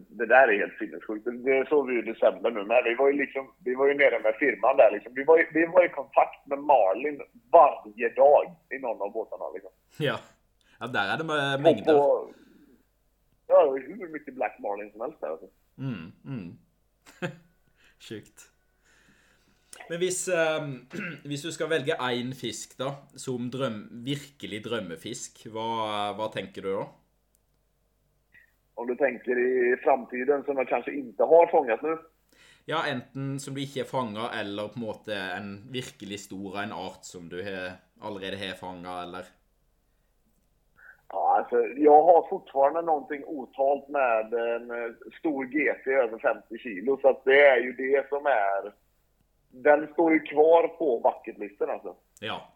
det 0.10 0.26
där 0.26 0.48
är 0.48 0.58
helt 0.58 0.78
sinnessjukt. 0.78 1.26
Det- 1.26 1.66
såg 1.70 1.88
vi 1.88 1.94
ju 1.94 2.00
i 2.04 2.12
december 2.14 2.52
nu. 2.52 2.64
Men 2.64 2.84
vi 2.84 2.96
var 2.96 3.08
ju, 3.12 3.18
liksom, 3.18 3.54
vi 3.66 3.76
var 3.76 3.88
ju 3.88 3.94
nere 3.94 4.20
med 4.20 4.36
firman 4.40 4.78
där. 4.78 4.92
Liksom. 4.92 5.14
Vi, 5.16 5.24
var 5.24 5.38
ju, 5.38 5.46
vi 5.54 5.66
var 5.66 5.86
i 5.86 5.90
kontakt 5.90 6.42
med 6.48 6.60
Marlin 6.60 7.22
varje 7.52 8.10
dag 8.10 8.56
i 8.76 8.78
någon 8.80 9.02
av 9.02 9.12
båtarna. 9.14 9.46
Liksom. 9.54 9.72
Ja. 9.98 10.18
ja 10.80 10.88
der 10.88 11.14
er 11.14 11.18
det 11.18 11.24
med 11.24 11.56
Och 11.56 11.62
mengder. 11.62 11.94
på, 11.94 12.34
ja, 13.48 13.64
det 13.64 13.70
var 13.72 13.80
hur 13.80 14.08
mycket 14.14 14.36
Black 14.36 14.60
Marlin 14.60 14.92
som 14.92 15.02
helst 15.02 15.22
där. 15.22 15.30
Alltså. 15.30 15.48
Mm, 15.78 16.12
mm. 16.26 16.58
Sjukt. 18.10 18.48
Men 19.90 19.98
hvis, 20.00 20.28
eh, 20.28 20.64
hvis 21.30 21.42
du 21.44 21.52
skal 21.52 21.70
velge 21.70 21.96
én 22.00 22.34
fisk 22.36 22.78
da, 22.80 22.94
som 23.16 23.50
drøm, 23.52 23.84
virkelig 24.06 24.64
drømmefisk, 24.64 25.46
hva, 25.52 26.14
hva 26.16 26.28
tenker 26.34 26.62
du 26.62 26.72
da? 26.78 26.86
Om 28.76 28.88
du 28.88 28.96
tänker 28.96 29.40
i 29.40 29.78
framtiden 29.84 30.44
som 30.44 30.58
jag 30.58 30.68
kanske 30.68 30.92
inte 30.92 31.24
har 31.24 31.48
fångat 31.48 31.82
nu. 31.82 31.98
Ja, 32.66 32.84
enten 32.88 33.40
som 33.40 33.54
du 33.54 33.62
ikke 33.62 33.80
har 33.80 33.86
fanga, 33.86 34.30
eller 34.40 34.68
på 34.68 34.74
en 34.76 34.82
måte 34.82 35.16
en 35.16 35.72
virkelig 35.72 36.20
stor 36.20 36.60
en 36.64 36.72
art 36.72 37.04
som 37.06 37.30
du 37.30 37.44
har, 37.44 37.72
allerede 38.02 38.38
har 38.38 38.56
fanga, 38.56 39.04
eller 39.04 39.26
Ja, 41.14 41.38
alltså, 41.38 41.58
jag 41.78 42.04
har 42.04 42.30
fortfarande 42.30 42.82
någonting 42.82 43.24
otalt 43.26 43.88
med 43.88 44.34
en 44.34 44.72
eh, 44.72 44.92
stor 45.20 45.46
GT 45.46 45.88
över 45.88 46.20
50 46.20 46.58
kilo. 46.58 46.98
Så 47.02 47.10
att 47.10 47.26
det 47.26 47.46
är 47.46 47.58
ju 47.58 47.74
det 47.74 48.10
som 48.10 48.26
är... 48.26 48.74
Den 49.50 49.88
står 49.94 50.14
ju 50.14 50.20
kvar 50.20 50.68
på 50.68 51.00
bucketlisten 51.00 51.70
alltså. 51.70 51.96
Ja. 52.20 52.51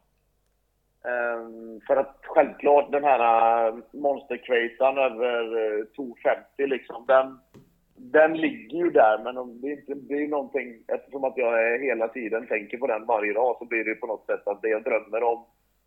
Ehm, 1.08 1.82
för 1.88 1.96
att 1.96 2.20
självklart 2.22 2.92
den 2.92 3.04
här 3.04 3.22
äh, 3.68 3.76
monsterkvejtan 3.94 4.98
över 4.98 5.44
äh, 5.80 5.86
250 5.86 6.44
liksom, 6.58 7.06
den, 7.08 7.40
den 7.96 8.38
ligger 8.38 8.78
ju 8.78 8.90
där. 8.90 9.24
Men 9.24 9.38
om 9.38 9.62
det, 9.62 9.68
är 9.68 9.72
inte, 9.72 9.94
det 9.94 10.14
är 10.14 10.20
ju 10.20 10.28
någonting, 10.28 10.84
eftersom 10.88 11.24
att 11.24 11.38
jag 11.38 11.80
hela 11.80 12.08
tiden 12.08 12.48
tänker 12.48 12.78
på 12.78 12.88
den 12.88 13.06
varje 13.06 13.34
dag 13.34 13.56
så 13.60 13.66
blir 13.66 13.84
det 13.84 13.90
ju 13.90 13.96
på 13.96 14.08
något 14.08 14.26
sätt 14.26 14.48
att 14.48 14.62
det 14.62 14.70
jag 14.70 14.84
drömmer 14.84 15.24
om, 15.24 15.46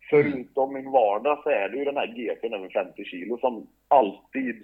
förutom 0.09 0.73
min 0.73 0.91
vardag, 0.91 1.39
så 1.43 1.49
är 1.49 1.69
det 1.69 1.77
ju 1.77 1.85
den 1.85 1.97
här 1.97 2.07
GT'n 2.07 2.55
över 2.55 2.69
50 2.69 3.05
kilo 3.05 3.37
som 3.37 3.67
alltid 3.87 4.55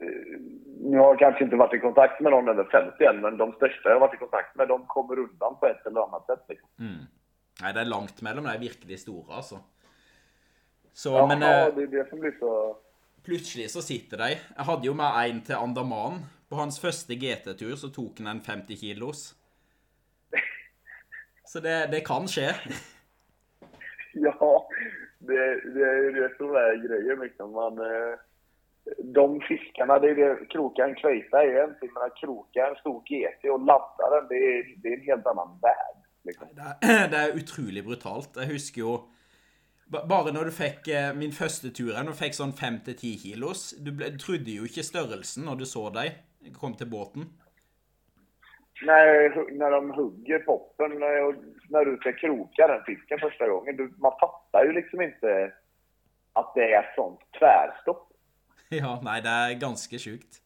eh, 0.00 0.40
nu 0.80 0.98
har 0.98 1.06
jag 1.06 1.18
kanske 1.18 1.44
inte 1.44 1.56
varit 1.56 1.74
i 1.74 1.78
kontakt 1.78 2.20
med 2.20 2.32
någon 2.32 2.48
över 2.48 2.64
50 2.64 3.04
än, 3.04 3.20
men 3.20 3.36
de 3.36 3.52
största 3.52 3.88
jag 3.88 3.94
har 3.96 4.00
varit 4.00 4.14
i 4.14 4.24
kontakt 4.24 4.56
med, 4.56 4.68
de 4.68 4.86
kommer 4.86 5.18
undan 5.18 5.56
på 5.60 5.66
ett 5.66 5.86
eller 5.86 6.00
annat 6.00 6.26
sätt. 6.26 6.44
Liksom. 6.48 6.68
Mm. 6.78 7.04
Nei, 7.62 7.70
det 7.72 7.84
er 7.84 7.90
langt 7.90 8.22
mellom 8.22 8.48
de 8.48 8.56
virkelig 8.58 8.98
store, 9.04 9.36
altså. 9.36 9.60
Så, 10.94 11.12
Ja, 11.16 11.26
men 11.26 11.42
ja, 11.42 11.68
eh, 11.68 11.74
det 11.74 11.82
är 11.82 11.86
det 11.86 12.08
som 12.10 12.20
blir 12.20 12.34
så... 12.38 12.76
plutselig 13.24 13.70
så 13.70 13.82
sitter 13.82 14.16
de. 14.16 14.28
Jeg 14.56 14.64
hadde 14.64 14.86
jo 14.86 14.94
med 14.94 15.30
en 15.30 15.40
til 15.42 15.54
Andaman. 15.54 16.20
På 16.50 16.56
hans 16.56 16.80
første 16.80 17.14
GT-tur 17.14 17.74
så 17.76 17.88
tok 17.90 18.18
han 18.18 18.36
en 18.36 18.40
50 18.40 18.76
kilos. 18.76 19.34
Så 21.50 21.60
det, 21.60 21.90
det 21.90 22.04
kan 22.06 22.28
skje. 22.28 22.52
Ja, 24.14 24.68
det, 25.18 25.40
det 25.74 25.82
är 25.82 26.02
ju 26.02 26.12
det 26.12 26.36
som 26.36 26.54
är 26.54 26.76
grejen 26.88 27.20
liksom. 27.20 27.52
Man, 27.52 27.78
eh, 27.78 28.18
de 28.98 29.40
fiskarna, 29.40 29.98
det 29.98 30.10
är 30.10 30.14
det 30.14 30.46
krokaren 30.46 30.94
kvejta 30.94 31.42
är 31.42 31.62
en 31.62 31.74
till, 31.80 31.90
men 31.94 32.02
att 32.02 32.16
kroka 32.16 32.66
en 32.66 32.76
stor 32.76 33.00
GT 33.00 33.50
och 33.50 33.60
ladda 33.60 34.10
den, 34.10 34.28
det 34.28 34.34
är, 34.34 34.74
det 34.82 34.88
är 34.88 34.96
en 34.96 35.04
helt 35.04 35.26
annan 35.26 35.58
värld. 35.62 36.03
Liksom. 36.24 36.48
Det 36.56 36.64
er, 36.64 37.08
det 37.12 37.18
er 37.20 37.36
utrolig 37.40 37.84
brutalt. 37.84 38.36
Jeg 38.40 38.52
husker 38.54 38.80
jo 38.80 38.92
ba- 39.86 40.04
Bare 40.08 40.32
når 40.32 40.44
du 40.50 40.54
fikk 40.56 40.88
eh, 40.88 41.10
min 41.16 41.32
første 41.32 41.70
tur 41.76 41.92
her, 41.94 42.02
når 42.04 42.16
du 42.16 42.20
fikk 42.24 42.34
sånn 42.38 42.52
5-10 42.56 43.16
kilos 43.22 43.64
Du, 43.78 43.92
ble, 43.92 44.08
du 44.14 44.18
trodde 44.22 44.54
jo 44.54 44.64
ikke 44.68 44.82
størrelsen 44.86 45.44
når 45.44 45.60
du 45.60 45.66
så 45.68 45.88
dem 45.94 46.52
kom 46.60 46.74
til 46.76 46.86
båten. 46.92 47.28
När, 48.82 49.52
när 49.52 49.70
de 49.70 49.90
hugger 49.90 50.38
poppen 50.38 50.92
eh, 51.02 51.24
och 51.26 51.34
när 51.70 51.84
du 51.84 51.96
ska 51.96 52.12
kroka 52.12 52.66
den 52.66 52.82
fisken 52.86 53.18
första 53.18 53.48
gången, 53.48 53.76
du, 53.76 53.94
man 53.98 54.12
fattar 54.20 54.64
ju 54.64 54.72
liksom 54.72 55.00
inte 55.00 55.52
att 56.32 56.54
det 56.54 56.72
är 56.74 56.92
sånt 56.96 57.20
tvärstopp. 57.38 58.10
Ja, 58.74 58.96
nei, 59.04 59.20
det 59.22 59.30
er 59.30 59.54
ganske 59.60 59.98
sjukt. 59.98 60.40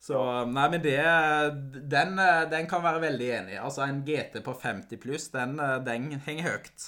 Så 0.00 0.44
Nei, 0.48 0.70
men 0.70 0.80
det 0.82 0.96
den, 1.94 2.18
eh, 2.18 2.44
den 2.50 2.66
kan 2.66 2.82
være 2.82 3.02
veldig 3.02 3.28
enig. 3.38 3.58
Altså, 3.60 3.82
en 3.84 4.00
GT 4.06 4.40
på 4.44 4.54
50 4.62 4.96
pluss, 5.02 5.28
den, 5.32 5.58
eh, 5.60 5.76
den 5.84 6.08
henger 6.26 6.48
høyt. 6.48 6.86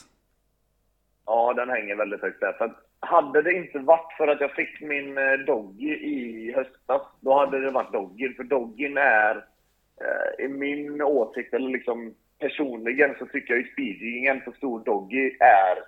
Ja, 1.27 1.53
den 1.57 1.71
hänger 1.71 1.97
väldigt 1.97 2.23
högt 2.23 2.41
där. 2.41 2.53
För 2.53 2.75
hade 3.01 3.43
det 3.43 3.53
inte 3.53 3.79
varit 3.79 4.13
för 4.17 4.29
att 4.29 4.41
jag 4.41 4.51
fick 4.51 4.81
min 4.81 5.19
eh, 5.19 5.39
Doggy 5.47 5.93
i 5.95 6.53
höstas, 6.57 7.03
då 7.21 7.39
hade 7.39 7.61
det 7.61 7.71
varit 7.71 7.93
Doggyn. 7.93 8.35
För 8.35 8.45
Doggyn 8.45 8.97
är, 8.97 9.45
i 10.39 10.49
min 10.49 11.03
åsikt, 11.03 11.55
eller 11.55 11.71
liksom 11.71 12.15
personligen, 12.39 13.15
så 13.19 13.27
tycker 13.27 13.55
jag 13.55 13.63
ju 13.63 13.73
speedjiggingen 13.73 14.41
på 14.41 14.53
stor 14.53 14.85
Doggy 14.85 15.37
är 15.41 15.79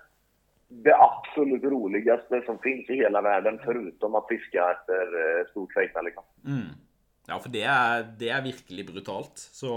det 0.67 0.95
absolut 0.95 1.63
roligaste 1.63 2.41
som 2.45 2.59
finns 2.59 2.89
i 2.89 2.95
hela 2.95 3.21
världen, 3.21 3.59
förutom 3.65 4.15
att 4.15 4.27
fiska 4.27 4.71
efter 4.71 5.01
eh, 5.01 5.45
stor 5.49 5.67
kveita 5.67 6.01
liksom. 6.01 6.23
Mm. 6.45 6.84
Ja, 7.27 7.39
for 7.41 7.49
det 7.49 7.63
er, 7.65 8.03
det 8.19 8.29
er 8.29 8.41
virkelig 8.45 8.85
brutalt. 8.91 9.37
Så 9.51 9.71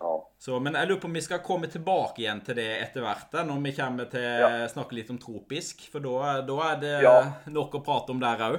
Ja. 0.00 0.14
Så, 0.42 0.58
men 0.60 0.74
jeg 0.74 0.88
lurer 0.88 1.00
på 1.00 1.06
om 1.08 1.14
vi 1.16 1.20
skal 1.22 1.38
komme 1.40 1.68
tilbake 1.70 2.18
igjen 2.24 2.40
til 2.44 2.56
det 2.58 2.66
etter 2.82 3.00
hvert, 3.04 3.28
da, 3.32 3.44
når 3.46 3.60
vi 3.62 3.72
kommer 3.76 4.08
til 4.10 4.20
Ja. 4.42 4.66
snakke 4.68 4.92
litt 4.98 5.10
om 5.10 5.18
tropisk. 5.22 5.86
For 5.92 6.02
da, 6.04 6.40
da 6.42 6.56
er 6.72 6.80
det 6.82 7.02
Ja. 7.02 7.32
nok 7.46 7.72
å 7.78 7.84
prate 7.84 8.10
om 8.12 8.20
der 8.20 8.42
òg. 8.42 8.58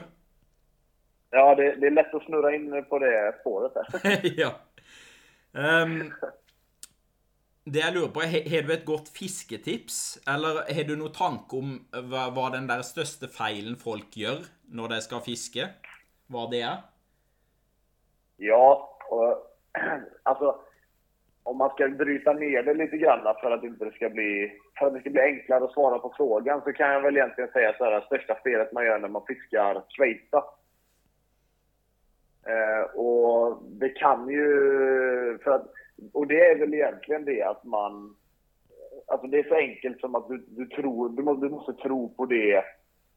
Ja, 1.31 1.53
det, 1.55 1.75
det 1.81 1.87
är 1.87 1.91
lätt 1.91 2.13
att 2.13 2.23
snurra 2.23 2.55
in 2.55 2.85
på 2.89 2.99
det 2.99 3.35
spåret 3.41 3.73
där. 3.73 4.21
ja. 4.39 4.51
Ehm, 5.53 6.13
det 7.65 7.81
jeg 7.81 7.93
lurer 7.93 8.11
på, 8.13 8.21
er, 8.23 8.49
har 8.49 8.61
du 8.67 8.73
et 8.73 8.85
godt 8.85 9.09
fisketips? 9.09 10.19
Eller 10.27 10.63
har 10.73 10.83
du 10.87 10.95
noen 10.95 11.11
tanke 11.13 11.57
om 11.57 11.75
hva, 11.91 12.29
hva 12.31 12.49
den 12.53 12.67
der 12.69 12.81
største 12.87 13.27
feilen 13.27 13.75
folk 13.75 14.15
gjør 14.15 14.45
når 14.71 14.87
de 14.95 15.01
skal 15.01 15.21
fiske? 15.25 15.67
Hva 16.31 16.47
det 16.49 16.61
er? 16.63 16.83
Ja, 18.37 18.97
och, 19.09 19.37
alltså 20.23 20.59
om 21.43 21.57
man 21.57 21.69
ska 21.69 21.87
bryta 21.87 22.33
ner 22.33 22.63
det 22.63 22.73
lite 22.73 22.97
grann 22.97 23.35
för 23.41 23.51
att 23.51 23.63
inte 23.63 23.85
det 23.85 23.91
ska 23.91 24.09
bli 24.09 24.51
för 24.79 24.87
att 24.87 24.93
det 24.93 24.99
ska 24.99 25.09
bli 25.09 25.21
enklare 25.21 25.63
att 25.63 25.73
svara 25.73 25.99
på 25.99 26.13
frågan 26.17 26.61
så 26.61 26.73
kan 26.73 26.93
jag 26.93 27.01
väl 27.01 27.17
egentligen 27.17 27.51
säga 27.51 27.73
så 27.77 27.83
här, 27.83 28.01
största 28.01 28.35
felet 28.43 28.71
man 28.71 28.85
gör 28.85 28.99
när 28.99 29.07
man 29.07 29.25
fiskar 29.27 29.83
schweiza. 29.89 30.43
Eh, 32.47 32.99
och 32.99 33.63
det 33.63 33.89
kan 33.89 34.29
ju, 34.29 34.45
för 35.43 35.51
att, 35.51 35.65
och 36.13 36.27
det 36.27 36.45
är 36.45 36.59
väl 36.59 36.73
egentligen 36.73 37.25
det 37.25 37.43
att 37.43 37.63
man, 37.63 38.15
alltså 39.07 39.27
det 39.27 39.39
är 39.39 39.43
så 39.43 39.55
enkelt 39.55 39.99
som 39.99 40.15
att 40.15 40.27
du, 40.27 40.45
du 40.47 40.65
tror, 40.65 41.09
du 41.09 41.23
måste, 41.23 41.45
du 41.45 41.49
måste 41.49 41.73
tro 41.73 42.13
på 42.15 42.25
det 42.25 42.63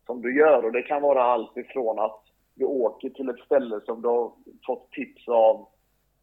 som 0.07 0.23
du 0.23 0.37
gör 0.37 0.64
och 0.64 0.73
det 0.73 0.83
kan 0.83 1.03
vara 1.03 1.23
allt 1.23 1.57
ifrån 1.57 1.99
att 1.99 2.23
du 2.59 2.65
åker 2.65 3.11
till 3.11 3.29
ett 3.29 3.45
ställe 3.45 3.81
som 3.81 4.03
du 4.03 4.09
har 4.09 4.33
fått 4.67 4.91
tips 4.91 5.29
av 5.29 5.69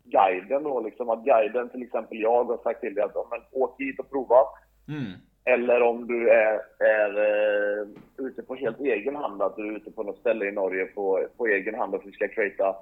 guiden 0.04 0.64
då, 0.64 0.80
liksom 0.80 1.10
att 1.10 1.26
guiden, 1.26 1.70
till 1.70 1.84
exempel 1.84 2.20
jag, 2.20 2.44
har 2.44 2.58
sagt 2.58 2.82
till 2.82 2.96
dig 2.96 3.04
att 3.04 3.16
men, 3.32 3.42
åk 3.52 3.82
hit 3.82 4.00
och 4.00 4.10
prova. 4.10 4.42
Mm. 4.88 5.12
Eller 5.46 5.82
om 5.82 6.08
du 6.08 6.30
är, 6.30 6.62
är 6.80 7.10
eh, 7.18 7.88
ute 8.18 8.42
på 8.42 8.56
helt 8.56 8.80
egen 8.80 9.16
hand, 9.16 9.42
att 9.42 9.56
du 9.56 9.68
är 9.68 9.78
ute 9.78 9.92
på 9.92 10.04
något 10.04 10.20
ställe 10.20 10.46
i 10.46 10.52
Norge 10.52 10.86
på, 10.86 11.28
på 11.38 11.48
egen 11.48 11.76
hand 11.76 11.96
och 11.96 12.04
fiskar 12.04 12.28
krejta. 12.28 12.76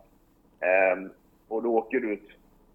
Ehm, 0.60 1.10
och 1.48 1.64
då 1.64 1.78
åker 1.78 2.00
du 2.00 2.14
ut 2.14 2.30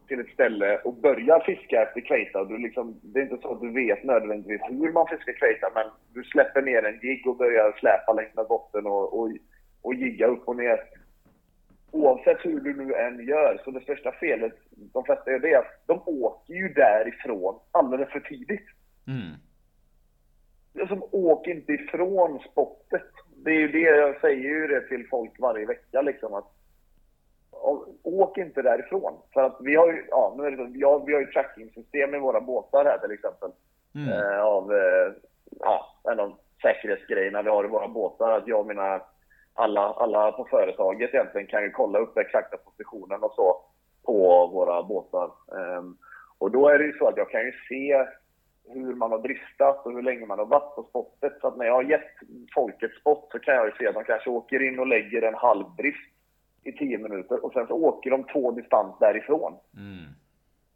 till 0.09 0.21
ett 0.21 0.33
ställe 0.35 0.79
och 0.79 0.95
börjar 0.95 1.41
fiska 1.41 1.83
efter 1.83 2.01
kveita. 2.01 2.45
Du 2.45 2.59
liksom, 2.59 3.01
det 3.03 3.21
är 3.21 3.23
inte 3.23 3.43
så 3.43 3.53
att 3.53 3.61
du 3.61 3.73
vet 3.73 4.05
nödvändigtvis 4.05 4.61
hur 4.71 4.93
man 4.93 5.07
fiskar 5.07 5.33
kveita, 5.33 5.71
men 5.75 5.87
du 6.15 6.25
släpper 6.25 6.63
ner 6.63 6.83
en 6.83 7.01
jigg 7.03 7.27
och 7.27 7.37
börjar 7.37 7.73
släpa 7.81 8.13
längs 8.13 8.35
med 8.35 8.47
botten 8.47 8.87
och, 8.87 9.19
och, 9.21 9.29
och 9.89 9.95
jigga 9.95 10.27
upp 10.27 10.49
och 10.49 10.57
ner. 10.57 10.81
Oavsett 11.91 12.45
hur 12.45 12.61
du 12.61 12.85
nu 12.85 12.95
än 12.95 13.27
gör, 13.27 13.61
så 13.65 13.71
det 13.71 13.81
största 13.81 14.13
felet 14.13 14.53
de 14.71 15.05
flesta 15.05 15.31
gör 15.31 15.39
det 15.39 15.53
är 15.53 15.59
att 15.59 15.83
de 15.87 16.03
åker 16.07 16.55
ju 16.55 16.69
därifrån 16.69 17.61
alldeles 17.71 18.09
för 18.09 18.21
tidigt. 18.21 18.67
Mm. 19.07 19.33
Som 20.89 21.03
åk 21.13 21.47
inte 21.47 21.73
ifrån 21.73 22.39
spottet. 22.39 23.11
Det 23.45 23.51
är 23.51 23.61
ju 23.61 23.69
det, 23.69 23.79
jag 23.79 24.21
säger 24.21 24.49
ju 24.49 24.67
det 24.67 24.81
till 24.81 25.09
folk 25.09 25.41
varje 25.41 25.67
vecka 25.67 26.03
liksom 26.03 26.35
att 26.35 26.53
åk 28.03 28.39
inte 28.39 28.63
därifrån. 28.63 29.13
För 29.33 29.41
att 29.41 29.57
vi 29.61 29.77
har 29.77 29.93
ju, 29.93 30.05
ja, 30.11 30.35
nu 30.39 30.47
är 30.47 30.51
det 30.51 30.87
har, 30.87 31.07
vi 31.07 31.13
har 31.13 31.21
ju 31.21 31.27
tracking-system 31.27 32.15
i 32.15 32.19
våra 32.19 32.41
båtar 32.41 32.85
här 32.85 32.99
till 32.99 33.11
exempel. 33.11 33.51
Mm. 33.95 34.09
Eh, 34.09 34.41
av, 34.41 34.73
eh, 34.73 35.13
ja, 35.61 35.95
en 36.13 36.21
av 36.21 36.39
säkerhetsgrejerna 36.63 37.43
vi 37.43 37.51
har 37.51 37.65
i 37.65 37.69
våra 37.69 37.89
båtar. 37.89 38.37
Att 38.37 38.49
jag 38.49 38.61
och 38.61 38.67
mina, 38.67 39.01
alla, 39.59 39.81
alla 39.81 40.33
på 40.33 40.45
företaget 40.45 41.15
egentligen 41.15 41.47
kan 41.47 41.63
ju 41.63 41.71
kolla 41.71 41.99
upp 41.99 42.19
exakta 42.19 42.57
positionen 42.57 43.23
och 43.23 43.33
så 43.33 43.57
på 44.05 44.47
våra 44.47 44.83
båtar. 44.83 45.25
Eh, 45.25 45.83
och 46.39 46.51
då 46.51 46.69
är 46.69 46.79
det 46.79 46.85
ju 46.85 46.99
så 46.99 47.09
att 47.09 47.17
jag 47.17 47.31
kan 47.31 47.41
ju 47.41 47.53
se 47.69 48.07
hur 48.69 48.95
man 48.95 49.11
har 49.11 49.19
dristat 49.19 49.87
och 49.87 49.93
hur 49.93 50.03
länge 50.03 50.27
man 50.27 50.39
har 50.39 50.47
varit 50.47 50.75
på 50.75 50.83
spottet. 50.83 51.33
Så 51.41 51.49
att 51.49 51.57
när 51.57 51.67
jag 51.67 51.73
har 51.73 51.83
gett 51.83 52.11
folk 52.55 52.83
ett 52.83 53.01
spot 53.01 53.29
så 53.33 53.39
kan 53.39 53.55
jag 53.55 53.67
ju 53.67 53.73
se 53.79 53.87
att 53.87 53.95
de 53.95 54.05
kanske 54.05 54.31
åker 54.31 54.63
in 54.63 54.79
och 54.79 54.87
lägger 54.87 55.23
en 55.23 55.35
halv 55.35 55.65
drift 55.77 56.15
i 56.65 56.73
tio 56.73 56.99
minuter 56.99 57.45
och 57.45 57.53
sen 57.53 57.67
så 57.67 57.75
åker 57.75 58.11
de 58.11 58.25
två 58.25 58.51
distans 58.51 58.95
därifrån. 59.01 59.53
Mm. 59.77 60.13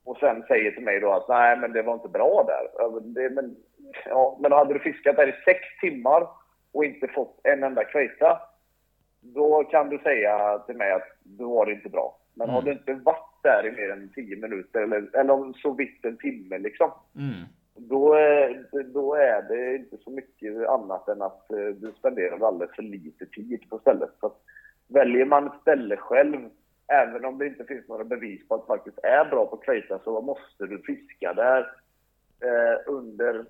Och 0.04 0.16
sen 0.16 0.42
säger 0.48 0.70
till 0.70 0.84
mig 0.84 1.00
då 1.00 1.12
att 1.12 1.28
nej 1.28 1.56
men 1.56 1.72
det 1.72 1.82
var 1.82 1.94
inte 1.94 2.08
bra 2.08 2.46
där. 2.46 3.00
Det, 3.00 3.30
men, 3.30 3.56
ja, 4.04 4.38
men 4.40 4.52
hade 4.52 4.74
du 4.74 4.80
fiskat 4.80 5.16
där 5.16 5.28
i 5.28 5.42
sex 5.44 5.60
timmar 5.80 6.26
och 6.72 6.84
inte 6.84 7.08
fått 7.08 7.40
en 7.44 7.62
enda 7.62 7.84
kveita. 7.84 8.40
Då 9.24 9.64
kan 9.64 9.88
du 9.88 9.98
säga 9.98 10.58
till 10.58 10.76
mig 10.76 10.92
att 10.92 11.08
då 11.22 11.54
var 11.54 11.66
det 11.66 11.72
inte 11.72 11.88
bra. 11.88 12.18
Men 12.34 12.44
Mm. 12.48 12.54
har 12.54 12.62
du 12.62 12.72
inte 12.72 12.92
varit 12.94 13.42
där 13.42 13.66
i 13.66 13.70
mer 13.70 13.90
än 13.90 14.12
tio 14.14 14.36
minuter 14.36 14.80
eller, 14.82 15.16
eller 15.16 15.32
om 15.32 15.54
så 15.54 15.72
vitt 15.72 16.04
en 16.04 16.16
timme 16.16 16.58
liksom. 16.58 16.90
Mm. 17.16 17.44
Då 17.74 18.14
är, 18.14 18.66
då 18.82 19.14
är 19.14 19.42
det 19.42 19.76
inte 19.76 19.96
så 19.96 20.10
mycket 20.10 20.68
annat 20.68 21.08
än 21.08 21.22
att 21.22 21.52
eh, 21.52 21.66
du 21.66 21.92
spenderar 21.98 22.46
alldeles 22.48 22.74
för 22.76 22.82
lite 22.82 23.26
tid 23.26 23.68
på 23.70 23.78
stället. 23.78 24.10
Så 24.20 24.26
att 24.26 24.38
väljer 24.88 25.24
man 25.24 25.46
ett 25.46 25.60
ställe 25.60 25.96
själv, 25.96 26.50
även 26.88 27.24
om 27.24 27.38
det 27.38 27.46
inte 27.46 27.64
finns 27.64 27.88
några 27.88 28.04
bevis 28.04 28.48
på 28.48 28.54
att 28.54 28.60
det 28.60 28.66
faktiskt 28.66 28.98
är 29.02 29.24
bra 29.24 29.46
på 29.46 29.56
kveita, 29.56 29.98
så 29.98 30.20
måste 30.20 30.66
du 30.66 30.78
fiska 30.82 31.32
där 31.34 31.60
eh, 32.44 32.78
under 32.86 33.44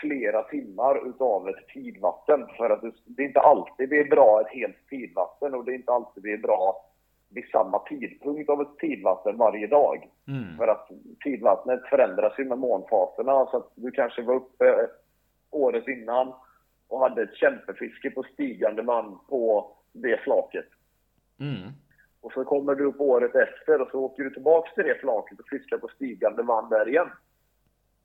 flera 0.00 0.42
timmar 0.42 1.08
utav 1.08 1.48
ett 1.48 1.68
tidvatten. 1.68 2.46
För 2.56 2.70
att 2.70 2.82
det, 3.04 3.22
inte 3.22 3.40
alltid 3.40 3.88
det 3.88 4.00
är 4.00 4.08
bra 4.08 4.40
ett 4.40 4.52
helt 4.52 4.88
tidvatten 4.90 5.54
och 5.54 5.64
det 5.64 5.72
är 5.72 5.74
inte 5.74 5.92
alltid 5.92 6.22
det 6.22 6.32
är 6.32 6.38
bra 6.38 6.84
vid 7.30 7.44
samma 7.44 7.78
tidpunkt 7.78 8.50
av 8.50 8.60
ett 8.60 8.78
tidvatten 8.78 9.36
varje 9.36 9.66
dag. 9.66 10.08
Mm. 10.28 10.56
För 10.56 10.68
att 10.68 10.90
tidvattnet 11.24 11.80
förändras 11.90 12.38
ju 12.38 12.44
med 12.44 12.58
månfaserna. 12.58 13.46
Så 13.46 13.56
att 13.56 13.70
du 13.74 13.90
kanske 13.90 14.22
var 14.22 14.34
uppe 14.34 14.88
året 15.50 15.88
innan 15.88 16.32
och 16.88 17.00
hade 17.00 17.22
ett 17.22 17.34
kämpefiske 17.34 18.10
på 18.10 18.22
stigande 18.22 18.82
man 18.82 19.18
på 19.28 19.72
det 19.92 20.20
flaket. 20.20 20.68
Mm. 21.40 21.70
Och 22.20 22.32
så 22.32 22.44
kommer 22.44 22.74
du 22.74 22.84
upp 22.84 23.00
året 23.00 23.34
efter 23.34 23.80
och 23.80 23.88
så 23.90 24.00
åker 24.00 24.24
du 24.24 24.30
tillbaks 24.30 24.74
till 24.74 24.84
det 24.84 25.00
flaket 25.00 25.40
och 25.40 25.48
fiskar 25.48 25.78
på 25.78 25.88
stigande 25.88 26.42
man 26.42 26.70
där 26.70 26.88
igen. 26.88 27.08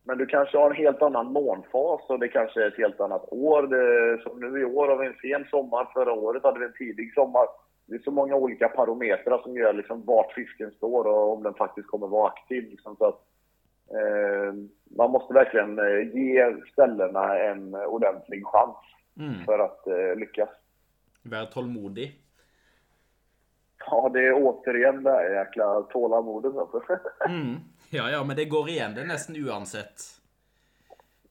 Men 0.04 0.18
du 0.18 0.26
kanske 0.26 0.58
har 0.58 0.70
en 0.70 0.76
helt 0.76 1.02
annan 1.02 1.32
månfas 1.32 2.02
och 2.10 2.20
det 2.20 2.28
kanske 2.28 2.64
är 2.64 2.68
ett 2.68 2.78
helt 2.78 3.00
annat 3.00 3.26
år. 3.32 3.68
Det, 3.68 4.24
som 4.24 4.40
nu 4.40 4.62
i 4.62 4.66
år 4.66 4.88
har 4.88 4.98
vi 4.98 5.08
en 5.08 5.14
sen 5.22 5.46
sommar, 5.50 5.90
förra 5.94 6.14
året 6.14 6.44
hade 6.44 6.60
vi 6.60 6.66
en 6.66 6.74
tidig 6.74 7.14
sommar. 7.14 7.46
Det 7.86 7.96
är 7.96 8.00
så 8.00 8.12
många 8.12 8.36
olika 8.36 8.70
parametrar 8.70 9.42
som 9.44 9.56
gör 9.58 9.74
liksom 9.74 10.06
vart 10.06 10.34
fisken 10.34 10.72
står 10.72 11.08
och 11.08 11.34
om 11.34 11.44
den 11.44 11.54
faktiskt 11.54 11.88
kommer 11.88 12.08
vara 12.08 12.28
aktiv. 12.28 12.70
Liksom, 12.70 12.96
så 12.96 13.06
att, 13.06 13.22
eh, 13.90 14.54
man 14.98 15.12
måste 15.12 15.34
verkligen 15.34 15.80
eh, 15.80 16.16
ge 16.18 16.56
ställena 16.72 17.38
en 17.40 17.76
ordentlig 17.76 18.46
chans 18.46 18.76
Mm. 19.20 19.46
för 19.46 19.60
att 19.60 19.88
eh, 19.88 20.16
lyckas. 20.16 20.50
Vär 21.24 21.46
tålmodig. 21.46 22.22
Ja, 23.86 24.10
det 24.14 24.28
är 24.28 24.34
återigen 24.34 25.04
det 25.04 25.12
här 25.12 25.30
jäkla 25.30 25.82
tålamodet. 25.82 26.56
Alltså. 26.58 26.82
Mm. 27.28 27.56
Ja, 27.90 28.12
ja, 28.12 28.24
men 28.24 28.36
det 28.36 28.46
går 28.46 28.70
igjen 28.70 28.94
det 28.96 29.06
nesten 29.10 29.36
uansett 29.36 30.02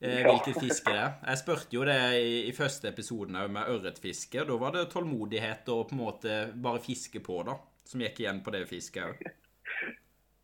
eh, 0.01 0.21
Ja. 0.21 0.29
hvilket 0.33 0.61
fiske 0.63 0.91
det 0.93 0.99
er. 0.99 1.13
Jeg 1.27 1.39
spurte 1.39 1.77
jo 1.77 1.85
det 1.87 1.99
i, 2.19 2.33
i 2.49 2.53
første 2.57 2.89
episoden 2.91 3.37
òg 3.39 3.51
med 3.55 3.71
ørretfiske. 3.75 4.45
Da 4.49 4.57
var 4.59 4.75
det 4.75 4.89
tålmodighet 4.93 5.69
og 5.75 5.89
på 5.91 5.95
en 5.97 6.03
måte 6.03 6.39
bare 6.55 6.83
fiske 6.83 7.21
på, 7.21 7.43
da. 7.47 7.59
Som 7.89 8.03
gikk 8.05 8.19
igjen 8.21 8.43
på 8.45 8.51
det 8.55 8.67
fisket 8.71 9.05
òg. 9.13 9.29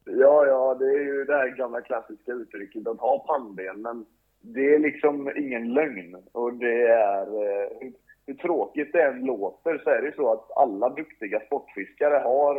Ja, 0.06 0.46
ja, 0.46 0.74
det 0.74 0.84
är 0.86 1.00
ju 1.04 1.24
det 1.24 1.36
här 1.36 1.48
gamla 1.48 1.80
klassiska 1.80 2.32
uttrycket 2.32 2.86
att 2.86 3.00
ha 3.00 3.18
pannben. 3.26 3.82
Men 3.82 4.06
det 4.40 4.74
är 4.74 4.78
liksom 4.78 5.30
ingen 5.36 5.72
lögn. 5.74 6.16
Och 6.32 6.54
det 6.54 6.82
är... 6.86 7.26
eh, 7.26 7.68
Hur, 7.80 7.92
hur 8.26 8.34
tråkigt 8.34 8.92
det 8.92 9.02
än 9.02 9.24
låter 9.24 9.78
så 9.78 9.90
är 9.90 10.00
det 10.02 10.06
ju 10.08 10.12
så 10.12 10.32
att 10.32 10.56
alla 10.56 10.88
duktiga 10.88 11.40
sportfiskare 11.40 12.14
har 12.14 12.58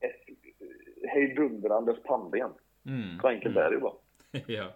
ett 0.00 0.28
eh, 0.60 1.10
hejdundrandes 1.10 2.02
pannben. 2.02 2.50
Mm. 2.86 3.20
Så 3.20 3.28
enkelt 3.28 3.56
är 3.56 3.70
det 3.70 3.74
ju 3.74 3.80
bara. 3.80 3.94
ja. 4.46 4.66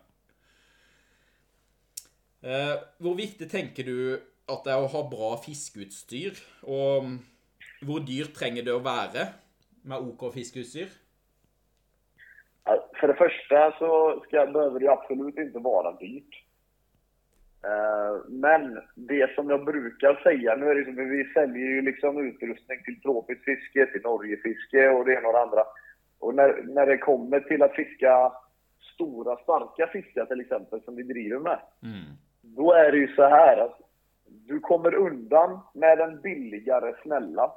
Eh, 2.43 2.77
hvor 2.99 3.15
viktig 3.19 3.51
tenker 3.51 3.85
du 3.85 3.99
at 4.49 4.65
det 4.65 4.73
er 4.73 4.85
å 4.85 4.93
ha 4.93 5.03
bra 5.11 5.35
fiskeutstyr? 5.43 6.39
Og 6.63 7.05
mm, 7.05 7.19
hvor 7.89 8.05
dyrt 8.07 8.35
trenger 8.39 8.65
det 8.65 8.75
å 8.77 8.85
være 8.85 9.29
med 9.89 10.11
OK 10.13 10.31
fiskeutstyr? 10.35 10.89
För 13.01 13.09
det 13.09 13.15
första 13.15 13.73
så 13.79 14.23
ska, 14.27 14.47
behöver 14.47 14.81
det 14.81 14.89
absolut 14.89 15.39
inte 15.39 15.59
vara 15.59 15.93
dyrt. 15.93 16.45
Eh, 17.65 18.15
Men 18.29 18.81
det 18.95 19.35
som 19.35 19.51
jag 19.51 19.65
brukar 19.65 20.15
säga, 20.23 20.57
nu 20.57 20.71
är 20.71 20.75
det 20.75 20.85
som, 20.85 21.11
vi 21.11 21.25
säljer 21.25 21.67
ju 21.67 21.83
liksom 21.83 22.19
utrustning 22.19 22.83
till 22.85 23.01
tropiskt 23.01 23.45
fiske, 23.45 23.87
till 23.87 24.03
Norgefiske 24.03 24.89
och 24.89 25.05
det 25.05 25.15
ena 25.15 25.29
och 25.29 25.35
det 25.35 25.41
andra. 25.41 25.65
Och 26.19 26.35
när, 26.35 26.63
när 26.63 26.87
det 26.87 26.99
kommer 26.99 27.41
till 27.41 27.63
att 27.63 27.75
fiska 27.75 28.33
stora 28.95 29.37
starka 29.37 29.87
fiskar 29.87 30.25
till 30.25 30.41
exempel, 30.41 30.83
som 30.83 30.97
vi 30.97 31.03
driver 31.03 31.39
med, 31.39 31.59
Mm. 31.83 32.05
då 32.43 32.73
är 32.73 32.93
det 32.93 32.99
ju 32.99 33.15
så 33.15 33.23
här 33.23 33.57
att 33.57 33.81
du 34.27 34.61
kommer 34.61 34.95
undan 34.95 35.61
med 35.73 35.99
den 35.99 36.21
billigare 36.21 36.95
snälla. 37.03 37.53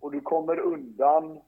Och 0.00 0.12
du 0.12 0.20
kommer 0.20 0.58
undan 0.58 1.40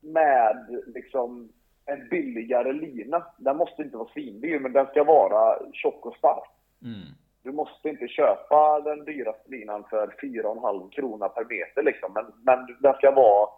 med 0.00 0.82
liksom 0.86 1.48
en 1.86 2.08
billigare 2.08 2.72
lina. 2.72 3.26
Den 3.38 3.56
måste 3.56 3.82
inte 3.82 3.96
vara 3.96 4.08
svindyr, 4.08 4.58
men 4.58 4.72
den 4.72 4.86
ska 4.86 5.04
vara 5.04 5.58
tjock 5.72 6.06
och 6.06 6.16
stark. 6.16 6.50
Mm. 6.82 7.08
Du 7.42 7.52
måste 7.52 7.88
inte 7.88 8.08
köpa 8.08 8.80
den 8.80 9.04
dyraste 9.04 9.50
linan 9.50 9.84
för 9.90 10.06
4,5 10.06 10.90
krona 10.90 11.28
per 11.28 11.44
meter 11.44 11.82
liksom. 11.82 12.12
Men, 12.12 12.24
men 12.42 12.76
den 12.80 12.94
ska 12.94 13.10
vara 13.10 13.48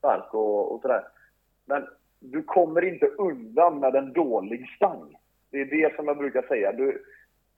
stark 0.00 0.34
och, 0.34 0.72
och 0.72 0.80
sådär. 0.82 1.04
Men 1.66 1.86
du 2.20 2.42
kommer 2.42 2.84
inte 2.84 3.06
undan 3.06 3.80
med 3.80 3.94
en 3.94 4.12
dålig 4.12 4.68
stang. 4.76 5.16
Det 5.50 5.60
är 5.60 5.64
det 5.64 5.96
som 5.96 6.06
jag 6.06 6.18
brukar 6.18 6.42
säga. 6.42 6.72
Du, 6.72 7.04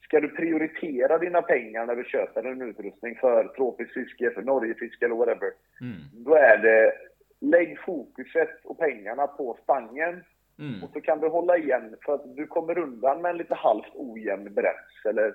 ska 0.03 0.21
du 0.21 0.29
prioritera 0.29 1.19
dina 1.19 1.43
pengar 1.43 1.87
när 1.87 1.97
du 1.97 2.05
köper 2.05 2.45
en 2.45 2.63
utrustning 2.63 3.17
för 3.17 3.49
tropiskt 3.57 3.95
fiske, 3.95 4.31
för 4.31 4.43
Norgefiske 4.43 5.05
eller 5.05 5.17
whatever. 5.17 5.53
Mm. 5.81 6.01
Då 6.13 6.35
är 6.35 6.59
det, 6.59 6.93
lägg 7.41 7.79
fokuset 7.81 8.65
och 8.65 8.79
pengarna 8.79 9.27
på 9.27 9.59
stangen 9.63 10.23
Mm. 10.59 10.85
och 10.85 10.91
så 10.93 11.01
kan 11.01 11.21
du 11.21 11.29
hålla 11.29 11.57
igen 11.57 11.97
för 12.05 12.15
att 12.15 12.37
du 12.37 12.47
kommer 12.47 12.79
undan 12.79 13.23
med 13.23 13.31
en 13.31 13.37
lite 13.37 13.55
halvt 13.55 13.95
ojämn 13.95 14.55
bräns. 14.55 15.05
Eller 15.05 15.27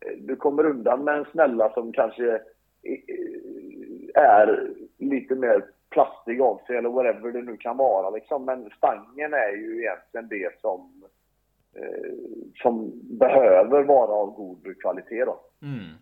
eh, 0.00 0.16
du 0.18 0.36
kommer 0.36 0.66
undan 0.66 1.04
med 1.04 1.14
en 1.18 1.24
snälla 1.32 1.72
som 1.72 1.92
kanske 1.92 2.34
eh, 2.82 3.00
är 4.14 4.70
lite 4.98 5.34
mer 5.34 5.64
plastig 5.92 6.40
av 6.40 6.60
sig 6.66 6.76
eller 6.76 6.88
whatever 6.88 7.32
det 7.32 7.42
nu 7.42 7.56
kan 7.56 7.76
vara. 7.76 8.10
Liksom. 8.10 8.44
Men 8.44 8.70
stangen 8.70 9.34
är 9.34 9.52
ju 9.52 9.80
egentligen 9.80 10.28
det 10.28 10.60
som, 10.60 11.04
eh, 11.76 12.12
som 12.62 12.92
behöver 13.18 13.82
vara 13.82 14.12
av 14.12 14.30
god 14.34 14.80
kvalitet. 14.80 15.24
Då. 15.24 15.40
Mm. 15.62 15.96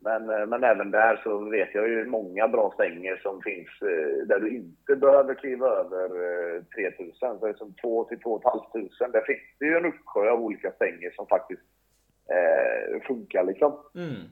Men, 0.00 0.30
eh, 0.30 0.46
men 0.46 0.64
även 0.64 0.90
där 0.90 1.20
så 1.24 1.38
vet 1.38 1.74
jag 1.74 1.88
ju 1.88 2.06
många 2.06 2.48
bra 2.48 2.72
stänger 2.74 3.16
som 3.16 3.42
finns 3.42 3.68
eh, 3.82 4.26
där 4.26 4.40
du 4.40 4.56
inte 4.56 4.96
behöver 4.96 5.34
kliva 5.34 5.66
över 5.66 6.08
eh, 6.56 6.62
3000. 6.62 7.38
Så 7.38 7.46
det 7.46 7.52
är 7.52 7.54
som 7.54 7.72
2 7.72 8.04
till 8.04 8.20
2 8.20 8.40
500. 8.72 8.88
Där 9.12 9.26
finns 9.26 9.58
det 9.58 9.66
ju 9.66 9.76
en 9.76 9.86
uppsjö 9.86 10.30
av 10.30 10.40
olika 10.40 10.70
stänger 10.70 11.10
som 11.10 11.26
faktiskt 11.26 11.62
eh, 12.30 13.00
funkar 13.06 13.44
liksom. 13.44 13.72
Mm. 13.94 14.22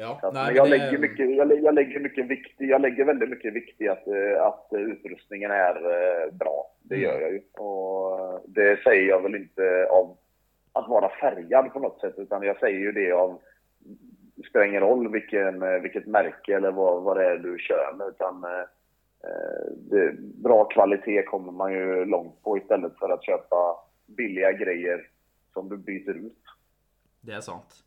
Ja, 0.00 0.18
Så 0.20 0.26
att, 0.26 0.34
nej, 0.34 0.46
men 0.46 0.54
jag, 0.54 0.66
det- 0.66 0.70
lägger 0.78 0.98
mycket, 0.98 1.36
jag, 1.36 1.48
lägger, 1.48 1.62
jag, 1.64 1.74
lägger 1.74 2.00
mycket 2.00 2.26
vikt, 2.26 2.54
jag 2.58 2.80
lägger 2.80 3.04
väldigt 3.04 3.28
mycket 3.30 3.52
vikt 3.54 3.80
i 3.80 3.88
att, 3.88 4.06
eh, 4.06 4.42
att 4.46 4.66
utrustningen 4.70 5.50
är 5.50 5.76
eh, 5.76 6.32
bra. 6.34 6.66
Det 6.82 6.94
Mm. 6.94 7.04
gör 7.10 7.20
jag 7.20 7.32
ju. 7.32 7.42
Och 7.52 8.20
eh, 8.20 8.40
det 8.46 8.82
säger 8.84 9.08
jag 9.08 9.22
väl 9.22 9.34
inte 9.34 9.86
av 9.90 10.16
att 10.72 10.88
vara 10.88 11.08
färgad 11.08 11.72
på 11.72 11.78
något 11.78 12.00
sätt, 12.00 12.14
utan 12.16 12.42
jag 12.42 12.58
säger 12.58 12.78
ju 12.78 12.92
det 12.92 13.12
av 13.12 13.40
det 14.34 14.48
spelar 14.48 14.66
ingen 14.66 14.80
roll 14.82 15.12
vilken, 15.12 15.82
vilket 15.82 16.06
märke 16.06 16.56
eller 16.56 16.70
vad, 16.70 17.02
vad 17.02 17.16
det 17.16 17.24
är 17.26 17.38
du 17.38 17.58
kör 17.58 17.94
med, 17.98 18.08
utan 18.08 18.44
eh, 18.44 19.70
det, 19.76 20.12
bra 20.20 20.64
kvalitet 20.64 21.22
kommer 21.22 21.52
man 21.52 21.72
ju 21.72 22.04
långt 22.04 22.42
på 22.42 22.58
istället 22.58 22.98
för 22.98 23.08
att 23.08 23.24
köpa 23.24 23.76
billiga 24.06 24.52
grejer 24.52 25.06
som 25.52 25.68
du 25.68 25.76
byter 25.76 26.10
ut. 26.16 26.42
Det 27.20 27.32
er 27.32 27.40
sant. 27.40 27.84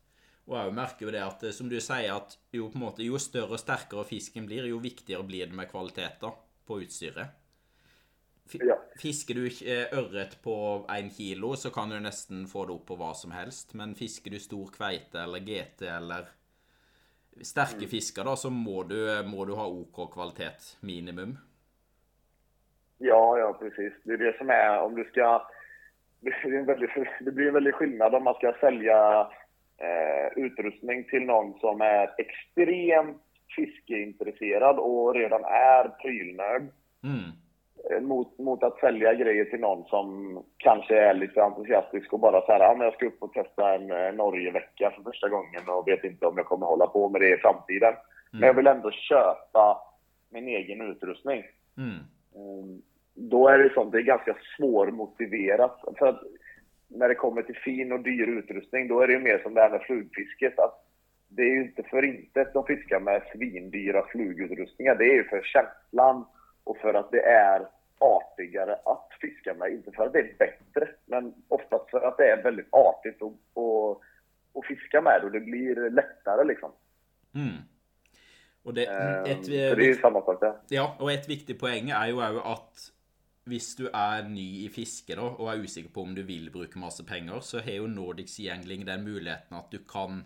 Og 0.48 0.56
jeg 0.58 0.74
merker 0.74 1.06
jo 1.06 1.12
det 1.14 1.22
at, 1.22 1.42
eh, 1.46 1.54
som 1.54 1.68
du 1.70 1.78
sier, 1.80 2.10
at 2.16 2.36
jo, 2.52 2.68
på 2.68 2.78
en 2.80 2.84
måte, 2.86 3.04
jo 3.06 3.18
større 3.22 3.54
og 3.56 3.62
sterkere 3.62 4.04
fisken 4.08 4.46
blir, 4.48 4.66
jo 4.66 4.80
viktigere 4.82 5.22
blir 5.28 5.46
det 5.46 5.54
med 5.54 5.70
kvaliteter 5.70 6.34
på 6.66 6.80
utstyret. 6.82 7.38
Fi- 8.50 8.58
Ja. 8.66 8.74
Fisker 8.98 9.34
du 9.38 9.46
eh, 9.46 9.86
ørret 9.96 10.34
på 10.42 10.54
én 10.90 11.08
kilo, 11.14 11.54
så 11.56 11.70
kan 11.70 11.88
du 11.90 12.00
nesten 12.00 12.46
få 12.50 12.66
det 12.66 12.74
opp 12.74 12.86
på 12.90 12.96
hva 13.00 13.14
som 13.14 13.30
helst. 13.32 13.74
Men 13.74 13.94
fisker 13.94 14.30
du 14.34 14.38
stor 14.42 14.66
kveite 14.74 15.22
eller 15.22 15.40
GT 15.40 15.86
eller 15.88 16.26
sterke 17.40 17.86
fisker, 17.88 18.24
da, 18.24 18.34
så 18.36 18.50
må 18.50 18.82
du, 18.84 18.98
må 19.24 19.46
du 19.48 19.54
ha 19.56 19.64
OK 19.66 20.02
kvalitet, 20.12 20.76
minimum. 20.82 21.38
Ja, 22.98 23.38
ja 23.38 23.52
precis. 23.58 23.92
Det 24.04 24.12
är 24.12 24.18
det 24.18 24.36
som 24.38 24.50
är, 24.50 24.80
om 24.80 24.94
du 24.94 25.04
ska... 25.04 25.46
Det, 26.22 26.30
är 26.30 26.52
en 26.54 26.66
väldigt, 26.66 26.90
det 27.20 27.32
blir 27.32 27.48
en 27.48 27.54
väldig 27.54 27.74
skillnad 27.74 28.14
om 28.14 28.24
man 28.24 28.34
ska 28.34 28.52
sälja 28.60 29.30
eh, 29.82 30.44
utrustning 30.44 31.04
till 31.04 31.22
någon 31.22 31.58
som 31.60 31.80
är 31.80 32.10
extremt 32.18 33.22
fiskeintresserad 33.56 34.78
och 34.78 35.14
redan 35.14 35.44
är 35.44 35.88
prylnörd. 35.88 36.62
Mm. 37.04 37.30
eh, 37.90 38.00
Mot, 38.00 38.38
mot 38.38 38.62
att 38.62 38.78
sälja 38.78 39.14
grejer 39.14 39.44
till 39.44 39.60
någon 39.60 39.84
som 39.84 40.38
kanske 40.56 40.98
är 40.98 41.14
lite 41.14 41.42
entusiastisk 41.42 42.12
och 42.12 42.20
bara 42.20 42.40
så 42.40 42.52
här, 42.52 42.76
men 42.76 42.84
jag 42.84 42.94
ska 42.94 43.06
upp 43.06 43.22
och 43.22 43.32
testa 43.32 43.74
en 43.74 43.90
eh, 43.90 44.12
Norgevecka 44.12 44.90
för 44.90 45.02
första 45.02 45.28
gången 45.28 45.68
och 45.68 45.88
vet 45.88 46.04
inte 46.04 46.26
om 46.26 46.36
jag 46.36 46.46
kommer 46.46 46.66
hålla 46.66 46.86
på 46.86 47.08
med 47.08 47.20
det 47.20 47.34
i 47.34 47.36
framtiden. 47.36 47.94
Men 48.32 48.46
jag 48.46 48.54
vill 48.54 48.66
ändå 48.66 48.90
köpa 48.90 49.78
min 50.30 50.48
egen 50.48 50.80
utrustning. 50.80 51.42
Mm. 51.76 51.98
Mm, 52.34 52.82
Då 53.14 53.48
är 53.48 53.58
det 53.58 53.74
sånt, 53.74 53.92
det 53.92 53.98
är 53.98 54.02
ganska 54.02 54.36
svårmotiverat. 54.56 55.80
För 55.98 56.06
att 56.06 56.20
när 56.94 57.08
det 57.08 57.14
kommer 57.14 57.42
till 57.42 57.56
fin 57.56 57.92
och 57.92 58.00
dyr 58.00 58.26
utrustning, 58.26 58.88
då 58.88 59.00
är 59.00 59.06
det 59.06 59.12
ju 59.12 59.18
mer 59.18 59.38
som 59.38 59.54
det 59.54 59.60
här 59.60 59.70
med 59.70 59.82
flugfisket. 59.82 60.58
Att 60.58 60.84
det 61.28 61.42
är 61.42 61.54
ju 61.54 61.62
inte 61.62 61.82
för 61.82 62.04
inte 62.04 62.50
de 62.54 62.66
fiskar 62.66 63.00
med 63.00 63.22
svindyra 63.32 64.06
flugutrustningar. 64.06 64.94
Det 64.94 65.04
är 65.04 65.14
ju 65.14 65.24
för 65.24 65.42
känslan 65.42 66.24
och 66.64 66.76
för 66.76 66.94
att 66.94 67.10
det 67.10 67.22
är 67.22 67.66
artigare 67.98 68.72
att 68.84 69.08
fiska 69.20 69.54
med. 69.54 69.72
Inte 69.72 69.92
för 69.92 70.06
att 70.06 70.12
det 70.12 70.18
är 70.18 70.34
bättre, 70.38 70.88
men 71.06 71.34
oftast 71.48 71.90
för 71.90 72.00
att 72.00 72.16
det 72.18 72.30
är 72.30 72.42
väldigt 72.42 72.68
artigt 72.70 73.22
att, 73.22 73.32
att, 73.32 73.98
att 74.54 74.66
fiska 74.66 75.00
med 75.00 75.20
och 75.24 75.32
det 75.32 75.40
blir 75.40 75.90
lättare 75.90 76.44
liksom. 76.44 76.72
Mm. 77.34 77.56
Og 78.64 78.74
det, 78.74 78.86
Ehm, 78.86 79.24
et, 79.26 79.44
så 79.44 79.50
det 79.50 79.60
är 79.60 79.80
ju 79.80 79.94
samma 79.94 80.20
sak 80.20 80.40
där. 80.40 80.54
Ja, 80.68 80.96
og 80.98 81.12
et 81.12 81.28
viktig 81.28 81.58
poeng 81.58 81.90
er 81.90 82.10
jo 82.10 82.22
òg 82.22 82.38
at 82.46 82.90
hvis 83.44 83.72
du 83.78 83.88
er 83.90 84.28
ny 84.30 84.44
i 84.64 84.68
fiske 84.70 85.16
da, 85.18 85.24
og 85.34 85.48
er 85.50 85.62
usikker 85.64 85.90
på 85.94 86.04
om 86.06 86.14
du 86.14 86.22
vil 86.22 86.50
bruke 86.54 86.78
masse 86.78 87.02
penger, 87.06 87.40
så 87.42 87.60
har 87.64 87.80
jo 87.80 87.88
Nordic 87.90 88.30
Sea 88.30 88.54
Angling 88.54 88.84
den 88.86 89.02
muligheten 89.04 89.56
at 89.58 89.70
du 89.72 89.80
kan 89.88 90.22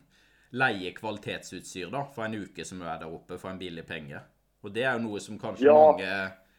leie 0.52 0.92
kvalitetsutstyr 0.94 1.90
da, 1.92 2.04
for 2.14 2.26
en 2.26 2.36
uke 2.42 2.64
som 2.64 2.78
du 2.80 2.84
er 2.86 3.00
der 3.00 3.12
oppe, 3.12 3.38
for 3.40 3.50
en 3.50 3.58
billig 3.60 3.86
penge. 3.88 4.20
Og 4.62 4.72
det 4.74 4.84
er 4.84 4.96
jo 4.98 5.04
noe 5.08 5.20
som 5.20 5.38
kanskje 5.40 5.66
Ja. 5.66 5.74
mange 5.74 6.12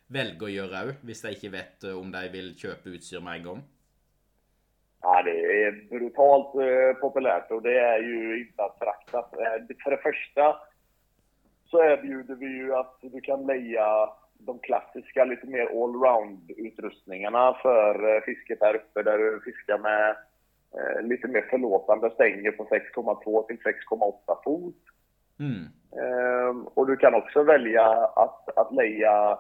velger 0.10 0.48
å 0.48 0.52
gjøre 0.52 0.84
òg, 0.88 0.94
hvis 1.04 1.22
de 1.22 1.32
ikke 1.36 1.52
vet 1.52 1.84
eh, 1.84 1.98
om 1.98 2.12
de 2.12 2.30
vil 2.32 2.54
kjøpe 2.56 2.94
utstyr 2.98 3.22
med 3.22 3.40
en 3.40 3.44
gang. 3.50 3.64
Ja, 5.04 5.22
det 5.24 5.32
är 5.32 5.72
brutalt 5.90 6.56
eh, 6.56 6.94
populärt 7.02 7.52
och 7.52 7.62
det 7.62 7.78
är 7.80 8.00
ju 8.00 8.48
inte 8.48 8.64
att 8.64 8.78
förakta. 8.80 9.18
Eh, 9.20 9.76
för 9.84 9.92
det 9.92 9.98
första 9.98 10.58
så 11.66 11.84
erbjuder 11.84 12.36
vi 12.36 12.46
ju 12.48 12.76
att 12.76 12.98
du 13.02 13.22
kan 13.22 13.46
leja 13.48 14.10
de 14.40 14.60
klassiska, 14.60 15.26
lite 15.26 15.48
mer 15.48 15.66
allround-utrustningarna 15.66 17.54
för 17.62 18.16
eh, 18.16 18.22
fisket 18.22 18.58
här 18.62 18.76
uppe 18.76 19.04
där 19.04 19.18
du 19.18 19.42
fiskar 19.46 19.78
med 19.78 20.16
eh, 20.78 21.02
lite 21.02 21.28
mer 21.28 21.42
förlåtande 21.42 22.10
stänger 22.10 22.52
på 22.52 22.66
6,2 22.66 23.48
till 23.48 23.58
6,8 23.58 24.44
fot. 24.44 24.76
Mm. 25.40 25.66
Ehm, 26.02 26.68
och 26.68 26.88
du 26.88 26.98
kan 26.98 27.14
också 27.14 27.44
välja 27.44 27.86
att, 28.16 28.58
att 28.58 28.74
leja 28.74 29.40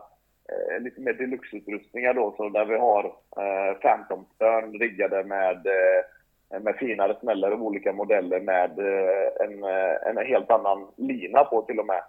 eh, 0.49 0.81
lite 0.83 1.01
mer 1.01 1.13
deluxeutrustningar 1.13 2.13
då, 2.13 2.33
så 2.37 2.49
där 2.49 2.65
vi 2.65 2.77
har 2.77 3.05
eh, 3.37 3.77
Phantom-spön 3.81 4.79
riggade 4.79 5.23
med, 5.23 5.67
eh, 5.67 6.61
med 6.61 6.75
finare 6.75 7.17
smällare 7.19 7.53
av 7.53 7.63
olika 7.63 7.93
modeller 7.93 8.39
med 8.39 8.79
eh, 8.79 9.45
en, 9.45 9.63
eh, 9.63 10.09
en 10.09 10.17
helt 10.17 10.51
annan 10.51 10.87
lina 10.95 11.43
på 11.43 11.61
till 11.61 11.79
och 11.79 11.85
med. 11.87 12.01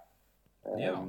Ehm, 0.67 0.81
Ja. 0.81 1.07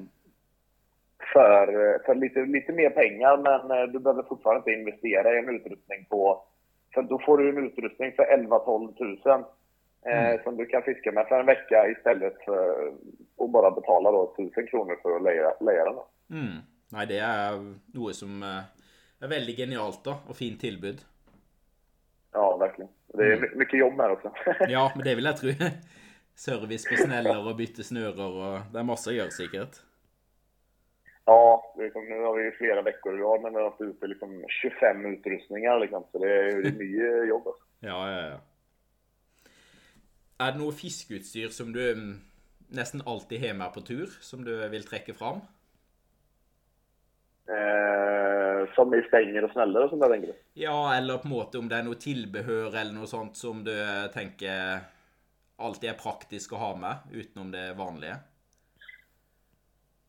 För, 1.34 1.68
eh, 1.68 2.02
för 2.06 2.16
lite, 2.16 2.40
lite 2.42 2.72
mer 2.72 2.90
pengar, 2.90 3.38
men 3.38 3.72
eh, 3.80 3.88
du 3.92 4.00
behöver 4.00 4.24
fortfarande 4.24 4.60
inte 4.60 4.72
investera 4.80 5.34
i 5.36 5.38
en 5.40 5.50
utrustning 5.56 6.06
på... 6.10 6.44
För 6.94 7.02
då 7.02 7.20
får 7.20 7.38
du 7.38 7.50
en 7.50 7.66
utrustning 7.66 8.12
för 8.12 8.24
11-12 8.24 8.94
tusen 8.98 9.44
eh, 10.06 10.44
som 10.44 10.58
du 10.58 10.66
kan 10.66 10.82
fiska 10.84 11.12
med 11.12 11.28
för 11.28 11.40
en 11.40 11.46
vecka 11.46 11.88
istället 11.90 12.34
för 12.46 12.88
att 13.44 13.50
bara 13.52 13.72
betala 13.72 14.12
då 14.12 14.34
1000 14.40 14.68
kronor 14.68 14.96
för 15.02 15.16
att 15.16 15.24
leja, 15.24 15.54
leja 15.60 15.86
den. 15.86 15.96
då. 15.96 16.08
Mm. 16.32 16.58
Nei, 16.92 17.06
det 17.06 17.20
er 17.22 17.58
noe 17.94 18.14
som 18.18 18.40
eh, 18.42 18.64
er 19.22 19.30
veldig 19.30 19.54
genialt, 19.60 20.00
da, 20.06 20.16
og 20.26 20.34
fint 20.38 20.58
tilbud. 20.62 21.04
Ja, 22.34 22.58
verkligen. 22.58 22.90
Det 23.14 23.34
är 23.34 23.40
my- 23.40 23.56
mycket 23.56 23.80
jobb 23.80 23.94
med 23.94 24.12
också. 24.12 24.32
Ja, 24.70 24.92
men 24.96 25.04
det 25.06 25.16
vil 25.16 25.26
jeg 25.30 25.36
tro. 25.38 25.50
Service 26.36 26.88
på 26.90 26.98
sneller 26.98 27.38
og 27.46 27.58
bytte 27.58 27.84
snører 27.84 28.26
og 28.26 28.74
Det 28.74 28.80
er 28.82 28.88
masse 28.88 29.12
å 29.12 29.14
gjøre, 29.14 29.32
sikkert. 29.36 29.82
Ja, 31.30 31.74
det 31.78 31.86
är 31.86 31.92
som, 31.92 32.06
nu 32.06 32.22
har 32.24 32.38
vi 32.38 32.44
ju 32.44 32.52
flera 32.52 32.82
veckor 32.82 33.20
i 33.20 33.24
år, 33.24 33.40
men 33.40 33.54
vi 33.54 33.60
har 33.60 33.70
haft 33.70 33.82
ute 33.82 34.08
liksom 34.08 34.46
25 34.62 35.06
utrustningar 35.06 35.80
liksom, 35.80 36.04
så 36.12 36.18
det 36.18 36.34
är, 36.34 36.62
det 36.62 36.70
är 36.70 36.74
mycket 36.74 37.30
jobb. 37.30 37.48
Alltså. 37.48 37.64
Ja, 37.80 38.12
ja, 38.12 38.22
ja. 38.30 38.40
Er 40.40 40.54
det 40.56 40.62
noe 40.62 40.74
fiskeutstyr 40.74 41.52
som 41.54 41.74
du 41.76 41.82
mm, 41.92 42.14
nesten 42.72 43.04
alltid 43.06 43.42
har 43.44 43.58
med 43.60 43.74
på 43.76 43.82
tur, 43.82 44.08
som 44.24 44.46
du 44.48 44.54
vil 44.72 44.88
trekke 44.88 45.14
fram? 45.14 45.44
Eh, 47.50 48.62
som 48.76 48.94
i 48.94 49.02
stänger 49.08 49.44
och 49.44 49.52
snällare 49.52 49.96
där 49.96 50.10
tänker 50.10 50.28
du? 50.28 50.34
Ja, 50.54 50.96
eller 50.96 51.18
på 51.18 51.28
en 51.28 51.36
måte 51.36 51.60
om 51.60 51.70
det 51.70 51.78
er 51.78 51.86
noe 51.86 52.00
tilbehør 52.00 52.72
eller 52.72 52.96
noe 52.96 53.10
sånt 53.12 53.38
som 53.38 53.62
du 53.68 53.76
eh, 53.76 54.08
tenker 54.16 54.82
alltid 55.60 55.92
er 55.92 56.02
praktisk 56.02 56.56
å 56.56 56.64
ha 56.64 56.74
med, 56.80 57.14
utenom 57.14 57.52
det 57.52 57.68
vanlige? 57.78 58.18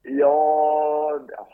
Ja, 0.02 0.36
ja. 1.28 1.48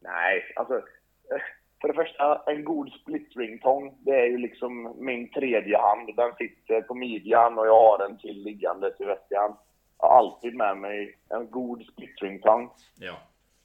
Nej, 0.00 0.42
alltså. 0.56 0.74
eh, 0.76 1.42
För 1.80 1.88
det 1.88 1.94
första, 1.94 2.42
en 2.46 2.64
god 2.64 2.92
splittringtång, 2.92 3.98
det 4.00 4.20
är 4.20 4.26
ju 4.26 4.38
liksom 4.38 4.94
min 4.98 5.30
tredje 5.30 5.78
hand. 5.78 6.16
Den 6.16 6.32
sitter 6.34 6.82
på 6.82 6.94
midjan 6.94 7.58
och 7.58 7.66
jag 7.66 7.80
har 7.80 7.98
den 7.98 8.18
till 8.18 8.42
liggandes 8.42 9.00
i 9.00 9.04
väskan. 9.04 9.56
Jag 9.98 10.08
har 10.08 10.18
alltid 10.18 10.54
med 10.56 10.76
mig 10.76 11.18
en 11.28 11.50
god 11.50 11.82
splittringtång. 11.92 12.70
Ja. 12.98 13.14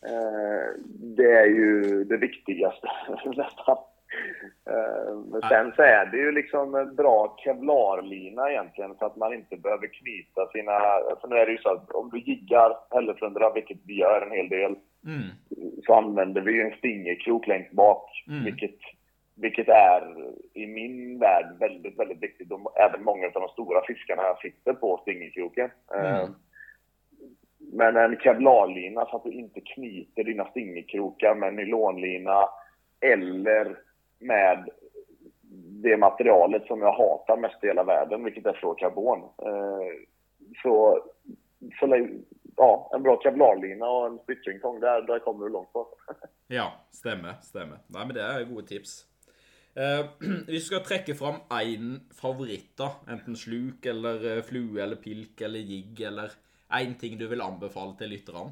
Eh, 0.05 0.81
det 1.17 1.31
är 1.31 1.45
ju 1.45 2.03
det 2.03 2.17
viktigaste 2.17 2.87
nästan. 3.25 3.77
Eh, 4.69 5.15
men 5.31 5.41
sen 5.41 5.71
så 5.75 5.81
är 5.81 6.05
det 6.05 6.17
ju 6.17 6.31
liksom 6.31 6.75
en 6.75 6.95
bra 6.95 7.35
kevlarlina 7.43 8.51
egentligen 8.51 8.95
så 8.99 9.05
att 9.05 9.15
man 9.15 9.33
inte 9.33 9.57
behöver 9.57 9.87
knyta 9.87 10.47
sina... 10.47 10.79
För 11.21 11.27
nu 11.27 11.35
är 11.35 11.45
det 11.45 11.51
ju 11.51 11.57
så 11.57 11.69
att 11.69 11.91
om 11.91 12.09
du 12.09 12.19
jiggar 12.19 12.77
hälleflundra, 12.91 13.53
vilket 13.53 13.77
vi 13.85 13.99
gör 13.99 14.21
en 14.21 14.31
hel 14.31 14.49
del, 14.49 14.75
Mm. 15.05 15.21
så 15.85 15.93
använder 15.93 16.41
vi 16.41 16.51
ju 16.51 16.61
en 16.61 16.77
stingerkrok 16.77 17.47
längst 17.47 17.71
bak. 17.71 18.23
Mm. 18.27 18.43
Vilket, 18.43 18.77
vilket 19.35 19.69
är 19.69 20.15
i 20.53 20.67
min 20.67 21.19
värld 21.19 21.45
väldigt, 21.59 21.99
väldigt 21.99 22.23
viktigt. 22.23 22.49
De, 22.49 22.67
även 22.75 23.03
många 23.03 23.25
av 23.25 23.31
de 23.33 23.47
stora 23.49 23.81
fiskarna 23.87 24.21
sitter 24.41 24.73
på 24.73 24.97
stingerkroken. 25.01 25.69
Eh, 25.95 26.19
Mm. 26.19 26.33
Men 27.73 27.95
en 27.97 28.17
kevlarlina 28.19 29.05
så 29.05 29.15
att 29.17 29.23
du 29.23 29.31
inte 29.31 29.61
knyter 29.61 30.23
dina 30.23 30.45
stingerkrokar 30.45 31.35
med 31.35 31.53
nylonlina 31.53 32.49
eller 32.99 33.77
med 34.21 34.69
det 35.83 35.97
materialet 35.97 36.65
som 36.67 36.81
jag 36.81 36.93
hatar 36.93 37.37
mest 37.37 37.63
i 37.63 37.67
hela 37.67 37.83
världen, 37.83 38.23
vilket 38.23 38.45
är 38.45 38.53
fluorkarbon. 38.53 39.19
Eh, 39.19 40.07
Så, 40.63 41.03
så 41.79 42.07
ja, 42.57 42.91
en 42.95 43.03
bra 43.03 43.19
kevlarlina 43.23 43.85
och 43.89 44.07
en 44.07 44.19
splittringtång, 44.19 44.79
där, 44.79 45.01
där 45.01 45.19
kommer 45.19 45.45
du 45.45 45.51
långt 45.51 45.73
på. 45.73 45.87
Ja, 46.47 46.71
stämmer, 46.91 47.33
stämmer. 47.41 47.77
Nej, 47.87 48.05
men 48.05 48.15
Det 48.15 48.21
är 48.21 48.43
gode 48.43 48.67
tips. 48.67 49.05
Eh, 49.75 50.05
hvis 50.47 50.69
du 50.69 50.79
trekke 50.79 51.15
fram 51.15 51.35
en 51.49 52.01
favoritt, 52.21 52.73
da, 52.77 52.89
enten 53.07 53.35
sluk 53.35 53.85
eller 53.85 54.37
eh, 54.37 54.43
flue 54.43 54.83
eller 54.83 54.95
pilk 54.95 55.41
eller 55.41 55.59
jigg, 55.59 56.01
eller 56.01 56.31
en 56.69 56.95
ting 56.95 57.17
du 57.17 57.27
vil 57.27 57.41
anbefale 57.41 57.95
til 57.97 58.11
lytterne? 58.11 58.51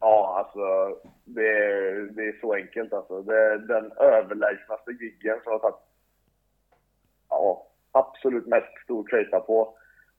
Ja, 0.00 0.34
alltså 0.38 0.96
det, 1.24 1.48
är- 1.48 2.08
det 2.12 2.22
är 2.28 2.40
så 2.40 2.54
enkelt 2.54 2.92
alltså. 2.92 3.22
Det 3.22 3.36
är 3.36 3.58
den 3.58 3.92
överlägsnaste 3.92 4.90
giggen 4.92 5.36
som 5.42 5.52
jag 5.52 5.58
har 5.58 5.70
tagit 5.70 5.84
ja, 7.28 7.66
absolut 7.92 8.46
mest 8.46 8.78
stor 8.84 9.06
krita 9.08 9.40
på, 9.40 9.74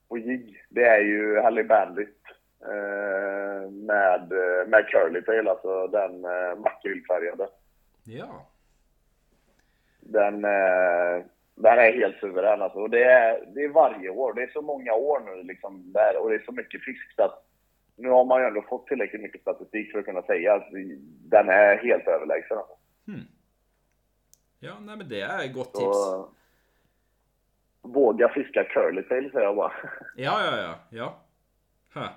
på 0.09 0.17
jigg. 0.17 0.63
Det 0.69 0.83
är 0.83 0.99
ju 0.99 1.39
Halle 1.39 1.63
Bandit 1.63 2.17
eh, 2.61 3.71
med, 3.71 4.31
med 4.67 4.87
Curlytail, 4.87 5.47
alltså 5.47 5.87
den 5.87 6.25
eh, 6.25 6.55
makrillfärgade. 6.57 7.47
Ja. 8.03 8.45
Den, 9.99 10.45
eh, 10.45 11.25
den 11.55 11.79
är 11.79 11.91
helt 11.93 12.17
suverän 12.17 12.61
alltså. 12.61 12.79
Och 12.79 12.89
det 12.89 13.03
är, 13.03 13.45
det 13.55 13.63
är 13.63 13.69
varje 13.69 14.09
år. 14.09 14.33
Det 14.33 14.43
är 14.43 14.47
så 14.53 14.61
många 14.61 14.93
år 14.93 15.19
nu 15.25 15.43
liksom 15.43 15.91
där 15.93 16.17
och 16.21 16.29
det 16.29 16.35
är 16.35 16.43
så 16.45 16.51
mycket 16.51 16.83
fisk 16.83 17.15
så 17.15 17.23
att 17.23 17.45
nu 17.99 18.09
har 18.09 18.25
man 18.25 18.41
ju 18.41 18.47
ändå 18.47 18.61
fått 18.61 18.87
tillräckligt 18.87 19.21
mycket 19.21 19.41
statistik 19.41 19.91
för 19.91 19.99
att 19.99 20.05
kunna 20.05 20.21
säga 20.21 20.53
att 20.53 20.67
den 21.31 21.49
är 21.49 21.77
helt 21.77 22.07
överlägsen. 22.07 22.57
Alltså. 22.57 22.75
Ja, 24.59 24.79
nej, 24.79 24.97
men 24.97 25.09
det 25.09 25.21
er 25.21 25.39
et 25.45 25.53
godt 25.53 25.73
tips. 25.73 25.97
Så, 25.97 26.29
våga 27.81 28.29
fiska 28.29 28.63
curlytail 28.63 29.31
säger 29.31 29.45
jag 29.45 29.55
bara. 29.55 29.71
Ja, 30.15 30.45
ja, 30.45 30.79
ja. 30.89 31.19
ja. 31.93 32.09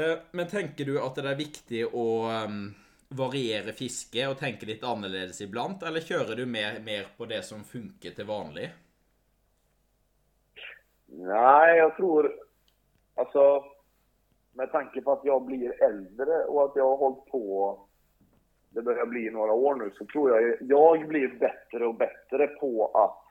Eh, 0.00 0.18
Men 0.30 0.46
tenker 0.48 0.84
du 0.84 0.98
at 1.00 1.14
det 1.14 1.30
er 1.30 1.38
viktig 1.38 1.84
å 1.94 2.26
em, 2.30 2.74
variere 3.08 3.72
fisket 3.72 4.28
og 4.28 4.38
tenke 4.40 4.66
litt 4.66 4.84
annerledes 4.84 5.40
iblant, 5.40 5.82
eller 5.82 6.04
kjører 6.04 6.36
du 6.36 6.46
mer, 6.46 6.80
mer 6.84 7.06
på 7.16 7.24
det 7.30 7.42
som 7.46 7.64
funker 7.64 8.10
til 8.10 8.26
vanlig? 8.28 8.68
Nej, 11.06 11.78
jag 11.78 11.96
tror... 11.96 12.32
Alltså, 13.14 13.64
med 14.58 14.72
tanke 14.72 15.00
på 15.00 15.12
att 15.12 15.24
jag 15.24 15.44
blir 15.44 15.82
äldre 15.82 16.44
och 16.44 16.64
att 16.64 16.76
jag 16.76 16.88
har 16.88 16.96
hållit 16.96 17.26
på... 17.26 17.78
Det 18.70 18.82
börjar 18.82 19.06
bli 19.06 19.30
några 19.30 19.52
år 19.52 19.74
nu, 19.74 19.90
så 19.98 20.04
tror 20.06 20.30
jag 20.30 20.56
jag 20.60 21.08
blir 21.08 21.28
bättre 21.28 21.86
och 21.86 21.94
bättre 21.94 22.46
på 22.46 22.86
att, 22.94 23.24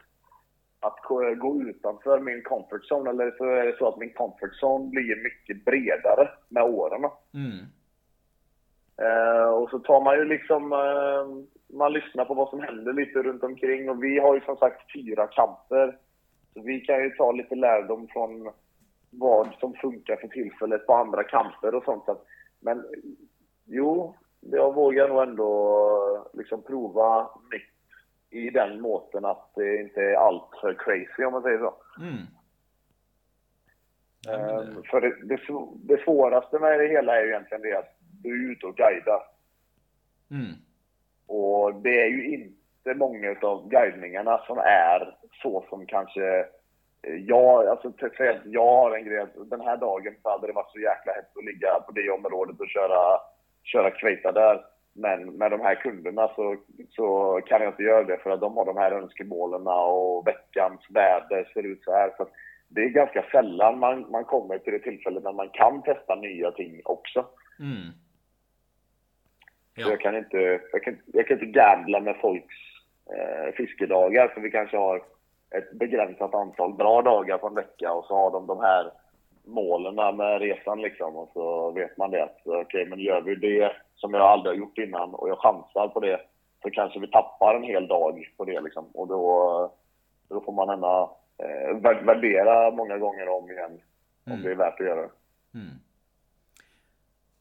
att 0.80 1.00
gå 1.40 1.62
utanför 1.62 2.20
min 2.20 2.44
comfort 2.44 2.92
zone. 2.92 3.10
Eller 3.10 3.32
så 3.38 3.46
är 3.46 3.66
det 3.66 3.78
så 3.78 3.88
att 3.88 3.98
min 3.98 4.14
comfort 4.14 4.62
zone 4.62 4.90
blir 4.90 5.24
mycket 5.24 5.66
bredare 5.66 6.30
med 6.50 6.64
åren. 6.64 7.10
Mm. 7.34 7.66
Eh, 9.02 9.50
och 9.50 9.70
så 9.70 9.80
tar 9.80 10.02
man 10.02 10.18
ju 10.18 10.26
liksom, 10.26 10.74
eh, 10.74 11.46
man 11.78 11.94
lyssnar 11.94 12.26
på 12.26 12.34
vad 12.34 12.50
som 12.50 12.60
händer 12.60 12.94
lite 12.94 13.24
runt 13.24 13.44
omkring 13.44 13.90
och 13.90 14.04
vi 14.04 14.20
har 14.20 14.36
ju 14.36 14.42
som 14.42 14.58
sagt 14.58 14.94
fyra 14.94 15.28
kamper. 15.28 15.98
Så 16.54 16.62
vi 16.62 16.82
kan 16.82 17.04
ju 17.04 17.10
ta 17.10 17.32
lite 17.32 17.56
lärdom 17.56 18.08
från 18.08 18.52
vad 19.10 19.54
som 19.60 19.74
funkar 19.74 20.16
för 20.16 20.28
tillfället 20.28 20.86
på 20.86 20.94
andra 20.94 21.24
kamper 21.24 21.76
och 21.76 21.84
sånt. 21.84 22.04
Men 22.60 22.86
jo, 23.66 24.16
jag 24.42 24.76
vågar 24.76 25.08
nog 25.08 25.24
ändå 25.24 26.30
liksom 26.34 26.62
prova 26.62 27.30
nytt 27.52 27.78
i 28.30 28.50
den 28.50 28.82
måten 28.82 29.26
att 29.26 29.52
det 29.56 29.82
inte 29.82 30.02
är 30.02 30.16
allt 30.16 30.50
för 30.62 30.74
crazy 30.74 31.24
om 31.24 31.34
man 31.34 31.42
säger 31.42 31.60
så. 31.60 31.74
Mm. 32.00 32.26
Det, 34.24 34.88
för 34.90 35.02
det, 35.02 35.16
det, 35.24 35.40
det 35.96 36.04
svåraste 36.04 36.60
med 36.60 36.80
det 36.80 36.88
hela 36.88 37.18
är 37.18 37.24
ju 37.24 37.30
egentligen 37.30 37.62
det 37.62 37.78
att 37.78 37.98
du 38.24 38.48
är 38.48 38.52
ute 38.52 38.66
och 38.66 38.76
guidar. 38.76 39.24
mm. 40.32 40.54
Och 41.28 41.76
det 41.76 42.02
är 42.02 42.08
ju 42.08 42.28
inte 42.28 42.94
många 42.96 43.36
av 43.42 43.70
guidningarna 43.70 44.38
som 44.48 44.58
är 44.58 45.18
så 45.42 45.66
som 45.70 45.86
kanske 45.86 46.46
jag, 47.02 47.68
alltså 47.68 47.88
exempel, 47.90 48.42
jag 48.46 48.66
har 48.66 48.98
en 48.98 49.06
grej 49.06 49.26
den 49.36 49.62
här 49.62 49.78
dagen 49.78 50.16
så 50.24 50.30
hade 50.30 50.48
det 50.48 50.54
varit 50.54 50.72
så 50.72 50.80
jäkla 50.80 51.14
hett 51.14 51.38
att 51.38 51.46
ligga 51.46 51.80
på 51.80 51.92
det 51.92 52.10
området 52.10 52.60
och 52.60 52.68
köra, 52.70 53.20
köra 53.64 53.92
kveita 53.92 54.32
där. 54.32 54.66
Men 54.94 55.26
med 55.26 55.52
de 55.52 55.62
här 55.62 55.76
kunderna 55.76 56.28
så, 56.36 56.56
så 56.90 57.42
kan 57.46 57.62
jag 57.62 57.72
inte 57.72 57.84
göra 57.84 58.04
det 58.04 58.18
för 58.18 58.30
att 58.30 58.42
de 58.42 58.58
har 58.58 58.66
de 58.66 58.78
här 58.78 58.92
önskemålen 58.92 59.68
och 59.68 60.28
veckans 60.28 60.82
väder 60.90 61.52
ser 61.54 61.64
ut 61.64 61.84
så 61.84 61.92
här. 61.92 62.14
Så 62.18 62.28
det 62.68 62.82
är 62.82 62.90
ganska 62.90 63.26
sällan 63.32 63.80
man, 63.80 64.12
man 64.12 64.24
kommer 64.24 64.58
till 64.58 64.74
det 64.74 64.80
tillfället 64.80 65.24
när 65.24 65.34
man 65.34 65.50
kan 65.50 65.82
testa 65.82 66.16
nya 66.16 66.52
ting 66.52 66.82
också. 66.86 67.26
Mm. 67.60 67.92
Så 69.76 69.82
Ja. 69.82 69.90
jag 69.90 70.00
kan 70.00 70.18
inte, 70.18 70.60
jag 70.72 70.84
kan, 70.84 70.98
jag 71.06 71.28
kan 71.28 71.40
inte 71.40 71.60
gambla 71.60 72.00
med 72.00 72.16
folks 72.22 72.56
eh, 73.16 73.54
fiskedagar 73.54 74.28
för 74.28 74.42
vi 74.42 74.52
kanske 74.52 74.78
har 74.78 75.02
ett 75.52 75.72
begränsat 75.72 76.36
antal 76.36 76.74
bra 76.74 77.02
dagar 77.02 77.38
på 77.38 77.48
en 77.48 77.56
vecka 77.56 77.94
och 77.94 78.06
så 78.06 78.16
har 78.16 78.32
de 78.32 78.48
de 78.48 78.60
här 78.60 78.92
målen 79.46 79.96
med 80.18 80.40
resan 80.42 80.82
liksom 80.82 81.16
och 81.16 81.30
så 81.34 81.72
vet 81.72 81.98
man 81.98 82.12
det 82.12 82.24
att 82.24 82.42
okej 82.46 82.86
men 82.86 83.00
gör 83.00 83.22
vi 83.22 83.36
det 83.36 83.72
som 83.96 84.14
jag 84.14 84.22
aldrig 84.24 84.54
har 84.56 84.60
gjort 84.60 84.78
innan 84.78 85.14
och 85.16 85.30
jag 85.30 85.38
chansar 85.40 85.88
på 85.88 86.00
det 86.00 86.22
så 86.64 86.70
kanske 86.70 87.00
vi 87.00 87.08
tappar 87.08 87.56
en 87.56 87.64
hel 87.64 87.88
dag 87.88 88.34
på 88.38 88.46
det 88.46 88.62
liksom 88.62 88.86
och 88.94 89.08
då, 89.08 89.22
då 90.30 90.42
får 90.42 90.52
man 90.52 90.70
ändå 90.70 91.18
eh, 91.38 91.76
vär- 91.78 92.04
värdera 92.06 92.72
många 92.72 92.98
gånger 92.98 93.30
om 93.30 93.52
igen 93.52 93.82
om 94.26 94.32
Mm. 94.34 94.44
det 94.44 94.52
är 94.52 94.56
värt 94.56 94.80
att 94.80 94.86
göra. 94.86 95.10
Mm. 95.56 95.76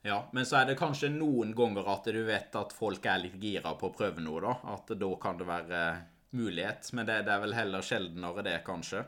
Ja, 0.02 0.22
men 0.32 0.46
så 0.46 0.57
er 0.61 0.66
det 0.68 0.76
kanskje 0.78 1.09
noen 1.11 1.50
ganger 1.59 1.88
at 1.90 2.04
du 2.04 2.20
vet 2.28 2.54
at 2.54 2.72
folk 2.72 3.07
er 3.11 3.18
litt 3.24 3.34
gira 3.42 3.72
på 3.74 3.88
å 3.90 3.94
prøve 3.96 4.22
noe, 4.22 4.40
da. 4.44 4.52
At 4.74 4.92
da 5.00 5.09
kan 5.22 5.38
det 5.40 5.48
være 5.48 5.80
eh, 5.88 5.96
mulighet. 6.30 6.92
Men 6.92 7.06
det, 7.06 7.22
det 7.26 7.32
er 7.32 7.44
vel 7.44 7.54
heller 7.54 7.82
sjeldnere 7.82 8.42
det, 8.42 8.60
kanskje. 8.66 9.04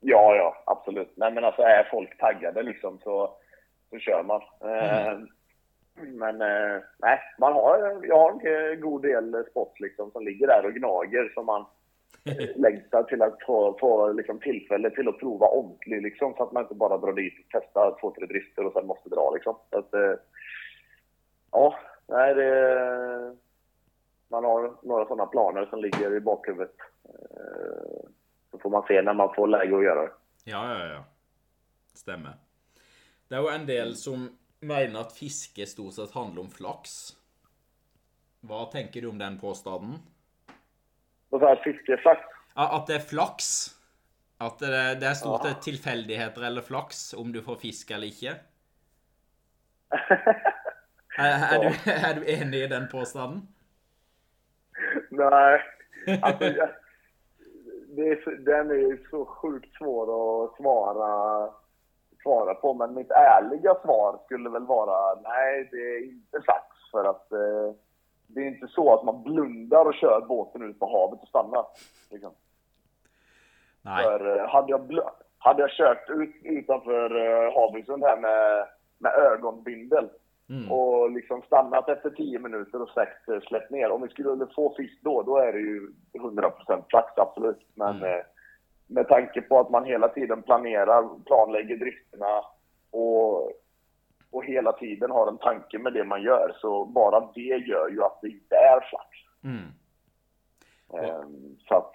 Ja, 0.00 0.36
ja, 0.36 0.62
absolut. 0.66 1.10
Nej, 1.16 1.32
men 1.32 1.44
alltså 1.44 1.62
är 1.62 1.88
folk 1.90 2.18
taggade 2.18 2.62
liksom 2.62 2.98
så, 3.02 3.36
så 3.90 3.98
kör 3.98 4.22
man. 4.22 4.42
Eh, 4.60 5.18
Men 6.00 6.40
eh, 6.40 6.82
nej, 6.98 7.20
man 7.38 7.52
har, 7.52 8.00
jag 8.02 8.18
har 8.18 8.30
en 8.30 8.72
eh, 8.72 8.78
god 8.78 9.02
del 9.02 9.44
spots 9.50 9.80
liksom 9.80 10.10
som 10.10 10.24
ligger 10.24 10.46
där 10.46 10.66
och 10.66 10.74
gnager 10.74 11.32
som 11.34 11.46
man 11.46 11.64
längtar 12.56 13.02
till 13.02 13.22
att 13.22 13.42
få, 13.46 13.76
få 13.80 14.12
liksom, 14.12 14.40
tillfälle 14.40 14.90
till 14.90 15.08
att 15.08 15.18
prova 15.18 15.46
ordentligt 15.46 16.02
liksom 16.02 16.34
så 16.34 16.42
att 16.42 16.52
man 16.52 16.62
inte 16.62 16.74
bara 16.74 16.98
drar 16.98 17.12
dit 17.12 17.34
och 17.38 17.60
testar 17.60 17.98
två, 18.00 18.10
tre 18.10 18.26
drifter 18.26 18.66
och 18.66 18.72
sen 18.72 18.86
måste 18.86 19.08
dra 19.08 19.30
liksom. 19.34 19.56
Så 19.70 19.78
att, 19.78 19.94
eh, 19.94 20.14
ja, 21.52 21.74
nej 22.06 22.34
det... 22.34 23.36
Man 24.30 24.44
har 24.44 24.76
några 24.82 25.04
sådana 25.06 25.26
planer 25.26 25.66
som 25.66 25.78
ligger 25.82 26.16
i 26.16 26.20
bakhuvudet. 26.20 26.74
Eh, 27.04 28.08
Så 28.50 28.58
får 28.58 28.70
man 28.70 28.82
se 28.88 29.02
när 29.02 29.14
man 29.14 29.34
får 29.34 29.48
läge 29.48 29.76
att 29.76 29.84
göra 29.84 30.02
det. 30.02 30.12
Ja, 30.44 30.78
ja, 30.78 30.86
ja. 30.86 31.04
Stemmer. 31.94 32.32
Det 33.28 33.34
er 33.36 33.40
jo 33.44 33.48
en 33.52 33.66
del 33.66 33.94
som 33.96 34.28
mener 34.60 35.00
at 35.00 35.12
fiske 35.12 35.66
stort 35.66 35.94
sett 35.94 36.14
handler 36.14 36.42
om 36.42 36.50
flaks. 36.50 36.94
Hva 38.40 38.64
tenker 38.72 39.00
du 39.02 39.08
om 39.10 39.18
den 39.18 39.38
påstanden? 39.40 39.98
Och 41.30 41.40
så 41.40 41.46
här 41.46 41.56
fiskeflax. 41.64 42.20
Ja, 42.54 42.76
At 42.76 42.86
det 42.86 42.94
er 42.96 43.04
flaks? 43.10 43.74
At 44.40 44.58
det, 44.58 44.70
det 45.00 45.06
er 45.10 45.14
stort 45.14 45.44
Ja. 45.44 45.50
sett 45.50 45.62
tilfeldigheter 45.62 46.42
eller 46.42 46.62
flaks 46.62 47.14
om 47.14 47.32
du 47.32 47.42
får 47.42 47.56
fisk 47.56 47.90
eller 47.90 48.06
ikke? 48.06 48.34
Er, 51.18 51.34
er, 51.52 51.58
du, 51.62 51.90
er 52.08 52.14
du 52.14 52.24
enig 52.30 52.62
i 52.64 52.68
den 52.70 52.88
påstanden? 52.92 53.48
Nej, 55.18 55.60
alltså, 56.22 56.44
det 57.88 58.08
är, 58.08 58.36
den 58.36 58.70
är 58.70 59.10
så 59.10 59.24
sjukt 59.24 59.76
svår 59.76 60.04
att 60.04 60.56
svara, 60.56 61.48
svara 62.22 62.54
på. 62.54 62.74
Men 62.74 62.94
mitt 62.94 63.10
ärliga 63.10 63.74
svar 63.74 64.20
skulle 64.24 64.50
väl 64.50 64.66
vara 64.66 65.20
nej, 65.20 65.68
det 65.72 65.76
är 65.76 66.04
inte 66.04 66.40
flax. 66.44 66.66
För 66.90 67.04
att 67.04 67.32
eh, 67.32 67.74
det 68.26 68.40
är 68.40 68.48
inte 68.48 68.68
så 68.68 68.94
att 68.94 69.04
man 69.04 69.22
blundar 69.22 69.84
och 69.84 69.94
kör 69.94 70.20
båten 70.28 70.62
ut 70.62 70.78
på 70.78 70.86
havet 70.86 71.22
och 71.22 71.28
stannar. 71.28 71.64
Liksom. 72.10 72.32
Nei. 73.82 74.02
För 74.02 74.38
eh, 74.38 74.48
hade 74.48 74.70
jag, 74.70 75.00
hade 75.38 75.62
jag 75.62 75.70
kört 75.70 76.10
ut 76.10 76.34
utanför 76.44 77.16
uh, 77.16 77.54
Havörsund 77.54 78.04
här 78.04 78.16
med, 78.16 78.66
med 78.98 79.12
ögonbindel 79.12 80.08
Mm. 80.50 80.70
och 80.72 81.10
liksom 81.10 81.42
stannat 81.42 81.88
efter 81.88 82.10
10 82.10 82.38
minuter 82.38 82.82
och 82.82 82.88
släppt, 82.88 83.28
eh, 83.28 83.40
släppt 83.40 83.70
ner. 83.70 83.90
Om 83.90 84.02
vi 84.02 84.08
skulle 84.08 84.46
få 84.54 84.74
fisk 84.76 84.98
då, 85.02 85.22
då 85.22 85.36
är 85.36 85.52
det 85.52 85.58
ju 85.58 85.92
100% 86.12 86.84
flax, 86.90 87.12
absolut. 87.18 87.66
Men 87.74 87.96
Mm. 87.96 88.18
eh, 88.18 88.24
med 88.86 89.08
tanke 89.08 89.40
på 89.42 89.58
att 89.60 89.70
man 89.70 89.84
hela 89.84 90.08
tiden 90.08 90.42
planerar, 90.42 91.24
planlägger 91.26 91.76
drifterna 91.76 92.44
och, 92.90 93.52
och 94.30 94.44
hela 94.44 94.72
tiden 94.72 95.10
har 95.10 95.26
en 95.28 95.38
tanke 95.38 95.78
med 95.78 95.92
det 95.92 96.04
man 96.04 96.22
gör, 96.22 96.56
så 96.60 96.84
bara 96.84 97.28
det 97.34 97.40
gör 97.40 97.88
ju 97.88 98.02
att 98.02 98.18
det 98.22 98.28
inte 98.28 98.56
är 98.56 98.80
flax. 98.80 99.08
Mm. 99.44 99.68
Ehm, 101.04 101.56
Så 101.68 101.74
att 101.74 101.92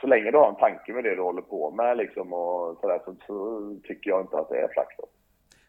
så 0.00 0.06
länge 0.06 0.30
du 0.30 0.38
har 0.38 0.48
en 0.48 0.56
tanke 0.56 0.92
med 0.92 1.04
det 1.04 1.14
du 1.14 1.22
håller 1.22 1.42
på 1.42 1.70
med 1.70 1.96
liksom 1.96 2.32
och 2.32 2.78
sådär, 2.80 3.00
så, 3.04 3.14
så 3.26 3.60
tycker 3.84 4.10
jag 4.10 4.20
inte 4.20 4.38
att 4.38 4.48
det 4.48 4.60
är 4.60 4.68
flax. 4.68 4.96
Då. 4.96 5.04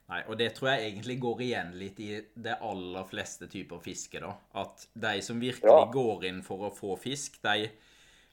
Nei, 0.08 0.22
og 0.28 0.38
det 0.40 0.54
tror 0.56 0.70
jeg 0.72 0.86
egentlig 0.88 1.18
går 1.20 1.42
igjen 1.44 1.74
litt 1.76 1.98
i 2.00 2.22
de 2.34 2.54
aller 2.64 3.08
fleste 3.10 3.50
typer 3.52 3.82
fiske, 3.84 4.22
da. 4.24 4.32
At 4.56 4.88
de 4.94 5.18
som 5.22 5.40
virkelig 5.42 5.68
Ja. 5.68 5.90
går 5.92 6.26
inn 6.30 6.42
for 6.44 6.70
å 6.70 6.76
få 6.76 6.96
fisk, 7.00 7.42
de 7.44 7.70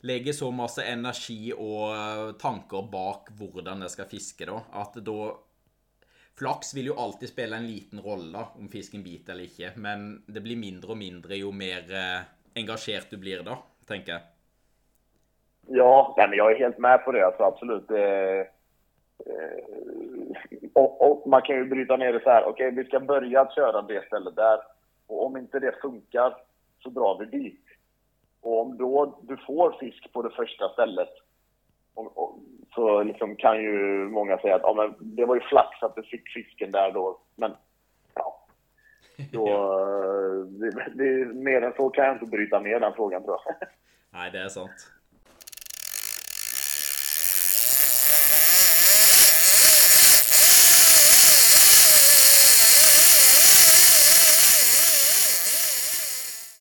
legger 0.07 0.33
så 0.33 0.53
masse 0.55 0.85
energi 0.85 1.53
og 1.53 1.95
eh, 1.97 2.33
tanker 2.39 2.87
bak 2.93 3.33
hvordan 3.39 3.81
de 3.81 3.89
skal 3.89 4.07
fiske, 4.07 4.47
da, 4.47 4.61
at 4.73 5.01
da 5.03 5.35
Flaks 6.35 6.73
vil 6.75 6.89
jo 6.91 6.95
alltid 6.99 7.29
spille 7.31 7.57
en 7.57 7.67
liten 7.67 8.01
rolle, 8.03 8.33
da, 8.33 8.49
om 8.59 8.69
fisken 8.69 9.05
biter 9.05 9.33
eller 9.33 9.47
ikke, 9.47 9.69
men 9.79 10.25
det 10.27 10.43
blir 10.43 10.59
mindre 10.59 10.91
og 10.91 10.99
mindre 10.99 11.39
jo 11.39 11.53
mer 11.55 11.87
eh, 11.95 12.25
engasjert 12.59 13.11
du 13.11 13.17
blir 13.23 13.45
da, 13.47 13.55
tenker 13.87 14.17
jeg. 14.17 14.23
Ja, 15.67 16.15
men 16.17 16.33
jag 16.33 16.53
är 16.53 16.59
helt 16.59 16.79
med 16.79 17.05
på 17.05 17.13
det. 17.13 17.27
Alltså, 17.27 17.43
absolut. 17.43 17.91
Eh, 17.91 18.47
och, 20.73 21.11
och 21.11 21.29
man 21.29 21.43
kan 21.43 21.57
ju 21.57 21.65
bryta 21.65 21.97
ner 21.97 22.13
det 22.13 22.23
så 22.23 22.31
här. 22.31 22.45
Okej, 22.45 22.71
vi 22.71 22.85
ska 22.85 23.01
börja 23.01 23.41
att 23.41 23.55
köra 23.55 23.83
det 23.83 24.07
stället 24.07 24.37
där. 24.37 24.61
Och 25.07 25.27
om 25.27 25.37
inte 25.37 25.61
det 25.61 25.81
funkar 25.83 26.37
så 26.83 26.91
drar 26.91 27.19
vi 27.19 27.39
dit. 27.39 27.65
Och 28.41 28.61
om 28.61 28.77
då 28.77 29.19
du 29.23 29.37
får 29.37 29.77
fisk 29.81 30.13
på 30.13 30.23
det 30.23 30.31
första 30.31 30.69
stället 30.69 31.11
och, 31.95 32.19
och, 32.19 32.39
så 32.75 33.03
liksom 33.03 33.37
kan 33.37 33.63
ju 33.63 33.79
många 34.09 34.39
säga 34.39 34.57
att 34.57 34.63
ja, 34.63 34.75
men 34.75 35.17
det 35.17 35.25
var 35.25 35.35
ju 35.35 35.41
flax 35.41 35.83
att 35.83 35.97
du 35.97 36.03
fick 36.03 36.29
fisken 36.29 36.71
där 36.71 36.93
då. 36.93 37.21
Men 37.37 37.57
ja, 38.15 38.47
då, 39.33 39.47
det, 40.47 40.71
det, 40.95 41.35
mer 41.35 41.63
än 41.63 41.73
så 41.77 41.91
kan 41.91 42.05
jag 42.05 42.15
inte 42.15 42.27
bryta 42.27 42.61
ner 42.61 42.81
den 42.81 42.93
frågan 42.93 43.25
tror 43.25 43.39
jag. 43.45 43.69
Nei, 44.15 44.31
det 44.31 44.45
er 44.45 44.49
sant. 44.49 44.83